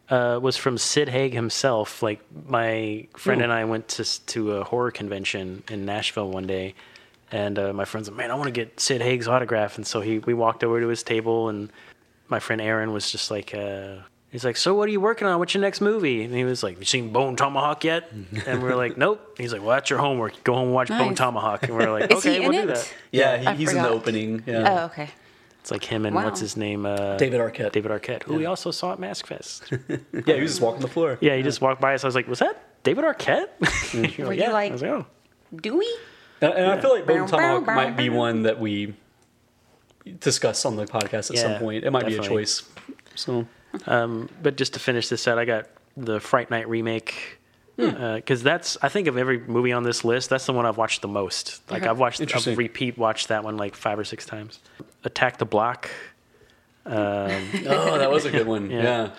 Uh, 0.08 0.38
was 0.40 0.56
from 0.56 0.78
Sid 0.78 1.10
Haig 1.10 1.34
himself. 1.34 2.04
Like 2.04 2.20
my 2.48 3.08
friend 3.18 3.42
Hmm. 3.42 3.46
and 3.46 3.52
I 3.54 3.66
went 3.66 3.88
to 3.90 4.26
to 4.28 4.52
a 4.58 4.64
horror 4.64 4.92
convention 4.92 5.64
in 5.70 5.84
Nashville 5.86 6.30
one 6.30 6.46
day, 6.46 6.76
and 7.32 7.58
uh, 7.58 7.74
my 7.74 7.86
friend's 7.86 8.08
like, 8.08 8.18
"Man, 8.18 8.30
I 8.30 8.36
want 8.36 8.46
to 8.46 8.52
get 8.52 8.80
Sid 8.80 9.02
Haig's 9.02 9.28
autograph." 9.28 9.78
And 9.78 9.88
so 9.88 10.02
he 10.02 10.20
we 10.20 10.36
walked 10.36 10.64
over 10.64 10.80
to 10.80 10.88
his 10.88 11.02
table, 11.02 11.50
and 11.50 11.72
my 12.28 12.40
friend 12.40 12.62
Aaron 12.62 12.94
was 12.94 13.12
just 13.12 13.32
like, 13.32 13.56
uh, 13.56 13.96
he's 14.32 14.46
like, 14.46 14.58
"So 14.58 14.76
what 14.76 14.88
are 14.90 14.92
you 14.92 15.02
working 15.02 15.28
on? 15.28 15.40
What's 15.40 15.56
your 15.56 15.62
next 15.62 15.82
movie?" 15.82 16.22
And 16.24 16.36
he 16.36 16.44
was 16.44 16.62
like, 16.62 16.78
"You 16.78 16.86
seen 16.86 17.12
Bone 17.12 17.36
Tomahawk 17.36 17.84
yet?" 17.84 18.12
and 18.46 18.62
we 18.62 18.70
are 18.70 18.76
like, 18.76 18.98
"Nope." 18.98 19.36
He's 19.40 19.52
like, 19.54 19.62
"Well, 19.62 19.72
that's 19.72 19.90
your 19.90 19.98
homework. 19.98 20.44
Go 20.44 20.54
home 20.54 20.66
and 20.68 20.74
watch 20.76 20.90
Bone 20.90 21.16
Tomahawk." 21.16 21.64
And 21.64 21.76
we 21.76 21.84
are 21.84 21.92
like, 21.92 22.12
"Okay, 22.12 22.42
we'll 22.42 22.52
in 22.52 22.68
do 22.68 22.74
that." 22.74 22.94
Yeah, 23.12 23.44
I 23.48 23.54
he, 23.54 23.58
he's 23.66 23.74
in 23.74 23.82
the 23.82 23.90
opening. 23.90 24.44
Yeah. 24.46 24.82
Oh, 24.82 24.86
okay. 24.86 25.10
It's 25.66 25.72
like 25.72 25.84
him 25.84 26.06
and 26.06 26.16
Wow. 26.16 26.26
what's 26.26 26.40
his 26.40 26.56
name? 26.56 26.86
Uh, 26.86 27.18
David 27.18 27.40
Arquette. 27.42 27.72
David 27.72 27.90
Arquette, 27.90 28.22
who 28.22 28.36
we 28.36 28.46
also 28.46 28.70
saw 28.70 28.94
at 28.94 29.00
Mask 29.00 29.26
Fest. 29.26 29.64
Yeah, 30.28 30.36
he 30.36 30.42
was 30.42 30.52
just 30.52 30.62
walking 30.62 30.82
the 30.82 30.88
floor. 30.88 31.18
Yeah, 31.22 31.36
he 31.38 31.42
just 31.42 31.60
walked 31.60 31.82
by 31.82 31.96
us. 31.96 32.04
I 32.04 32.08
was 32.08 32.14
like, 32.14 32.28
"Was 32.28 32.38
that 32.38 32.84
David 32.84 33.04
Arquette?" 33.04 33.48
You're 34.16 34.28
Were 34.28 34.34
like, 34.34 34.38
you 34.38 34.44
yeah. 34.46 34.52
like- 34.52 34.70
I 34.70 34.74
was 34.74 34.84
like, 34.84 34.92
"Oh, 34.92 35.08
Do 35.56 35.76
we? 35.76 35.98
And, 36.40 36.54
and 36.54 36.72
I 36.72 36.80
feel 36.80 36.92
like 36.92 37.08
Bone 37.08 37.22
Bow, 37.22 37.26
Tomahawk 37.26 37.62
bow, 37.62 37.66
bow, 37.66 37.76
might 37.76 37.98
be 37.98 38.10
one 38.10 38.44
that 38.44 38.60
we 38.60 38.94
discuss 40.20 40.66
on 40.66 40.76
the 40.76 40.86
podcast 40.86 41.32
at 41.32 41.38
some 41.40 41.58
point. 41.58 41.84
It 41.84 41.90
might 41.90 42.06
be 42.06 42.16
a 42.16 42.22
choice. 42.22 42.62
So 43.16 43.48
Um, 43.88 44.30
but 44.44 44.58
just 44.58 44.74
to 44.76 44.80
finish 44.80 45.10
this 45.10 45.28
out, 45.28 45.40
I 45.40 45.46
got 45.46 45.68
the 45.98 46.20
Fright 46.20 46.52
Night 46.52 46.70
remake. 46.70 47.40
Because 47.78 48.42
that's 48.44 48.78
I 48.82 48.90
think 48.90 49.08
of 49.08 49.18
every 49.18 49.40
movie 49.40 49.72
on 49.74 49.84
this 49.84 50.06
list. 50.06 50.30
That's 50.30 50.46
the 50.46 50.54
one 50.54 50.66
I've 50.66 50.78
watched 50.78 51.02
the 51.02 51.08
most. 51.08 51.62
Like 51.70 51.82
Okay. 51.84 51.90
I've 51.90 52.00
watched, 52.00 52.22
Interesting. 52.22 52.52
I've 52.54 52.58
repeat 52.58 52.98
watched 52.98 53.28
that 53.28 53.44
one 53.44 53.58
like 53.58 53.76
five 53.76 54.00
or 54.00 54.04
six 54.06 54.26
times. 54.26 54.60
Attack 55.04 55.38
the 55.38 55.46
Block. 55.46 55.90
Um, 56.86 56.94
Oh, 57.68 57.98
that 57.98 58.12
was 58.12 58.26
a 58.26 58.32
good 58.32 58.48
one. 58.48 58.70
yeah. 58.70 59.10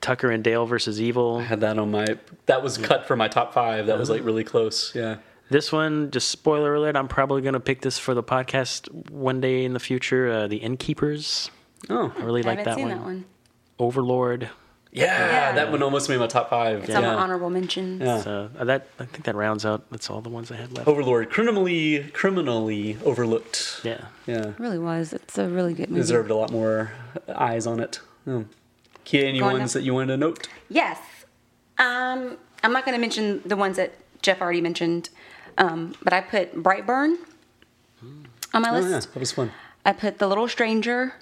Tucker 0.00 0.30
and 0.30 0.44
Dale 0.44 0.66
versus 0.66 1.00
Evil. 1.00 1.38
I 1.38 1.42
had 1.42 1.60
that 1.60 1.78
on 1.78 1.90
my. 1.90 2.06
That 2.46 2.62
was 2.62 2.78
cut 2.78 3.06
from 3.08 3.18
my 3.18 3.28
top 3.28 3.52
five. 3.52 3.86
That 3.86 3.98
was 3.98 4.08
like 4.10 4.24
really 4.24 4.44
close. 4.44 4.94
Yeah. 4.94 5.16
This 5.48 5.72
one, 5.72 6.10
just 6.10 6.28
spoiler 6.28 6.74
alert, 6.74 6.96
I'm 6.96 7.08
probably 7.08 7.40
going 7.40 7.54
to 7.54 7.60
pick 7.60 7.80
this 7.80 7.98
for 7.98 8.14
the 8.14 8.22
podcast 8.22 9.10
one 9.10 9.40
day 9.40 9.64
in 9.64 9.72
the 9.72 9.80
future. 9.80 10.28
Uh, 10.30 10.46
the 10.48 10.56
Innkeepers. 10.58 11.50
Oh, 11.88 12.12
I 12.18 12.22
really 12.22 12.42
I 12.44 12.48
like 12.48 12.58
haven't 12.58 12.64
that 12.72 12.76
seen 12.76 12.88
one. 12.88 12.98
that 12.98 13.04
one. 13.04 13.24
Overlord. 13.78 14.50
Yeah, 14.96 15.52
that 15.52 15.70
one 15.70 15.82
almost 15.82 16.08
made 16.08 16.18
my 16.18 16.26
top 16.26 16.48
five. 16.50 16.84
It's 16.84 16.94
on 16.94 17.02
yeah. 17.02 17.14
my 17.14 17.20
honorable 17.22 17.50
mentions. 17.50 18.00
Yeah. 18.00 18.20
So 18.20 18.50
uh, 18.58 18.64
that 18.64 18.88
I 18.98 19.04
think 19.04 19.24
that 19.24 19.34
rounds 19.34 19.66
out. 19.66 19.88
That's 19.90 20.08
all 20.10 20.20
the 20.22 20.30
ones 20.30 20.50
I 20.50 20.56
had 20.56 20.72
left. 20.72 20.88
Overlord, 20.88 21.30
criminally 21.30 22.04
criminally 22.14 22.96
overlooked. 23.04 23.80
Yeah. 23.84 24.06
Yeah. 24.26 24.48
It 24.48 24.58
really 24.58 24.78
was. 24.78 25.12
It's 25.12 25.36
a 25.38 25.48
really 25.48 25.74
good 25.74 25.90
movie. 25.90 26.00
Deserved 26.00 26.30
a 26.30 26.34
lot 26.34 26.50
more 26.50 26.92
eyes 27.28 27.66
on 27.66 27.78
it. 27.80 28.00
Hmm. 28.24 28.42
Kia, 29.04 29.26
any 29.26 29.38
Going 29.38 29.58
ones 29.58 29.76
up. 29.76 29.80
that 29.80 29.86
you 29.86 29.94
wanted 29.94 30.08
to 30.08 30.16
note? 30.16 30.48
Yes. 30.68 30.98
Um, 31.78 32.38
I'm 32.64 32.72
not 32.72 32.84
going 32.84 32.94
to 32.96 33.00
mention 33.00 33.42
the 33.44 33.54
ones 33.56 33.76
that 33.76 33.92
Jeff 34.22 34.40
already 34.40 34.60
mentioned, 34.60 35.10
um, 35.58 35.94
but 36.02 36.12
I 36.12 36.20
put 36.22 36.54
Brightburn 36.60 37.16
on 38.54 38.62
my 38.62 38.70
Oh, 38.70 38.72
list. 38.72 38.88
yeah, 38.88 38.98
that 39.00 39.20
was 39.20 39.30
fun. 39.32 39.52
I 39.84 39.92
put 39.92 40.18
The 40.18 40.26
Little 40.26 40.48
Stranger. 40.48 41.14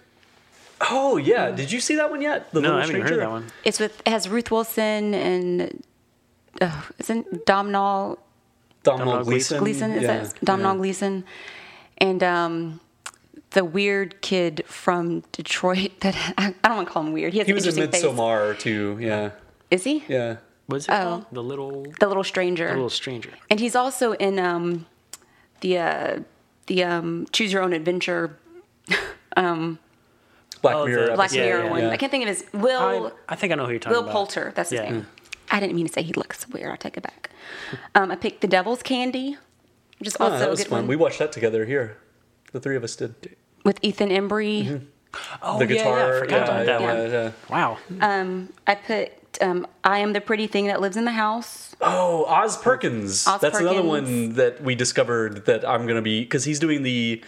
Oh 0.90 1.16
yeah, 1.16 1.51
did 1.51 1.70
you 1.73 1.81
see 1.81 1.94
that 1.97 2.11
one 2.11 2.20
yet? 2.23 2.51
The 2.53 2.61
no, 2.61 2.68
Little 2.68 2.77
I 2.77 2.81
haven't 2.81 2.94
Stranger? 2.97 3.14
heard 3.14 3.20
that 3.23 3.31
one. 3.31 3.47
It's 3.64 3.81
with 3.81 4.01
it 4.05 4.09
has 4.11 4.29
Ruth 4.29 4.51
Wilson 4.51 5.14
and 5.14 5.83
uh, 6.61 6.83
isn't 6.99 7.47
Domhnall 7.47 8.18
Domhnall 8.83 9.25
Domhnall 9.25 9.25
Gleeson. 9.25 9.92
Is 9.92 10.03
yeah. 10.03 10.23
that 10.25 10.44
Domhnall 10.44 10.77
Gleeson? 10.77 11.25
And 11.99 12.23
um, 12.23 12.81
the 13.51 13.64
weird 13.64 14.20
kid 14.20 14.62
from 14.66 15.23
Detroit 15.33 15.92
that 16.01 16.16
I, 16.37 16.55
I 16.62 16.68
don't 16.68 16.77
want 16.77 16.88
to 16.88 16.92
call 16.92 17.05
him 17.05 17.12
weird. 17.12 17.33
He 17.33 17.38
has 17.38 17.47
He 17.47 17.53
an 17.53 17.55
was 17.55 17.64
in 17.64 17.83
interesting 17.85 18.16
face. 18.16 18.62
Too. 18.62 18.99
Yeah. 19.01 19.31
Is 19.70 19.85
he? 19.85 20.05
Yeah. 20.09 20.37
What's 20.66 20.87
it 20.88 20.92
Oh. 20.92 21.03
called? 21.03 21.27
The 21.33 21.42
little 21.42 21.87
The 22.01 22.07
Little 22.09 22.25
Stranger. 22.25 22.66
the 22.68 22.75
little 22.75 22.90
stranger. 22.90 23.31
And 23.51 23.61
he's 23.61 23.77
also 23.77 24.12
in 24.14 24.38
um, 24.38 24.87
the 25.61 25.79
uh, 25.79 26.18
the 26.66 26.85
um, 26.85 27.27
Choose 27.33 27.53
Your 27.53 27.62
Own 27.62 27.73
Adventure 27.73 28.38
um, 29.37 29.79
Black 30.64 30.74
Oh, 30.77 30.87
Mirror. 30.87 31.07
the- 31.11 31.14
Black 31.14 31.31
episode. 31.31 31.40
Mirror 31.46 31.64
yeah, 31.64 31.70
one. 31.70 31.83
yeah. 31.83 31.90
I 31.90 31.96
can't 31.96 32.11
think 32.11 32.22
of 32.24 32.29
his 32.29 32.44
Will 32.53 33.12
I, 33.29 33.33
I 33.33 33.37
think 33.37 33.53
I 33.53 33.57
know 33.57 33.66
who 33.66 33.70
you're 33.72 33.79
talking 33.81 33.94
Will 33.96 34.03
about. 34.05 34.14
Will 34.14 34.27
Poulter. 34.27 34.53
That's 34.57 34.70
his 34.70 34.81
Yeah. 34.81 34.90
name. 34.90 35.07
I 35.50 35.61
didn't 35.61 35.77
mean 35.77 35.87
to 35.87 35.92
say 35.92 36.03
he 36.03 36.12
looks 36.14 36.48
weird. 36.48 36.72
I 36.72 36.77
take 36.77 36.96
it 36.96 37.03
back. 37.03 37.31
Um, 37.94 38.11
I 38.11 38.16
picked 38.16 38.40
The 38.40 38.48
Devil's 38.48 38.83
Candy, 38.83 39.37
which 39.98 40.09
is 40.09 40.16
Ah, 40.18 40.24
also 40.24 40.38
that 40.38 40.48
a 40.48 40.50
was 40.50 40.61
good 40.61 40.68
fun. 40.68 40.79
one 40.81 40.87
We 40.88 40.96
watched 40.96 41.18
that 41.20 41.33
together 41.33 41.64
here. 41.66 41.98
The 42.53 42.61
three 42.61 42.77
of 42.77 42.83
us 42.85 42.96
did. 42.96 43.37
with 43.64 43.79
Ethan 43.83 44.09
Embry. 44.11 44.87
Oh, 45.42 45.59
the 45.59 45.66
yeah, 45.66 45.72
guitar. 45.74 45.98
yeah, 45.98 46.07
I 46.16 46.18
forgot 46.18 46.42
about 46.48 46.66
that 46.66 46.81
yeah, 46.81 46.87
one. 47.03 47.11
yeah. 47.12 47.31
Wow. 47.48 47.79
Um, 48.00 48.53
I 48.66 48.74
put 48.74 49.12
um, 49.40 49.66
I 49.85 49.98
Am 49.98 50.12
the 50.12 50.20
Pretty 50.20 50.46
Thing 50.46 50.66
That 50.66 50.81
Lives 50.81 50.96
in 50.96 51.05
the 51.05 51.12
House. 51.12 51.74
Oh, 51.81 52.24
Oz 52.27 52.57
Perkins. 52.57 53.27
Oz 53.27 53.40
That's 53.40 53.59
another 53.61 53.83
one 53.83 54.35
that 54.35 54.62
we 54.62 54.74
discovered 54.74 55.44
that 55.46 55.68
I'm 55.68 55.87
gonna 55.87 56.03
be 56.03 56.20
because 56.20 56.44
he's 56.44 56.59
doing 56.59 56.83
the 56.83 57.22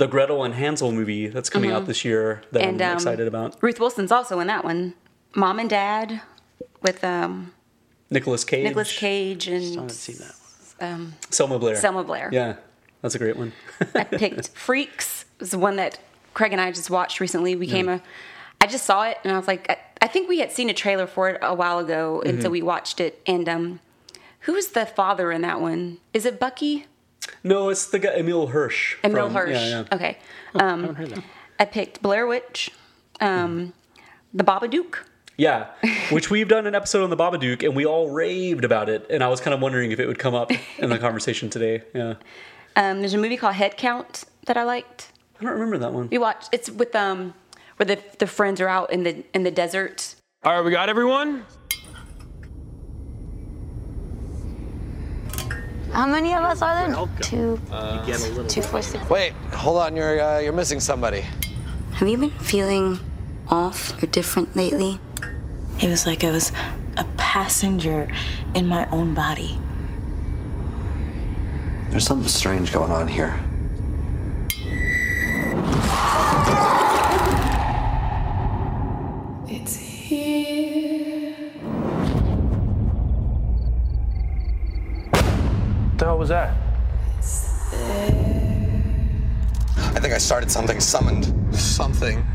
the 0.00 0.06
Gretel 0.08 0.42
and 0.44 0.54
Hansel 0.54 0.92
movie 0.92 1.26
that's 1.28 1.50
coming 1.50 1.70
out 1.70 1.84
this 1.86 2.04
year 2.06 2.42
that 2.52 2.60
Mm-hmm. 2.62 2.68
And, 2.70 2.82
I'm 2.82 2.90
um, 2.92 2.94
excited 2.96 3.28
about. 3.28 3.56
Ruth 3.62 3.78
Wilson's 3.78 4.10
also 4.10 4.40
in 4.40 4.46
that 4.46 4.64
one. 4.64 4.94
Mom 5.36 5.58
and 5.58 5.68
Dad 5.68 6.22
with 6.80 7.04
um, 7.04 7.52
Nicolas 8.08 8.42
Cage. 8.42 8.64
Nicolas 8.64 8.96
Cage 8.98 9.46
I 9.48 9.52
haven't 9.52 9.78
and 9.78 9.92
seen 9.92 10.16
that. 10.16 10.34
um, 10.92 11.14
Selma 11.28 11.58
Blair. 11.58 11.76
Selma 11.76 12.02
Blair. 12.02 12.30
Yeah, 12.32 12.56
that's 13.02 13.14
a 13.14 13.18
great 13.18 13.36
one. 13.36 13.52
I 13.94 14.04
picked 14.04 14.48
Freaks. 14.48 15.26
The 15.38 15.58
one 15.58 15.76
that 15.76 15.98
Craig 16.32 16.52
and 16.52 16.60
I 16.60 16.72
just 16.72 16.88
watched 16.90 17.20
recently. 17.20 17.54
We 17.56 17.66
came 17.66 17.88
a, 17.88 18.00
I 18.60 18.66
just 18.66 18.84
saw 18.86 19.02
it 19.04 19.18
and 19.22 19.32
I 19.34 19.36
was 19.36 19.46
like, 19.46 19.68
I, 19.70 19.76
I 20.02 20.06
think 20.06 20.28
we 20.30 20.38
had 20.38 20.50
seen 20.50 20.70
a 20.70 20.74
trailer 20.74 21.06
for 21.06 21.28
it 21.28 21.38
a 21.42 21.54
while 21.54 21.78
ago, 21.78 22.22
and 22.24 22.34
Mm-hmm. 22.34 22.42
so 22.42 22.48
we 22.50 22.62
watched 22.62 23.00
it. 23.00 23.20
And 23.26 23.48
um, 23.50 23.80
who's 24.40 24.68
the 24.68 24.86
father 24.86 25.30
in 25.30 25.42
that 25.42 25.60
one? 25.60 25.98
Is 26.14 26.24
it 26.24 26.40
Bucky? 26.40 26.86
No, 27.44 27.68
it's 27.68 27.86
the 27.86 27.98
guy 27.98 28.14
Emile 28.16 28.46
Hirsch. 28.48 28.96
Emile 29.04 29.26
from- 29.26 29.34
Hirsch. 29.34 29.50
Yeah, 29.50 29.68
yeah. 29.68 29.84
Okay. 29.96 30.18
I 30.54 30.58
Um, 30.64 30.80
haven't 30.80 30.96
heard 30.96 31.10
that. 31.10 31.24
I 31.58 31.64
picked 31.64 32.02
Blair 32.02 32.26
Witch, 32.26 32.70
um, 33.20 33.72
The 34.34 34.44
Babadook. 34.44 34.96
Yeah, 35.36 35.68
which 36.10 36.30
we've 36.30 36.48
done 36.48 36.66
an 36.66 36.74
episode 36.74 37.02
on 37.02 37.08
the 37.10 37.16
Babadook, 37.16 37.62
and 37.64 37.74
we 37.74 37.86
all 37.86 38.10
raved 38.10 38.64
about 38.64 38.88
it. 38.90 39.06
And 39.08 39.22
I 39.24 39.28
was 39.28 39.40
kind 39.40 39.54
of 39.54 39.60
wondering 39.62 39.90
if 39.90 39.98
it 39.98 40.06
would 40.06 40.18
come 40.18 40.34
up 40.34 40.50
in 40.78 40.90
the 40.90 40.98
conversation 41.06 41.48
today. 41.48 41.82
Yeah, 41.94 42.14
Um, 42.76 43.00
there's 43.00 43.14
a 43.14 43.18
movie 43.18 43.36
called 43.38 43.54
Head 43.54 43.76
Count 43.78 44.24
that 44.46 44.56
I 44.58 44.64
liked. 44.64 45.12
I 45.40 45.44
don't 45.44 45.52
remember 45.54 45.78
that 45.78 45.92
one. 45.94 46.08
We 46.10 46.18
watched. 46.18 46.50
It's 46.52 46.70
with 46.70 46.94
um, 46.94 47.32
where 47.76 47.86
the 47.86 47.98
the 48.18 48.26
friends 48.26 48.60
are 48.60 48.68
out 48.68 48.92
in 48.92 49.02
the 49.04 49.24
in 49.32 49.42
the 49.42 49.50
desert. 49.50 50.14
All 50.44 50.52
right, 50.54 50.64
we 50.64 50.70
got 50.70 50.90
everyone? 50.90 51.46
How 55.92 56.06
many 56.06 56.32
of 56.34 56.42
us 56.42 56.62
are 56.62 56.74
there? 56.88 57.08
Two. 57.20 57.60
Uh, 57.70 58.04
Two, 58.48 58.62
four, 58.62 58.82
six. 58.82 59.08
Wait, 59.10 59.32
hold 59.52 59.78
on. 59.78 59.96
You're 59.96 60.20
uh, 60.20 60.38
you're 60.38 60.52
missing 60.52 60.80
somebody. 60.80 61.24
Have 61.94 62.08
you 62.08 62.16
been 62.16 62.30
feeling 62.30 62.98
off 63.48 64.00
or 64.02 64.06
different 64.06 64.54
lately? 64.54 65.00
It 65.82 65.88
was 65.88 66.06
like 66.06 66.22
I 66.24 66.30
was 66.30 66.52
a 66.96 67.04
passenger 67.16 68.08
in 68.54 68.66
my 68.68 68.88
own 68.90 69.14
body. 69.14 69.58
There's 71.90 72.04
something 72.06 72.28
strange 72.28 72.72
going 72.72 72.92
on 72.92 73.08
here. 73.08 73.38
The 86.00 86.06
hell 86.06 86.18
was 86.18 86.30
that? 86.30 86.56
I 89.76 90.00
think 90.00 90.14
I 90.14 90.18
started 90.18 90.50
something, 90.50 90.80
summoned 90.80 91.54
something. 91.54 92.26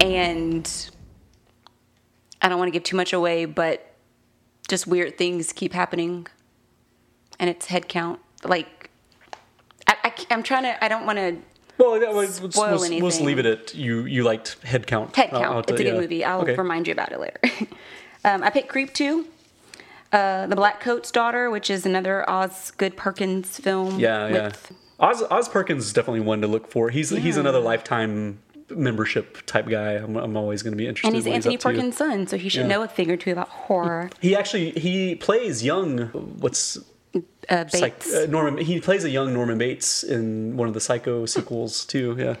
and 0.00 0.90
I 2.40 2.48
don't 2.48 2.58
want 2.58 2.68
to 2.68 2.72
give 2.72 2.82
too 2.82 2.96
much 2.96 3.12
away, 3.12 3.44
but 3.44 3.94
just 4.68 4.86
weird 4.86 5.18
things 5.18 5.52
keep 5.52 5.72
happening, 5.72 6.26
and 7.38 7.50
it's 7.50 7.66
head 7.66 7.88
count. 7.88 8.20
Like, 8.44 8.90
I, 9.86 9.96
I, 10.04 10.12
am 10.30 10.42
trying 10.42 10.64
to. 10.64 10.84
I 10.84 10.88
don't 10.88 11.06
want 11.06 11.18
to 11.18 11.36
Well, 11.78 11.98
that 12.00 12.12
was, 12.14 12.40
we'll, 12.40 12.50
spoil 12.50 12.78
we'll, 12.78 12.90
we'll 12.90 13.10
just 13.10 13.20
leave 13.20 13.38
it 13.38 13.46
at 13.46 13.74
you. 13.74 14.04
You 14.04 14.24
liked 14.24 14.60
Head 14.62 14.86
Count. 14.86 15.14
head 15.16 15.30
I'll- 15.32 15.42
I'll 15.42 15.58
it's 15.60 15.72
a 15.72 15.74
good 15.74 15.86
yeah. 15.86 15.94
movie. 15.94 16.24
I'll 16.24 16.42
Okay. 16.42 16.54
remind 16.56 16.86
you 16.86 16.92
about 16.92 17.12
it 17.12 17.20
later. 17.20 17.40
um, 18.24 18.42
I 18.42 18.50
picked 18.50 18.68
Creep 18.68 18.92
two. 18.92 19.26
Uh, 20.12 20.46
the 20.46 20.56
Black 20.56 20.80
Coat's 20.80 21.10
Daughter, 21.10 21.50
which 21.50 21.70
is 21.70 21.86
another 21.86 22.28
Oz 22.28 22.70
Good 22.76 22.96
Perkins 22.96 23.58
film. 23.58 23.98
Yeah, 23.98 24.28
yeah. 24.28 24.52
Oz, 25.00 25.22
Oz 25.30 25.48
Perkins 25.48 25.86
is 25.86 25.92
definitely 25.92 26.20
one 26.20 26.40
to 26.42 26.46
look 26.46 26.70
for. 26.70 26.90
He's 26.90 27.10
he's 27.10 27.36
another 27.38 27.60
lifetime 27.60 28.38
membership 28.70 29.38
type 29.46 29.68
guy. 29.68 29.92
I'm, 29.92 30.16
I'm 30.16 30.36
always 30.36 30.62
going 30.62 30.72
to 30.72 30.76
be 30.76 30.86
interested. 30.86 31.08
And 31.08 31.16
he's 31.16 31.26
Anthony 31.26 31.56
to. 31.56 31.62
Perkins' 31.62 31.96
son, 31.96 32.26
so 32.26 32.36
he 32.36 32.48
should 32.48 32.62
Yeah. 32.62 32.66
know 32.68 32.82
a 32.82 32.88
thing 32.88 33.10
or 33.10 33.16
two 33.16 33.32
about 33.32 33.48
horror. 33.48 34.10
He 34.20 34.36
actually 34.36 34.70
he 34.72 35.14
plays 35.14 35.64
young. 35.64 36.08
What's 36.38 36.78
Uh, 37.48 37.66
psych- 37.68 38.04
uh, 38.14 38.26
Norman? 38.28 38.58
He 38.64 38.80
plays 38.80 39.04
a 39.04 39.10
young 39.10 39.32
Norman 39.34 39.58
Bates 39.58 40.02
in 40.04 40.56
one 40.56 40.68
of 40.68 40.74
the 40.74 40.80
Psycho 40.80 41.24
sequels 41.26 41.84
too. 41.86 42.14
Yeah. 42.18 42.36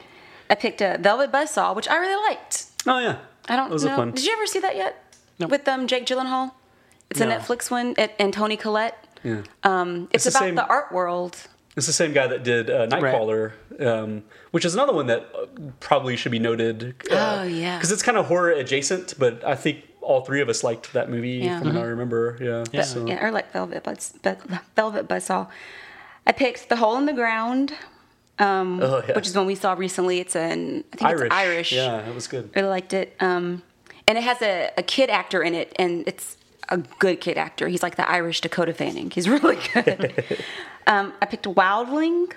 I 0.50 0.54
picked 0.54 0.80
a 0.82 0.98
Velvet 1.00 1.32
Buzzsaw, 1.32 1.74
which 1.74 1.88
I 1.88 1.96
really 1.96 2.22
liked. 2.28 2.66
Oh 2.86 2.98
yeah. 2.98 3.18
I 3.48 3.56
don't 3.56 3.68
That 3.70 3.74
was 3.74 3.84
a 3.84 3.88
know. 3.88 3.96
fun- 3.96 4.10
Did 4.12 4.24
you 4.24 4.32
ever 4.34 4.46
see 4.46 4.60
that 4.60 4.76
yet? 4.76 5.02
No. 5.38 5.46
With 5.48 5.66
um, 5.66 5.86
Jake 5.86 6.06
Gyllenhaal. 6.06 6.52
It's 7.12 7.20
a 7.20 7.26
Netflix 7.26 7.70
one, 7.70 7.94
it, 7.98 8.14
and 8.18 8.32
Toni 8.32 8.56
Collette. 8.56 8.96
Yeah. 9.22 9.42
Um, 9.62 10.08
it's, 10.12 10.26
It's 10.26 10.34
the 10.34 10.38
about 10.40 10.46
same- 10.46 10.54
the 10.56 10.66
art 10.66 10.90
world. 10.92 11.36
It's 11.76 11.86
the 11.86 11.92
same 11.92 12.12
guy 12.12 12.26
that 12.26 12.42
did 12.42 12.68
uh, 12.68 12.86
Nightcrawler, 12.88 13.52
um, 13.80 14.24
which 14.50 14.64
is 14.66 14.74
another 14.74 14.92
one 14.92 15.06
that 15.06 15.30
uh, 15.34 15.46
probably 15.80 16.16
should 16.16 16.32
be 16.32 16.38
noted. 16.38 16.94
Oh, 17.10 17.44
yeah. 17.44 17.78
Because 17.78 17.90
it's 17.90 18.02
kind 18.02 18.18
of 18.18 18.26
horror 18.26 18.50
adjacent, 18.50 19.14
but 19.18 19.42
I 19.42 19.54
think 19.54 19.84
all 20.02 20.20
three 20.22 20.42
of 20.42 20.48
us 20.50 20.62
liked 20.62 20.92
that 20.92 21.08
movie 21.08 21.30
Yeah. 21.44 21.60
from 21.60 21.68
what 21.74 21.78
I 21.84 21.86
remember. 21.86 22.36
Yeah. 22.40 22.64
But- 22.72 22.84
So. 22.84 23.06
yeah, 23.06 23.24
or 23.24 23.30
like 23.30 23.52
Velvet 23.52 23.82
Buzz, 23.84 24.12
Be- 24.22 24.32
Velvet 24.76 25.08
Buzzsaw. 25.08 25.48
I 26.26 26.32
picked 26.32 26.68
The 26.68 26.76
Hole 26.76 26.96
in 26.98 27.06
the 27.06 27.12
Ground, 27.14 27.72
um, 28.38 28.80
Oh, 28.82 29.02
yeah. 29.08 29.14
which 29.14 29.26
is 29.26 29.34
one 29.36 29.46
we 29.46 29.54
saw 29.54 29.72
recently. 29.72 30.20
It's 30.20 30.36
an 30.36 30.84
I 30.92 30.96
think 30.96 31.08
Irish. 31.10 31.26
it's 31.26 31.34
Irish. 31.34 31.72
Yeah, 31.72 32.06
it 32.08 32.14
was 32.14 32.26
good. 32.28 32.50
Really 32.54 32.68
liked 32.68 32.92
it. 32.92 33.14
Um, 33.20 33.62
and 34.06 34.18
it 34.18 34.24
has 34.24 34.42
a, 34.42 34.70
a 34.76 34.82
kid 34.82 35.08
actor 35.08 35.42
in 35.42 35.54
it, 35.54 35.72
and 35.76 36.04
it's 36.06 36.36
a 36.72 36.78
good 36.98 37.20
kid 37.20 37.36
actor. 37.38 37.68
He's 37.68 37.82
like 37.82 37.96
the 37.96 38.08
Irish 38.10 38.40
Dakota 38.40 38.72
Fanning. 38.74 39.10
He's 39.10 39.28
really 39.36 39.58
good. 39.74 40.24
um, 40.86 41.12
I 41.22 41.26
picked 41.26 41.44
Wildling, 41.44 42.32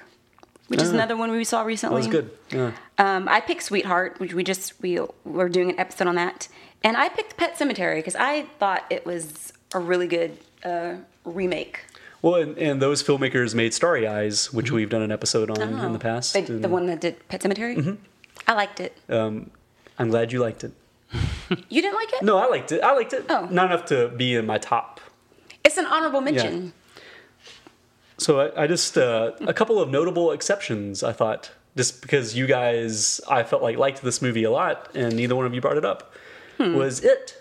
which 0.68 0.82
is 0.82 0.90
Ah. 0.92 0.94
another 0.94 1.16
one 1.18 1.32
we 1.32 1.44
saw 1.44 1.60
That 1.62 1.68
recently. 1.68 1.98
was 1.98 2.08
good. 2.08 2.30
Yeah. 2.52 2.72
Um, 2.98 3.28
I 3.28 3.40
picked 3.42 3.64
Sweetheart, 3.64 4.20
which 4.20 4.34
we 4.34 4.44
just 4.44 4.74
we 4.82 5.00
were 5.24 5.50
doing 5.50 5.70
an 5.72 5.80
episode 5.80 6.08
on 6.08 6.16
that, 6.16 6.48
And 6.84 6.96
I 6.98 7.10
picked 7.10 7.38
Pet 7.38 7.56
Sematary 7.58 7.98
because 7.98 8.16
I 8.16 8.44
thought 8.60 8.84
it 8.92 9.06
was 9.06 9.52
a 9.74 9.80
really 9.80 10.08
good 10.08 10.38
uh, 10.64 10.96
remake. 11.24 11.80
Well, 12.22 12.36
and, 12.36 12.58
and 12.58 12.82
those 12.82 13.04
filmmakers 13.04 13.54
made 13.56 13.74
Starry 13.74 14.08
Eyes, 14.08 14.52
which 14.54 14.72
we've 14.72 14.90
done 14.90 15.02
an 15.04 15.12
episode 15.12 15.50
on 15.52 15.62
Oh. 15.62 15.86
in 15.86 15.94
the 15.94 16.00
past. 16.00 16.34
They- 16.34 16.46
and, 16.46 16.64
the 16.64 16.70
one 16.70 16.86
that 16.88 17.00
did 17.02 17.28
Pet 17.28 17.42
Sematary? 17.42 17.76
Mhm. 17.78 17.98
I 18.48 18.54
liked 18.54 18.80
it. 18.80 18.94
Um, 19.10 19.52
I'm 20.00 20.10
glad 20.10 20.32
you 20.32 20.40
liked 20.40 20.64
it. 20.64 20.72
You 21.70 21.82
didn't 21.82 21.96
like 21.96 22.14
it? 22.14 22.24
No, 22.24 22.38
I 22.38 22.48
liked 22.48 22.72
it. 22.72 22.82
I 22.82 22.94
liked 22.94 23.14
it. 23.14 23.26
Oh. 23.30 23.48
Not 23.52 23.68
enough 23.72 23.86
to 23.86 24.10
be 24.10 24.36
in 24.36 24.46
my 24.46 24.58
top. 24.58 25.00
It's 25.64 25.78
an 25.78 25.86
honorable 25.86 26.22
mention. 26.22 26.66
Yeah. 26.66 26.72
So 28.18 28.40
I, 28.40 28.64
I 28.64 28.68
just 28.68 28.98
uh, 28.98 29.32
a 29.42 29.54
couple 29.54 29.80
of 29.82 29.90
notable 29.90 30.32
exceptions. 30.32 31.04
I 31.04 31.12
thought 31.12 31.52
just 31.76 32.02
because 32.02 32.36
you 32.36 32.48
guys, 32.48 33.20
I 33.30 33.44
felt 33.44 33.62
like 33.62 33.78
liked 33.78 34.02
this 34.02 34.22
movie 34.22 34.44
a 34.44 34.52
lot, 34.52 34.90
and 34.96 35.16
neither 35.16 35.36
one 35.36 35.46
of 35.46 35.54
you 35.54 35.62
brought 35.62 35.78
it 35.78 35.86
up. 35.86 36.14
Hmm. 36.58 36.76
Was 36.76 37.04
it? 37.04 37.36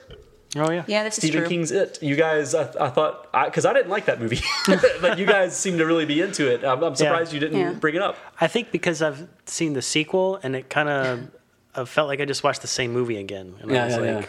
Oh 0.56 0.70
yeah. 0.70 0.84
Yeah, 0.86 1.04
this 1.04 1.18
is 1.18 1.28
Stephen. 1.30 1.48
King's 1.48 1.70
It. 1.70 2.02
You 2.02 2.16
guys, 2.16 2.54
I, 2.54 2.62
I 2.80 2.88
thought 2.90 3.30
because 3.46 3.64
I, 3.64 3.72
didn't 3.72 3.90
like 3.90 4.06
that 4.06 4.20
movie, 4.20 4.40
but 5.00 5.18
you 5.18 5.26
guys 5.26 5.56
seem 5.56 5.78
to 5.78 5.86
really 5.86 6.04
be 6.06 6.20
into 6.20 6.52
it. 6.52 6.64
I'm, 6.64 6.82
I'm 6.82 6.94
surprised 6.94 7.32
you 7.32 7.40
didn't 7.40 7.58
Yeah. 7.58 7.72
bring 7.72 7.94
it 7.94 8.02
up. 8.02 8.16
I 8.40 8.46
think 8.46 8.70
because 8.70 9.02
I've 9.02 9.28
seen 9.46 9.72
the 9.72 9.82
sequel 9.82 10.38
and 10.42 10.54
it 10.54 10.70
kind 10.70 10.88
of, 10.88 11.30
I 11.76 11.84
felt 11.84 12.08
like 12.08 12.20
I 12.20 12.24
just 12.24 12.44
watched 12.44 12.62
the 12.62 12.68
same 12.68 12.92
movie 12.92 13.16
again, 13.18 13.56
and 13.60 13.70
Yeah, 13.70 13.82
I 13.82 13.84
was 13.86 13.96
yeah, 13.96 14.00
like, 14.16 14.28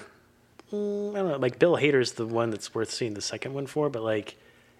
mm, 0.73 1.11
I 1.11 1.19
don't 1.19 1.27
know, 1.29 1.37
like 1.37 1.59
Bill 1.59 1.75
Hader's 1.77 2.13
the 2.13 2.25
one 2.25 2.49
that's 2.49 2.73
worth 2.73 2.91
seeing 2.91 3.13
the 3.13 3.21
second 3.21 3.53
one 3.53 3.67
for, 3.67 3.89
but 3.89 4.01
like, 4.01 4.35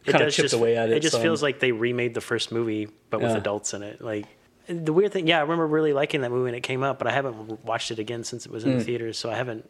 it 0.05 0.11
Kinda 0.11 0.26
does 0.26 0.36
just 0.36 0.53
away 0.53 0.76
at 0.78 0.89
it 0.89 0.97
It 0.97 0.99
just 1.01 1.13
some. 1.13 1.22
feels 1.22 1.41
like 1.41 1.59
they 1.59 1.72
remade 1.72 2.13
the 2.13 2.22
first 2.22 2.51
movie 2.51 2.88
but 3.09 3.22
with 3.22 3.32
Yeah. 3.32 3.38
adults 3.38 3.74
in 3.74 3.82
it. 3.84 4.01
Like 4.01 4.26
the 4.68 4.93
weird 4.93 5.11
thing, 5.11 5.28
yeah, 5.28 5.38
I 5.39 5.41
remember 5.41 5.66
really 5.68 5.93
liking 5.93 6.22
that 6.22 6.32
movie 6.32 6.43
when 6.45 6.55
it 6.55 6.61
came 6.63 6.84
out, 6.84 6.97
but 6.99 7.07
I 7.07 7.11
haven't 7.11 7.63
watched 7.66 7.91
it 7.91 7.99
again 7.99 8.24
since 8.24 8.45
it 8.45 8.51
was 8.51 8.66
in 8.66 8.78
the 8.78 8.84
Mm. 8.84 8.86
theaters, 8.86 9.18
so 9.18 9.30
I 9.32 9.36
haven't. 9.36 9.70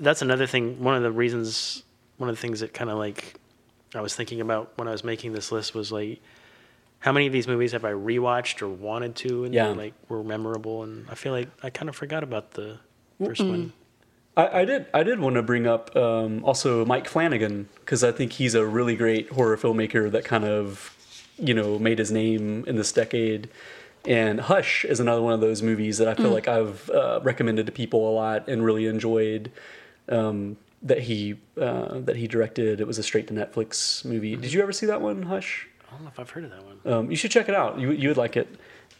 That's 0.00 0.22
another 0.22 0.46
thing. 0.46 0.82
One 0.82 0.96
of 0.96 1.02
the 1.02 1.12
reasons, 1.12 1.82
one 2.16 2.28
of 2.28 2.36
the 2.36 2.40
things 2.40 2.60
that 2.60 2.74
kind 2.74 2.90
of 2.90 2.98
like 2.98 3.34
I 3.94 4.00
was 4.00 4.14
thinking 4.14 4.40
about 4.40 4.72
when 4.76 4.86
I 4.88 4.92
was 4.92 5.04
making 5.04 5.32
this 5.32 5.50
list 5.52 5.74
was 5.74 5.90
like, 5.92 6.20
how 7.00 7.12
many 7.12 7.26
of 7.26 7.32
these 7.32 7.48
movies 7.48 7.72
have 7.72 7.84
I 7.84 7.92
rewatched 7.92 8.62
or 8.62 8.68
wanted 8.68 9.16
to, 9.16 9.44
and 9.44 9.54
Yeah. 9.54 9.68
like 9.68 9.94
were 10.08 10.22
memorable? 10.22 10.82
And 10.82 11.06
I 11.10 11.14
feel 11.14 11.32
like 11.32 11.48
I 11.62 11.70
kind 11.70 11.88
of 11.88 11.96
forgot 11.96 12.22
about 12.22 12.52
the 12.52 12.78
1st 13.20 13.36
Mm-mm. 13.36 13.48
one. 13.50 13.72
I, 14.36 14.60
I 14.60 14.64
did. 14.64 14.86
I 14.94 15.02
did 15.02 15.18
want 15.18 15.34
to 15.36 15.42
bring 15.42 15.66
up 15.66 15.94
um, 15.96 16.44
also 16.44 16.84
Mike 16.84 17.08
Flanagan 17.08 17.68
because 17.80 18.04
I 18.04 18.12
think 18.12 18.32
he's 18.34 18.54
a 18.54 18.64
really 18.64 18.94
great 18.96 19.30
horror 19.32 19.56
filmmaker 19.56 20.10
that 20.12 20.24
kind 20.24 20.44
of, 20.44 20.94
you 21.38 21.52
know, 21.52 21.78
made 21.78 21.98
his 21.98 22.12
name 22.12 22.64
in 22.66 22.76
this 22.76 22.92
decade. 22.92 23.48
And 24.06 24.40
Hush 24.40 24.84
is 24.86 25.00
another 25.00 25.20
one 25.20 25.34
of 25.34 25.40
those 25.40 25.62
movies 25.62 25.98
that 25.98 26.08
I 26.08 26.14
feel 26.14 26.30
Mm. 26.30 26.34
like 26.34 26.48
I've 26.48 26.88
uh, 26.90 27.20
recommended 27.22 27.66
to 27.66 27.72
people 27.72 28.08
a 28.08 28.14
lot 28.14 28.48
and 28.48 28.64
really 28.64 28.86
enjoyed. 28.86 29.50
Um, 30.08 30.56
that 30.82 31.00
he 31.00 31.36
uh, 31.60 31.98
that 32.00 32.16
he 32.16 32.26
directed. 32.26 32.80
It 32.80 32.86
was 32.86 32.98
a 32.98 33.02
straight 33.02 33.26
to 33.28 33.34
Netflix 33.34 34.02
movie. 34.04 34.34
Did 34.36 34.52
you 34.54 34.62
ever 34.62 34.72
see 34.72 34.86
that 34.86 35.02
one, 35.02 35.24
Hush? 35.24 35.68
I 35.90 35.94
don't 35.94 36.04
know 36.04 36.10
if 36.10 36.20
I've 36.20 36.30
heard 36.30 36.44
of 36.44 36.50
that 36.50 36.64
one. 36.64 36.92
Um, 36.92 37.10
you 37.10 37.16
should 37.16 37.30
check 37.30 37.48
it 37.48 37.54
out. 37.54 37.78
You 37.78 37.90
you 37.92 38.08
would 38.08 38.16
like 38.16 38.36
it. 38.36 38.48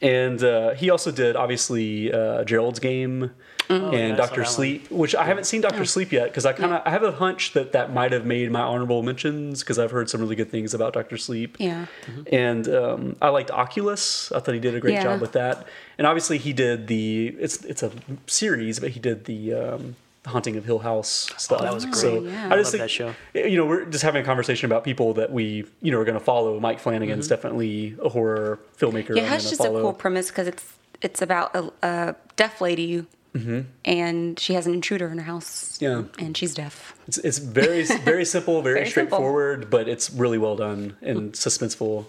And 0.02 0.42
uh, 0.42 0.70
he 0.74 0.88
also 0.88 1.10
did 1.10 1.36
obviously 1.36 2.10
uh, 2.10 2.42
Gerald's 2.44 2.78
Game 2.80 3.32
Oh, 3.68 3.92
yeah, 3.92 3.98
and 3.98 4.16
saw 4.16 4.24
Doctor. 4.26 4.44
Sleep, 4.46 4.90
which 4.90 5.14
I 5.14 5.24
haven't 5.24 5.44
seen 5.44 5.60
Doctor. 5.60 5.84
Sleep 5.84 6.10
yet 6.10 6.24
because 6.24 6.44
I 6.46 6.52
kind 6.54 6.72
of 6.72 6.82
I 6.84 6.90
have 6.90 7.04
a 7.04 7.12
hunch 7.12 7.52
that 7.52 7.70
that 7.72 7.92
might 7.92 8.10
have 8.10 8.24
made 8.26 8.50
my 8.50 8.62
honorable 8.62 9.02
mentions 9.04 9.60
because 9.60 9.78
I've 9.78 9.90
heard 9.92 10.10
some 10.10 10.20
really 10.22 10.34
good 10.34 10.50
things 10.50 10.74
about 10.74 10.92
Doctor 10.94 11.16
Sleep. 11.16 11.56
Yeah. 11.60 11.86
And 12.32 12.66
um, 12.68 13.16
I 13.22 13.28
liked 13.28 13.50
Oculus. 13.52 14.32
I 14.32 14.40
thought 14.40 14.54
he 14.54 14.60
did 14.60 14.74
a 14.74 14.80
great 14.80 14.94
Yeah. 14.94 15.04
job 15.04 15.20
with 15.20 15.32
that. 15.32 15.66
And 15.98 16.06
obviously 16.06 16.38
he 16.38 16.52
did 16.52 16.88
the 16.88 17.28
it's 17.38 17.64
it's 17.64 17.82
a 17.84 17.92
series, 18.26 18.80
but 18.80 18.90
he 18.90 18.98
did 19.00 19.26
the 19.26 19.54
um, 19.54 19.96
Haunting 20.30 20.56
of 20.56 20.64
Hill 20.64 20.78
House 20.80 21.28
stuff. 21.36 21.60
Oh, 21.60 21.64
that 21.64 21.74
was 21.74 21.84
great. 21.84 21.96
So 21.96 22.22
Yeah. 22.22 22.48
I 22.50 22.54
I 22.54 22.56
love 22.56 22.66
think 22.66 22.80
that 22.80 22.90
show. 22.90 23.14
you 23.34 23.56
know 23.56 23.66
we're 23.66 23.84
just 23.84 24.02
having 24.02 24.22
a 24.22 24.24
conversation 24.24 24.66
about 24.66 24.82
people 24.84 25.14
that 25.14 25.30
we 25.32 25.64
you 25.82 25.90
know 25.92 25.98
are 26.00 26.04
going 26.04 26.18
to 26.18 26.24
follow. 26.24 26.58
Mike 26.58 26.80
Flanagan's 26.80 27.26
Mhm. 27.26 27.30
definitely 27.30 27.96
a 28.02 28.08
horror 28.08 28.58
filmmaker. 28.78 29.14
Yeah, 29.14 29.22
I'm 29.24 29.28
Hush 29.28 29.42
gonna 29.44 29.52
is 29.52 29.60
a 29.60 29.82
cool 29.82 29.92
premise 29.92 30.28
because 30.28 30.46
it's 30.48 30.64
it's 31.02 31.22
about 31.22 31.54
a, 31.54 31.70
a 31.82 32.14
deaf 32.36 32.60
lady 32.60 33.06
Mhm. 33.34 33.64
and 33.84 34.38
she 34.40 34.54
has 34.54 34.66
an 34.66 34.74
intruder 34.74 35.06
in 35.08 35.18
her 35.18 35.24
house. 35.24 35.78
Yeah. 35.80 36.02
And 36.18 36.36
she's 36.36 36.52
deaf. 36.54 36.94
It's, 37.06 37.18
it's 37.18 37.38
very 37.38 37.84
very 37.84 38.24
simple, 38.36 38.60
very, 38.62 38.74
Very 38.80 38.86
simple. 38.90 39.16
straightforward, 39.18 39.70
but 39.70 39.88
it's 39.88 40.10
really 40.10 40.36
well 40.38 40.56
done 40.56 40.96
and 41.00 41.32
suspenseful. 41.32 42.06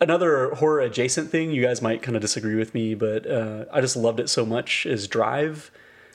Another 0.00 0.50
horror 0.54 0.80
adjacent 0.80 1.30
thing, 1.30 1.50
you 1.50 1.60
guys 1.62 1.82
might 1.82 2.02
kind 2.02 2.14
of 2.14 2.22
disagree 2.22 2.54
with 2.54 2.72
me, 2.74 2.94
but 2.94 3.26
uh, 3.28 3.64
I 3.72 3.80
just 3.80 3.96
loved 3.96 4.20
it 4.20 4.28
so 4.28 4.46
much 4.46 4.86
is 4.86 5.08
Drive. 5.08 5.72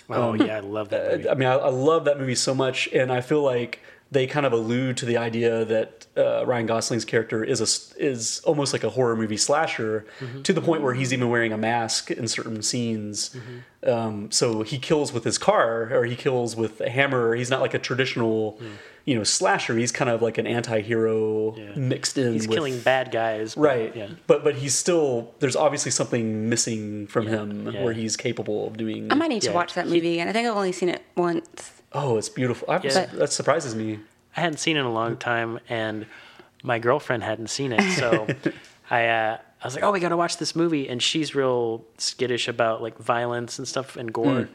Oh 0.10 0.32
Um, 0.32 0.42
yeah, 0.42 0.58
I 0.58 0.60
love 0.60 0.90
that 0.90 1.12
movie. 1.12 1.28
Uh, 1.28 1.32
I 1.32 1.36
mean, 1.36 1.48
I, 1.48 1.54
I 1.56 1.70
love 1.70 2.06
that 2.06 2.20
movie 2.20 2.36
so 2.36 2.54
much, 2.54 2.88
and 2.94 3.12
I 3.12 3.22
feel 3.22 3.42
like 3.42 3.80
they 4.12 4.28
kind 4.28 4.46
of 4.46 4.54
allude 4.54 4.96
to 4.98 5.06
the 5.08 5.18
idea 5.18 5.66
that 5.66 6.06
uh, 6.16 6.46
Ryan 6.46 6.68
Gosling's 6.68 7.04
character 7.06 7.44
is 7.44 7.60
a 7.62 8.04
is 8.04 8.42
almost 8.46 8.72
like 8.74 8.84
a 8.84 8.90
horror 8.92 9.16
movie 9.16 9.38
slasher, 9.38 10.06
Mhm. 10.20 10.44
to 10.44 10.54
the 10.54 10.62
point 10.62 10.84
where 10.84 10.94
he's 10.94 11.12
even 11.14 11.30
wearing 11.30 11.52
a 11.52 11.58
mask 11.58 12.12
in 12.12 12.28
certain 12.28 12.62
scenes. 12.62 13.36
Um, 13.86 14.30
so 14.32 14.62
he 14.62 14.78
kills 14.78 15.12
with 15.14 15.24
his 15.24 15.38
car, 15.40 15.90
or 15.92 16.06
he 16.06 16.16
kills 16.16 16.56
with 16.56 16.80
a 16.82 16.90
hammer. 16.90 17.34
He's 17.34 17.50
not 17.50 17.62
like 17.62 17.74
a 17.74 17.80
traditional, 17.80 18.60
you 19.06 19.16
know, 19.16 19.24
slasher. 19.24 19.76
He's 19.78 19.92
kind 19.92 20.10
of 20.10 20.22
like 20.22 20.38
an 20.38 20.48
anti-hero 20.48 21.56
mixed 21.76 22.18
in. 22.18 22.34
He's 22.34 22.48
with, 22.48 22.58
killing 22.58 22.80
bad 22.80 23.12
guys, 23.12 23.56
but- 23.56 23.62
right? 23.62 23.96
Yeah. 23.96 24.10
But 24.28 24.44
but 24.44 24.56
he's 24.56 24.76
still 24.76 25.34
there's 25.40 25.56
obviously 25.56 25.92
something 25.92 26.50
missing 26.50 27.08
from 27.08 27.28
him 27.28 27.70
yeah. 27.72 27.84
where 27.84 27.94
he's 27.94 28.16
capable 28.18 28.68
of 28.68 28.78
doing. 28.78 29.12
I 29.12 29.16
might 29.16 29.28
need 29.30 29.42
to 29.44 29.52
watch 29.52 29.74
that 29.74 29.88
movie 29.88 30.14
again. 30.14 30.28
I 30.28 30.32
think 30.32 30.48
I've 30.48 30.56
only 30.56 30.72
seen 30.72 30.90
it 30.90 31.02
once. 31.16 31.82
Oh, 31.92 32.18
it's 32.18 32.30
beautiful. 32.30 32.70
I, 32.72 32.80
Yeah. 32.82 33.06
That 33.08 33.32
surprises 33.32 33.76
me. 33.76 34.00
I 34.36 34.42
hadn't 34.42 34.58
seen 34.58 34.78
it 34.78 34.80
in 34.80 34.86
a 34.88 34.92
long 34.92 35.18
time, 35.18 35.60
and 35.70 36.08
my 36.64 36.80
girlfriend 36.80 37.24
hadn't 37.24 37.50
seen 37.50 37.72
it, 37.72 37.82
so 37.98 38.26
I 38.90 39.06
uh, 39.08 39.38
I 39.62 39.68
was 39.68 39.76
like, 39.76 39.84
"Oh, 39.84 39.92
we 39.92 40.00
got 40.00 40.10
to 40.10 40.18
watch 40.18 40.38
this 40.38 40.56
movie," 40.56 40.88
and 40.90 41.04
she's 41.04 41.36
real 41.36 41.84
skittish 42.00 42.48
about 42.48 42.82
like 42.82 42.98
violence 42.98 43.60
and 43.60 43.68
stuff 43.68 43.96
and 43.96 44.12
gore, 44.12 44.26
Mm. 44.26 44.48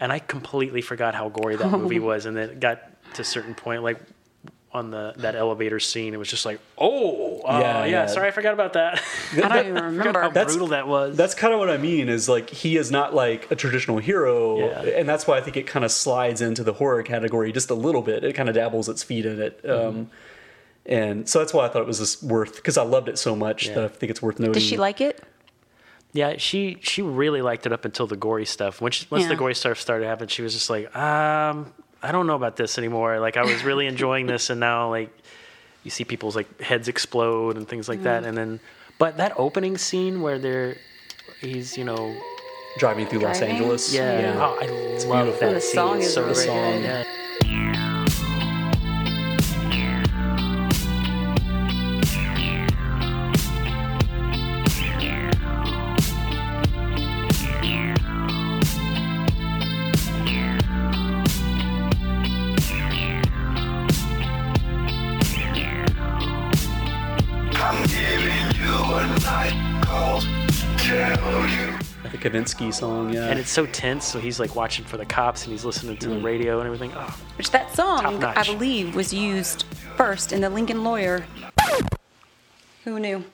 and 0.00 0.12
I 0.12 0.18
completely 0.18 0.82
forgot 0.82 1.14
how 1.14 1.28
gory 1.28 1.54
that 1.56 1.70
movie 1.82 2.00
was, 2.00 2.26
and 2.26 2.36
then 2.36 2.50
it 2.50 2.58
got 2.60 2.82
to 3.14 3.22
a 3.22 3.24
certain 3.24 3.54
point, 3.54 3.82
like 3.82 3.98
on 4.74 4.90
the 4.90 5.12
that 5.18 5.34
elevator 5.36 5.78
scene, 5.78 6.14
it 6.14 6.16
was 6.16 6.28
just 6.28 6.46
like, 6.46 6.58
"Oh, 6.78 7.42
uh, 7.42 7.58
Yeah, 7.60 7.84
yeah, 7.84 7.90
yeah. 7.90 8.06
sorry, 8.06 8.28
I 8.28 8.30
forgot 8.30 8.54
about 8.54 8.72
that." 8.72 9.02
I 9.34 9.48
don't 9.48 9.66
even 9.68 9.84
remember. 9.96 10.20
how 10.22 10.30
That's- 10.30 10.52
brutal 10.54 10.68
that 10.68 10.88
was. 10.88 11.14
That's 11.16 11.34
kind 11.34 11.52
of 11.52 11.58
what 11.60 11.68
I 11.68 11.76
mean. 11.76 12.08
Is 12.08 12.28
like 12.28 12.48
he 12.48 12.76
is 12.78 12.90
not 12.90 13.14
like 13.14 13.50
a 13.50 13.54
traditional 13.54 13.98
hero, 13.98 14.58
Yeah. 14.58 14.98
and 14.98 15.06
that's 15.08 15.26
why 15.26 15.36
I 15.36 15.42
think 15.42 15.56
it 15.58 15.66
kind 15.66 15.84
of 15.84 15.92
slides 15.92 16.40
into 16.40 16.64
the 16.64 16.72
horror 16.72 17.02
category 17.02 17.52
just 17.52 17.68
a 17.70 17.74
little 17.74 18.00
bit. 18.02 18.24
It 18.24 18.32
kind 18.34 18.48
of 18.48 18.54
dabbles 18.54 18.88
its 18.88 19.02
feet 19.02 19.26
in 19.26 19.40
it, 19.42 19.62
Mm-hmm. 19.62 19.88
um, 19.98 20.10
and 20.86 21.28
so 21.28 21.38
that's 21.38 21.52
why 21.54 21.66
I 21.66 21.68
thought 21.68 21.82
it 21.82 21.86
was 21.86 21.98
just 22.00 22.22
worth 22.24 22.56
because 22.56 22.76
I 22.78 22.82
loved 22.82 23.08
it 23.08 23.18
so 23.18 23.36
much 23.36 23.68
Yeah. 23.68 23.74
that 23.74 23.84
I 23.84 23.88
think 23.88 24.10
it's 24.10 24.22
worth 24.22 24.40
noting. 24.40 24.54
Did 24.54 24.62
she 24.62 24.76
like 24.78 25.00
it? 25.00 25.22
Yeah, 26.14 26.36
she 26.38 26.78
she 26.80 27.02
really 27.02 27.40
liked 27.42 27.66
it 27.66 27.72
up 27.72 27.84
until 27.84 28.06
the 28.06 28.16
gory 28.16 28.44
stuff. 28.46 28.80
When 28.80 28.90
she, 28.92 29.06
once 29.10 29.26
the 29.28 29.36
gory 29.36 29.54
stuff 29.54 29.78
started 29.78 30.06
happening, 30.06 30.28
she 30.28 30.42
was 30.42 30.52
just 30.54 30.68
like, 30.70 30.94
um, 30.96 31.72
I 32.02 32.12
don't 32.12 32.26
know 32.26 32.34
about 32.36 32.56
this 32.56 32.78
anymore. 32.78 33.18
Like 33.20 33.36
I 33.36 33.42
was 33.44 33.62
really 33.64 33.86
enjoying 33.94 34.26
this, 34.26 34.50
and 34.50 34.58
now 34.60 34.90
like 34.90 35.10
you 35.84 35.90
see 35.90 36.04
people's 36.04 36.36
like 36.36 36.60
heads 36.60 36.88
explode 36.88 37.56
and 37.56 37.66
things 37.68 37.88
like 37.88 38.02
that, 38.04 38.22
Mm. 38.22 38.26
and 38.28 38.36
then 38.38 38.60
but 38.98 39.16
that 39.16 39.32
opening 39.36 39.78
scene 39.78 40.20
where 40.22 40.38
they're 40.38 40.76
he's 41.40 41.76
you 41.78 41.84
know 41.84 42.14
driving 42.78 43.06
through 43.06 43.20
Los 43.20 43.40
Angeles? 43.42 43.92
yeah, 43.92 44.20
Yeah. 44.20 44.38
oh, 44.44 44.58
I 44.60 44.66
love 45.06 45.24
beautiful. 45.26 45.48
that 45.48 45.54
The 45.54 45.60
scene. 45.60 45.74
song 45.74 46.00
is 46.00 46.14
so 46.14 46.22
really 46.22 46.34
great. 46.34 46.46
good. 46.46 46.82
Yeah. 46.82 47.04
The 72.66 72.72
song. 72.72 73.12
Yeah, 73.12 73.26
And 73.28 73.38
it's 73.38 73.50
so 73.50 73.66
tense, 73.66 74.04
so 74.06 74.18
he's 74.18 74.38
like 74.40 74.54
watching 74.56 74.84
for 74.84 74.96
the 74.96 75.04
cops 75.06 75.44
and 75.44 75.52
he's 75.52 75.64
listening 75.64 75.96
to 75.98 76.08
the 76.08 76.16
Mm. 76.16 76.24
radio 76.24 76.58
and 76.58 76.66
everything. 76.66 76.92
Oh, 76.96 77.18
Which 77.36 77.50
that 77.50 77.74
song, 77.74 78.00
Top-notch. 78.02 78.36
I 78.48 78.52
believe, 78.52 78.94
was 78.94 79.12
used 79.12 79.64
first 79.96 80.32
in 80.32 80.40
the 80.40 80.50
Lincoln 80.50 80.84
Lawyer. 80.84 81.24
Who 82.84 82.98
knew? 82.98 83.24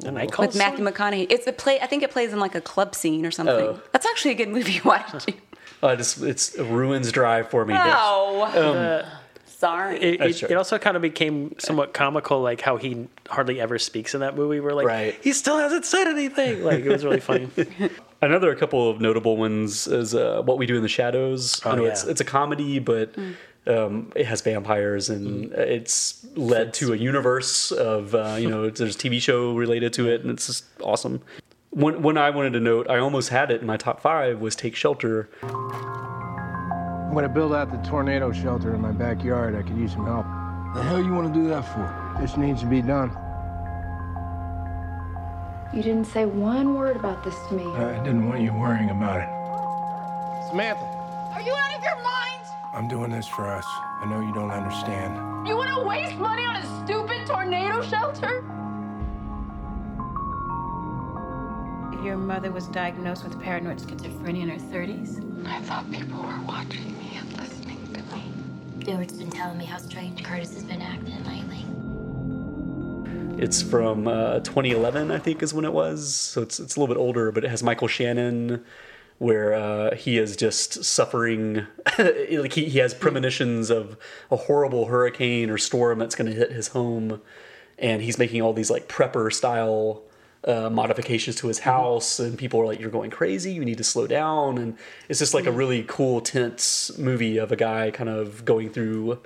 the 0.00 0.12
night 0.12 0.30
call 0.30 0.46
With 0.46 0.54
Matthew 0.56 0.84
McConaughey. 0.84 1.26
It's 1.28 1.46
a 1.48 1.52
play. 1.52 1.80
I 1.80 1.86
think 1.86 2.04
it 2.04 2.12
plays 2.12 2.32
in 2.32 2.38
like 2.38 2.54
a 2.54 2.60
club 2.60 2.94
scene 2.94 3.26
or 3.26 3.32
something. 3.32 3.54
Oh. 3.56 3.80
That's 3.92 4.06
actually 4.06 4.30
a 4.30 4.34
good 4.36 4.48
movie. 4.48 4.78
Why 4.84 5.04
did 5.10 5.24
you? 5.26 5.34
uh, 5.82 5.96
just 5.96 6.22
it's 6.22 6.54
it 6.54 6.62
ruins 6.64 7.10
Drive 7.10 7.50
for 7.50 7.64
me. 7.64 7.74
Oh. 7.76 9.02
Um, 9.04 9.10
Sorry. 9.46 10.00
It, 10.00 10.18
That's 10.20 10.36
it, 10.36 10.38
true. 10.38 10.48
it 10.50 10.54
also 10.56 10.78
kind 10.78 10.94
of 10.94 11.02
became 11.02 11.56
somewhat 11.58 11.92
comical, 11.94 12.40
like 12.40 12.60
how 12.60 12.76
he 12.76 13.08
hardly 13.28 13.60
ever 13.60 13.76
speaks 13.76 14.14
in 14.14 14.20
that 14.20 14.36
movie. 14.36 14.60
We're 14.60 14.72
like, 14.72 14.86
Right. 14.86 15.18
he 15.20 15.32
still 15.32 15.58
hasn't 15.58 15.84
said 15.84 16.06
anything. 16.06 16.62
Like 16.62 16.84
it 16.84 16.88
was 16.88 17.04
really 17.04 17.18
funny. 17.18 17.48
Another 18.20 18.54
couple 18.56 18.90
of 18.90 19.00
notable 19.00 19.36
ones 19.36 19.86
is 19.86 20.14
uh, 20.14 20.42
What 20.44 20.58
We 20.58 20.66
Do 20.66 20.74
in 20.76 20.82
the 20.82 20.88
Shadows. 20.88 21.64
I 21.64 21.70
Oh, 21.70 21.74
know 21.76 21.84
yeah. 21.84 21.90
it's 21.90 22.04
it's 22.04 22.20
a 22.20 22.24
comedy, 22.24 22.78
but 22.80 23.14
um, 23.66 24.10
it 24.16 24.26
has 24.26 24.40
vampires 24.40 25.08
and 25.08 25.52
it's 25.52 26.26
led 26.34 26.74
to 26.74 26.92
a 26.92 26.96
universe 26.96 27.70
of 27.70 28.14
uh, 28.16 28.36
you 28.40 28.48
know 28.50 28.68
there's 28.70 28.96
a 28.96 28.98
TV 28.98 29.20
show 29.20 29.54
related 29.54 29.92
to 29.94 30.08
it, 30.08 30.22
and 30.22 30.30
it's 30.32 30.46
just 30.48 30.64
awesome. 30.82 31.22
One, 31.70 32.02
one 32.02 32.16
I 32.16 32.30
wanted 32.30 32.54
to 32.54 32.60
note, 32.60 32.88
I 32.90 32.98
almost 32.98 33.28
had 33.28 33.50
it 33.50 33.60
in 33.60 33.66
my 33.66 33.76
top 33.76 34.00
five 34.00 34.40
was 34.40 34.56
Take 34.56 34.74
Shelter. 34.74 35.28
I'm 35.42 37.14
gonna 37.14 37.28
build 37.28 37.54
out 37.54 37.70
the 37.70 37.78
tornado 37.88 38.32
shelter 38.32 38.74
in 38.74 38.80
my 38.80 38.92
backyard. 38.92 39.54
I 39.54 39.62
could 39.62 39.76
use 39.76 39.92
some 39.92 40.06
help. 40.06 40.26
The 40.74 40.82
hell 40.82 41.02
you 41.02 41.12
want 41.12 41.32
to 41.32 41.40
do 41.40 41.46
that 41.48 41.62
for? 41.62 42.16
This 42.20 42.36
needs 42.36 42.60
to 42.62 42.66
be 42.66 42.82
done. 42.82 43.10
You 45.74 45.82
didn't 45.82 46.06
say 46.06 46.24
one 46.24 46.74
word 46.74 46.96
about 46.96 47.22
this 47.22 47.36
to 47.48 47.54
me. 47.54 47.64
I 47.66 47.98
didn't 48.02 48.26
want 48.26 48.40
you 48.40 48.54
worrying 48.54 48.88
about 48.88 49.20
it. 49.20 49.28
Samantha, 50.48 50.82
Are 51.34 51.42
you 51.42 51.54
out 51.54 51.76
of 51.76 51.84
your 51.84 51.96
mind? 52.02 52.40
I'm 52.72 52.88
doing 52.88 53.10
this 53.10 53.26
for 53.28 53.46
us. 53.46 53.66
I 54.00 54.06
know 54.08 54.20
you 54.20 54.32
don't 54.32 54.50
understand. 54.50 55.46
You 55.46 55.58
want 55.58 55.70
to 55.74 55.80
waste 55.86 56.16
money 56.16 56.44
on 56.44 56.56
a 56.56 56.84
stupid 56.84 57.26
tornado 57.26 57.82
shelter? 57.82 58.42
Your 62.02 62.16
mother 62.16 62.50
was 62.50 62.66
diagnosed 62.68 63.24
with 63.24 63.38
paranoid 63.38 63.78
schizophrenia 63.78 64.42
in 64.44 64.48
her 64.48 64.56
30s. 64.56 65.46
I 65.46 65.60
thought 65.62 65.90
people 65.90 66.22
were 66.22 66.40
watching 66.46 66.96
me 66.98 67.18
and 67.18 67.36
listening 67.36 67.86
to 67.92 68.02
me. 68.16 68.32
Stewart's 68.82 69.12
been 69.14 69.30
telling 69.30 69.58
me 69.58 69.66
how 69.66 69.76
strange 69.76 70.24
Curtis 70.24 70.54
has 70.54 70.62
been 70.62 70.80
acting 70.80 71.22
lately. 71.24 71.57
It's 73.38 73.62
from 73.62 74.08
uh, 74.08 74.40
2011, 74.40 75.12
I 75.12 75.18
think, 75.18 75.44
is 75.44 75.54
when 75.54 75.64
it 75.64 75.72
was. 75.72 76.12
So 76.12 76.42
it's 76.42 76.58
it's 76.58 76.74
a 76.74 76.80
little 76.80 76.92
bit 76.92 77.00
older, 77.00 77.30
but 77.30 77.44
it 77.44 77.50
has 77.50 77.62
Michael 77.62 77.86
Shannon, 77.86 78.64
where 79.18 79.54
uh, 79.54 79.94
he 79.94 80.18
is 80.18 80.34
just 80.34 80.84
suffering. 80.84 81.64
like 81.98 82.52
he, 82.52 82.64
he 82.64 82.78
has 82.80 82.94
premonitions 82.94 83.70
of 83.70 83.96
a 84.32 84.36
horrible 84.36 84.86
hurricane 84.86 85.50
or 85.50 85.58
storm 85.58 86.00
that's 86.00 86.16
going 86.16 86.28
to 86.28 86.36
hit 86.36 86.50
his 86.50 86.68
home, 86.68 87.22
and 87.78 88.02
he's 88.02 88.18
making 88.18 88.42
all 88.42 88.52
these 88.52 88.70
like 88.70 88.88
prepper 88.88 89.32
style. 89.32 90.02
Uh, 90.44 90.70
modifications 90.70 91.34
to 91.34 91.48
his 91.48 91.58
house, 91.58 92.20
and 92.20 92.38
people 92.38 92.60
are 92.60 92.66
like, 92.66 92.78
"You're 92.78 92.90
going 92.90 93.10
crazy. 93.10 93.52
You 93.52 93.64
need 93.64 93.78
to 93.78 93.84
slow 93.84 94.06
down." 94.06 94.56
And 94.56 94.78
it's 95.08 95.18
just 95.18 95.34
like 95.34 95.46
a 95.46 95.52
really 95.52 95.84
cool, 95.88 96.20
tense 96.20 96.96
movie 96.96 97.38
of 97.38 97.50
a 97.50 97.56
guy 97.56 97.90
kind 97.90 98.08
of 98.08 98.44
going 98.44 98.70
through 98.70 99.20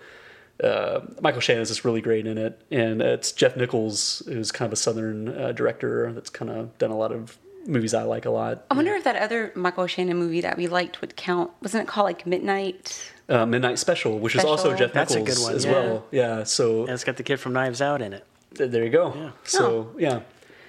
uh, 0.62 1.00
Michael 1.20 1.40
Shannon 1.40 1.62
is 1.62 1.68
just 1.68 1.84
really 1.84 2.00
great 2.00 2.26
in 2.26 2.38
it, 2.38 2.60
and 2.70 3.02
it's 3.02 3.32
Jeff 3.32 3.56
Nichols, 3.56 4.22
who's 4.26 4.52
kind 4.52 4.66
of 4.68 4.72
a 4.72 4.76
Southern 4.76 5.28
uh, 5.28 5.52
director 5.52 6.12
that's 6.12 6.30
kind 6.30 6.50
of 6.50 6.76
done 6.78 6.90
a 6.90 6.96
lot 6.96 7.12
of 7.12 7.38
movies 7.66 7.94
I 7.94 8.02
like 8.02 8.24
a 8.26 8.30
lot. 8.30 8.64
I 8.70 8.74
wonder 8.74 8.94
if 8.94 9.04
that 9.04 9.16
other 9.16 9.52
Michael 9.54 9.86
Shannon 9.86 10.16
movie 10.16 10.40
that 10.40 10.56
we 10.56 10.66
liked 10.68 11.00
would 11.00 11.16
count. 11.16 11.50
Wasn't 11.62 11.82
it 11.82 11.86
called 11.88 12.06
like 12.06 12.26
Midnight? 12.26 13.12
Uh, 13.28 13.46
Midnight 13.46 13.78
Special, 13.78 14.18
which 14.18 14.34
is 14.34 14.44
also 14.44 14.70
Special. 14.70 14.78
Jeff 14.86 14.92
That's 14.92 15.14
a 15.14 15.20
Nichols 15.20 15.38
good 15.38 15.44
one, 15.44 15.54
as 15.54 15.64
yeah. 15.64 15.70
well. 15.72 16.06
Yeah, 16.10 16.42
so 16.44 16.82
And 16.82 16.90
it's 16.90 17.04
got 17.04 17.16
the 17.16 17.22
kid 17.22 17.38
from 17.38 17.52
Knives 17.52 17.80
Out 17.80 18.02
in 18.02 18.12
it. 18.12 18.26
th- 18.56 18.70
there 18.70 18.84
you 18.84 18.90
go. 18.90 19.32
So 19.44 19.94
yeah, 19.98 20.20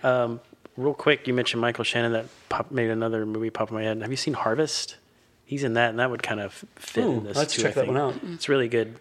Um, 0.03 0.39
real 0.77 0.93
quick, 0.93 1.27
you 1.27 1.33
mentioned 1.33 1.61
Michael 1.61 1.83
Shannon. 1.83 2.13
That 2.13 2.25
pop, 2.49 2.71
made 2.71 2.89
another 2.89 3.25
movie 3.25 3.49
pop 3.49 3.69
in 3.69 3.75
my 3.75 3.83
head. 3.83 4.01
Have 4.01 4.11
you 4.11 4.17
seen 4.17 4.33
Harvest? 4.35 4.97
He's 5.45 5.63
in 5.63 5.73
that, 5.73 5.89
and 5.89 5.99
that 5.99 6.09
would 6.09 6.23
kind 6.23 6.39
of 6.39 6.53
fit 6.75 7.03
Ooh, 7.03 7.11
in 7.11 7.23
this 7.25 7.35
let's 7.37 7.53
too. 7.55 7.63
check 7.63 7.71
I 7.75 7.81
that 7.81 7.87
one 7.87 7.97
out. 7.97 8.15
It's 8.33 8.47
really 8.47 8.69
good. 8.69 8.95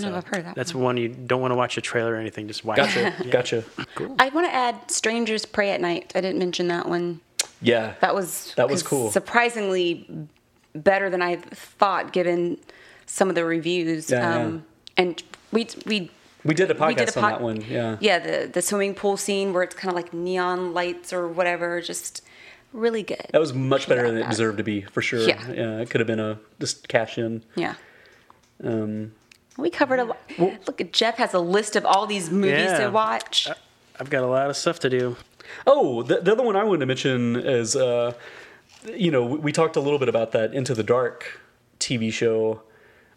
No, 0.00 0.14
I've 0.16 0.26
heard 0.26 0.38
of 0.38 0.44
that 0.46 0.54
That's 0.54 0.74
one 0.74 0.96
you 0.96 1.08
don't 1.08 1.40
want 1.40 1.52
to 1.52 1.56
watch 1.56 1.76
a 1.76 1.80
trailer 1.80 2.14
or 2.14 2.16
anything. 2.16 2.48
Just 2.48 2.64
watch 2.64 2.78
gotcha, 2.78 3.08
it. 3.08 3.14
Yeah. 3.26 3.30
gotcha. 3.30 3.64
Cool. 3.94 4.14
I 4.18 4.28
want 4.30 4.46
to 4.46 4.54
add 4.54 4.90
Strangers 4.90 5.44
Prey 5.44 5.70
at 5.70 5.80
Night. 5.80 6.12
I 6.14 6.20
didn't 6.20 6.38
mention 6.38 6.68
that 6.68 6.88
one. 6.88 7.20
Yeah, 7.60 7.94
That 8.00 8.14
was 8.14 8.52
That 8.56 8.68
was 8.68 8.82
cool. 8.82 9.10
Surprisingly 9.10 10.08
better 10.74 11.10
than 11.10 11.22
I 11.22 11.36
thought, 11.36 12.12
given 12.12 12.58
some 13.06 13.28
of 13.28 13.34
the 13.34 13.44
reviews. 13.44 14.10
Yeah, 14.10 14.18
yeah. 14.38 14.44
um, 14.46 14.64
And 14.96 15.22
we 15.52 15.68
we 15.86 16.10
we 16.44 16.54
did 16.54 16.70
a 16.70 16.74
podcast 16.74 16.96
did 16.96 17.16
a 17.16 17.20
on 17.20 17.30
that 17.30 17.40
one. 17.40 17.60
Yeah, 17.68 17.98
yeah 18.00 18.18
the 18.18 18.50
the 18.52 18.62
swimming 18.62 18.94
pool 18.94 19.16
scene 19.16 19.52
where 19.52 19.62
it's 19.62 19.74
kind 19.74 19.90
of 19.90 19.94
like 19.94 20.12
neon 20.12 20.74
lights 20.74 21.12
or 21.12 21.28
whatever. 21.28 21.80
Just 21.80 22.22
really 22.72 23.02
good. 23.02 23.26
that 23.30 23.40
was 23.40 23.52
much 23.52 23.86
better 23.86 24.10
than 24.10 24.22
it 24.22 24.28
deserved 24.28 24.58
to 24.58 24.64
be 24.64 24.80
for 24.80 25.02
sure. 25.02 25.20
Yeah. 25.20 25.80
it 25.80 25.90
could 25.90 26.00
have 26.00 26.06
been 26.06 26.20
a 26.20 26.38
just 26.58 26.88
cash 26.88 27.18
in. 27.18 27.44
Yeah. 27.54 27.74
Um, 28.64 29.12
We 29.56 29.70
covered 29.70 30.00
a 30.00 30.04
lot. 30.04 30.18
Look, 30.38 30.92
Jeff 30.92 31.16
has 31.16 31.34
a 31.34 31.38
list 31.38 31.76
of 31.76 31.84
all 31.84 32.06
these 32.06 32.30
movies 32.30 32.52
Yeah. 32.70 32.84
to 32.86 32.90
watch. 32.90 33.48
I've 34.00 34.10
got 34.10 34.22
a 34.24 34.26
lot 34.26 34.48
of 34.48 34.56
stuff 34.56 34.78
to 34.80 34.90
do. 34.90 35.16
Oh, 35.66 36.02
the, 36.02 36.20
the 36.20 36.32
other 36.32 36.42
one 36.42 36.56
I 36.56 36.64
wanted 36.64 36.80
to 36.80 36.86
mention 36.86 37.36
is, 37.36 37.76
uh, 37.76 38.14
you 38.94 39.10
know, 39.10 39.24
we, 39.24 39.38
we 39.38 39.52
talked 39.52 39.76
a 39.76 39.80
little 39.80 39.98
bit 39.98 40.08
about 40.08 40.32
that 40.32 40.54
Into 40.54 40.74
the 40.74 40.82
Dark 40.82 41.40
TV 41.78 42.12
show, 42.12 42.62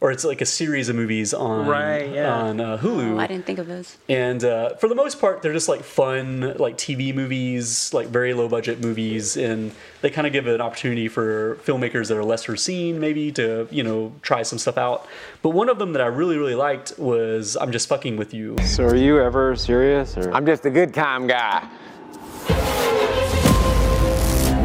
or 0.01 0.11
it's 0.11 0.23
like 0.25 0.41
a 0.41 0.45
series 0.45 0.89
of 0.89 0.95
movies 0.95 1.33
on 1.33 1.67
Right, 1.67 2.09
yeah. 2.13 2.33
on 2.35 2.59
uh, 2.59 2.77
Hulu. 2.77 3.13
Oh, 3.13 3.17
I 3.17 3.27
didn't 3.27 3.45
think 3.45 3.59
of 3.59 3.67
those. 3.67 3.97
And 4.09 4.43
uh, 4.43 4.75
for 4.75 4.87
the 4.87 4.95
most 4.95 5.19
part, 5.21 5.41
they're 5.41 5.53
just 5.53 5.69
like 5.69 5.83
fun, 5.83 6.55
like 6.57 6.77
TV 6.77 7.13
movies, 7.15 7.93
like 7.93 8.07
very 8.07 8.33
low 8.33 8.47
budget 8.49 8.81
movies, 8.81 9.37
and 9.37 9.71
they 10.01 10.09
kind 10.09 10.27
of 10.27 10.33
give 10.33 10.47
an 10.47 10.61
opportunity 10.61 11.07
for 11.07 11.55
filmmakers 11.65 12.09
that 12.09 12.17
are 12.17 12.23
lesser 12.23 12.55
seen, 12.55 12.99
maybe 12.99 13.31
to 13.33 13.67
you 13.71 13.83
know 13.83 14.11
try 14.21 14.43
some 14.43 14.59
stuff 14.59 14.77
out. 14.77 15.07
But 15.41 15.49
one 15.51 15.69
of 15.69 15.79
them 15.79 15.93
that 15.93 16.01
I 16.01 16.07
really 16.07 16.37
really 16.37 16.55
liked 16.55 16.97
was 16.99 17.55
"I'm 17.59 17.71
Just 17.71 17.87
Fucking 17.87 18.17
with 18.17 18.33
You." 18.33 18.57
So 18.65 18.83
are 18.85 18.95
you 18.95 19.19
ever 19.21 19.55
serious 19.55 20.17
or? 20.17 20.31
I'm 20.33 20.45
just 20.45 20.65
a 20.65 20.69
good 20.69 20.93
time 20.93 21.25
guy. 21.27 21.67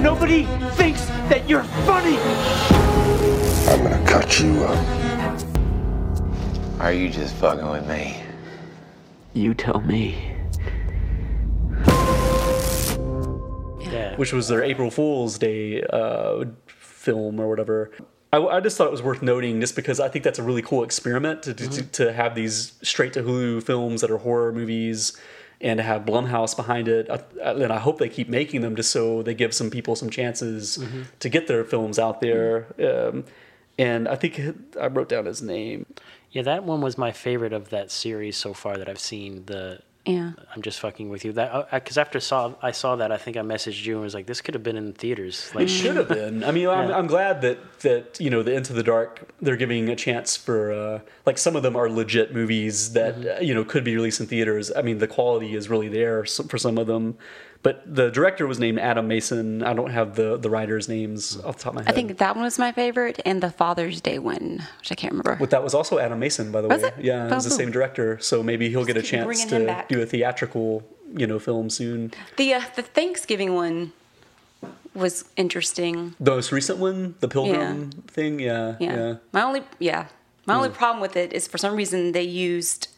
Nobody 0.02 0.44
thinks 0.76 1.04
that 1.28 1.48
you're 1.48 1.62
funny. 1.84 2.16
I'm 3.70 3.82
gonna 3.82 4.04
cut 4.06 4.40
you 4.40 4.64
up. 4.64 5.09
Are 6.80 6.92
you 6.92 7.08
just 7.10 7.34
fucking 7.36 7.68
with 7.68 7.86
me? 7.86 8.22
You 9.34 9.54
tell 9.54 9.80
me. 9.80 10.32
Yeah. 13.92 14.14
which 14.16 14.32
was 14.32 14.46
their 14.48 14.62
April 14.62 14.90
Fool's 14.90 15.36
Day 15.38 15.82
uh, 15.82 16.44
film 16.68 17.40
or 17.40 17.48
whatever. 17.48 17.90
I, 18.32 18.38
I 18.38 18.60
just 18.60 18.76
thought 18.76 18.86
it 18.86 18.92
was 18.92 19.02
worth 19.02 19.20
noting 19.20 19.60
just 19.60 19.74
because 19.76 19.98
I 20.00 20.08
think 20.08 20.24
that's 20.24 20.38
a 20.38 20.42
really 20.44 20.62
cool 20.62 20.84
experiment 20.84 21.42
to, 21.44 21.54
to, 21.54 21.82
to 21.82 22.12
have 22.12 22.34
these 22.36 22.72
straight 22.82 23.12
to 23.14 23.22
Hulu 23.22 23.62
films 23.64 24.00
that 24.02 24.10
are 24.10 24.18
horror 24.18 24.52
movies 24.52 25.20
and 25.60 25.78
to 25.78 25.82
have 25.82 26.02
Blumhouse 26.06 26.54
behind 26.56 26.86
it. 26.88 27.10
I, 27.10 27.22
I- 27.44 27.52
and 27.52 27.72
I 27.72 27.78
hope 27.78 27.98
they 27.98 28.08
keep 28.08 28.28
making 28.28 28.60
them 28.62 28.76
just 28.76 28.90
so 28.92 29.22
they 29.22 29.34
give 29.34 29.52
some 29.52 29.70
people 29.70 29.96
some 29.96 30.08
chances 30.08 30.78
to 31.18 31.28
get 31.28 31.46
their 31.48 31.64
films 31.64 31.98
out 31.98 32.20
there. 32.20 32.66
Um, 32.82 33.24
and 33.78 34.06
I 34.08 34.14
think 34.14 34.40
I 34.80 34.86
wrote 34.86 35.08
down 35.08 35.24
his 35.26 35.42
name. 35.42 35.86
Yeah, 36.30 36.42
that 36.42 36.64
one 36.64 36.80
was 36.80 36.96
my 36.96 37.12
favorite 37.12 37.52
of 37.52 37.70
that 37.70 37.90
series 37.90 38.36
so 38.36 38.54
far 38.54 38.76
that 38.76 38.88
I've 38.88 39.00
seen. 39.00 39.44
The 39.46 39.80
Yeah. 40.06 40.32
I'm 40.54 40.62
just 40.62 40.80
fucking 40.80 41.08
with 41.10 41.24
you. 41.24 41.32
That 41.32 41.70
because 41.72 41.98
after 41.98 42.20
saw 42.20 42.54
I 42.62 42.70
saw 42.70 42.96
that, 42.96 43.10
I 43.10 43.16
think 43.16 43.36
I 43.36 43.40
messaged 43.40 43.84
you 43.84 43.94
and 43.94 44.02
was 44.02 44.14
like, 44.14 44.26
"This 44.26 44.40
could 44.40 44.54
have 44.54 44.62
been 44.62 44.76
in 44.76 44.92
theaters." 44.92 45.50
Like, 45.54 45.64
It 45.64 45.68
should 45.68 45.96
have 45.96 46.08
been. 46.20 46.44
I 46.44 46.52
mean, 46.52 46.68
I'm, 46.68 46.90
I'm 46.92 47.06
glad 47.06 47.42
that 47.42 47.80
that 47.80 48.20
you 48.20 48.30
know 48.30 48.42
the 48.42 48.54
Into 48.54 48.72
the 48.72 48.82
Dark 48.84 49.28
they're 49.42 49.56
giving 49.56 49.88
a 49.88 49.96
chance 49.96 50.36
for 50.36 50.72
uh, 50.72 51.00
like 51.26 51.36
some 51.36 51.56
of 51.56 51.62
them 51.62 51.74
are 51.76 51.88
legit 51.90 52.32
movies 52.32 52.92
that 52.92 53.14
uh, 53.26 53.40
you 53.40 53.52
know 53.52 53.64
could 53.64 53.84
be 53.84 53.94
released 53.96 54.20
in 54.20 54.26
theaters. 54.26 54.70
I 54.74 54.82
mean, 54.82 54.98
the 54.98 55.08
quality 55.08 55.54
is 55.54 55.68
really 55.68 55.88
there 55.88 56.24
for 56.24 56.58
some 56.58 56.78
of 56.78 56.86
them. 56.86 57.18
But 57.62 57.82
the 57.94 58.10
director 58.10 58.46
was 58.46 58.58
named 58.58 58.78
Adam 58.78 59.06
Mason. 59.06 59.62
I 59.62 59.74
don't 59.74 59.90
have 59.90 60.14
the 60.16 60.38
the 60.38 60.48
writers' 60.48 60.88
names 60.88 61.38
off 61.44 61.58
the 61.58 61.62
top 61.64 61.72
of 61.72 61.74
my 61.74 61.80
head. 61.82 61.90
I 61.90 61.92
think 61.94 62.16
that 62.18 62.34
one 62.34 62.44
was 62.44 62.58
my 62.58 62.72
favorite, 62.72 63.20
and 63.26 63.42
the 63.42 63.50
Father's 63.50 64.00
Day 64.00 64.18
one, 64.18 64.62
which 64.78 64.90
I 64.90 64.94
can't 64.94 65.12
remember. 65.12 65.36
But 65.38 65.50
that 65.50 65.62
was 65.62 65.74
also 65.74 65.98
Adam 65.98 66.18
Mason, 66.18 66.50
by 66.52 66.62
the 66.62 66.68
Was 66.68 66.80
way. 66.82 66.88
it? 66.88 67.04
Yeah, 67.04 67.26
it 67.26 67.34
was 67.34 67.44
the 67.44 67.52
Oh, 67.54 67.56
same 67.58 67.70
director. 67.70 68.18
So 68.20 68.42
maybe 68.42 68.70
he'll 68.70 68.86
get 68.86 68.96
a 68.96 69.02
chance 69.02 69.44
to 69.46 69.84
do 69.90 70.00
a 70.00 70.06
theatrical, 70.06 70.88
you 71.14 71.26
know, 71.26 71.38
film 71.38 71.68
soon. 71.68 72.12
The 72.38 72.54
uh, 72.54 72.62
the 72.76 72.82
Thanksgiving 72.82 73.54
one 73.54 73.92
was 74.94 75.24
interesting. 75.36 76.14
The 76.18 76.30
most 76.30 76.52
recent 76.52 76.78
one, 76.78 77.14
the 77.20 77.28
Pilgrim 77.28 77.90
thing. 78.08 78.40
Yeah, 78.40 78.76
Yeah. 78.80 78.96
yeah. 78.96 79.14
My 79.32 79.42
only 79.42 79.62
yeah, 79.78 80.06
my 80.46 80.54
only 80.54 80.70
problem 80.70 81.00
with 81.02 81.14
it 81.14 81.32
is 81.34 81.46
for 81.46 81.58
some 81.58 81.76
reason 81.76 82.12
they 82.12 82.22
used 82.22 82.88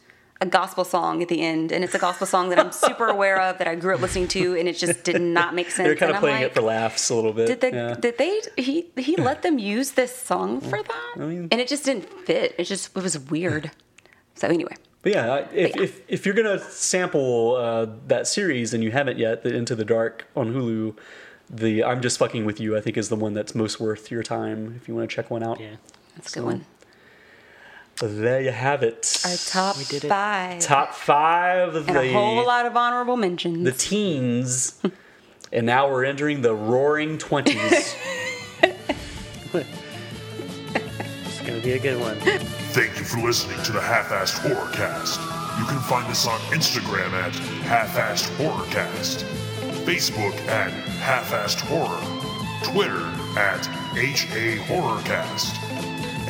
a 0.41 0.45
gospel 0.45 0.83
song 0.83 1.21
at 1.21 1.29
the 1.29 1.41
end, 1.41 1.71
and 1.71 1.83
it's 1.83 1.95
a 1.95 1.99
gospel 1.99 2.27
song 2.27 2.49
that 2.49 2.59
I'm 2.59 2.71
super 2.71 3.07
aware 3.07 3.39
of 3.41 3.57
that 3.59 3.67
I 3.67 3.75
grew 3.75 3.95
up 3.95 4.01
listening 4.01 4.27
to, 4.29 4.55
and 4.57 4.67
it 4.67 4.75
just 4.77 5.03
did 5.03 5.21
not 5.21 5.55
make 5.55 5.69
sense. 5.71 5.87
They're 5.87 5.95
kind 5.95 6.09
of 6.11 6.17
I'm 6.17 6.21
playing 6.21 6.41
like, 6.43 6.51
it 6.51 6.55
for 6.55 6.61
laughs 6.61 7.09
a 7.09 7.15
little 7.15 7.31
bit. 7.33 7.47
Did 7.47 7.61
they? 7.61 7.71
yeah. 7.71 7.93
Did 7.93 8.17
they? 8.17 8.41
He 8.57 8.87
he 8.97 9.15
let 9.15 9.41
them 9.43 9.57
use 9.59 9.91
this 9.91 10.15
song 10.15 10.59
for 10.59 10.81
that, 10.83 11.13
and 11.17 11.53
it 11.53 11.67
just 11.67 11.85
didn't 11.85 12.09
fit. 12.25 12.55
It 12.57 12.65
just 12.65 12.95
it 12.97 13.01
was 13.03 13.17
weird. 13.17 13.71
So 14.35 14.47
anyway, 14.47 14.75
But 15.03 15.13
yeah, 15.13 15.33
I- 15.33 15.39
if, 15.53 15.77
if, 15.77 16.01
if 16.07 16.25
you're 16.25 16.35
gonna 16.35 16.59
sample 16.59 17.55
uh, 17.55 17.87
that 18.07 18.27
series 18.27 18.73
and 18.73 18.83
you 18.83 18.91
haven't 18.91 19.17
yet, 19.19 19.43
the 19.43 19.53
Into 19.55 19.75
the 19.75 19.85
Dark 19.85 20.27
on 20.35 20.53
Hulu, 20.53 20.97
the 21.49 21.83
I'm 21.83 22.01
Just 22.01 22.17
Fucking 22.17 22.43
with 22.43 22.59
You, 22.59 22.75
I 22.75 22.81
think 22.81 22.97
is 22.97 23.09
the 23.09 23.15
one 23.15 23.33
that's 23.33 23.53
most 23.53 23.79
worth 23.79 24.09
your 24.09 24.23
time 24.23 24.73
if 24.81 24.87
you 24.87 24.95
want 24.95 25.07
to 25.09 25.15
check 25.15 25.29
one 25.29 25.43
out. 25.43 25.59
Yeah, 25.59 25.75
that's 26.15 26.31
a 26.35 26.39
good 26.39 26.45
one. 26.45 26.65
There 28.01 28.41
you 28.41 28.51
have 28.51 28.83
it. 28.83 29.21
Our 29.25 29.35
top 29.37 29.75
five. 29.77 30.59
Top 30.59 30.93
five 30.93 31.75
of 31.75 31.87
and 31.87 31.95
the 31.95 32.01
a 32.01 32.11
whole 32.11 32.45
lot 32.45 32.65
of 32.65 32.75
honorable 32.75 33.15
mentions. 33.17 33.63
the 33.63 33.71
teens, 33.71 34.81
and 35.53 35.65
now 35.65 35.89
we're 35.89 36.03
entering 36.03 36.41
the 36.41 36.53
roaring 36.55 37.17
twenties. 37.17 37.95
It's 39.55 41.41
gonna 41.49 41.61
be 41.61 41.73
a 41.73 41.79
good 41.79 41.99
one. 41.99 42.15
Thank 42.71 42.97
you 42.97 43.05
for 43.05 43.19
listening 43.19 43.61
to 43.63 43.71
the 43.73 43.81
Half-Assed 43.81 44.39
Horrorcast. 44.39 45.59
You 45.59 45.65
can 45.65 45.79
find 45.81 46.07
us 46.07 46.25
on 46.25 46.39
Instagram 46.51 47.11
at 47.13 47.35
Half-Assed 47.65 48.29
Horrorcast, 48.37 49.23
Facebook 49.85 50.33
at 50.47 50.71
Half-Assed 50.71 51.59
Horror, 51.61 52.01
Twitter 52.63 53.05
at 53.37 53.67
HA 53.95 54.57
Horrorcast, 54.65 55.62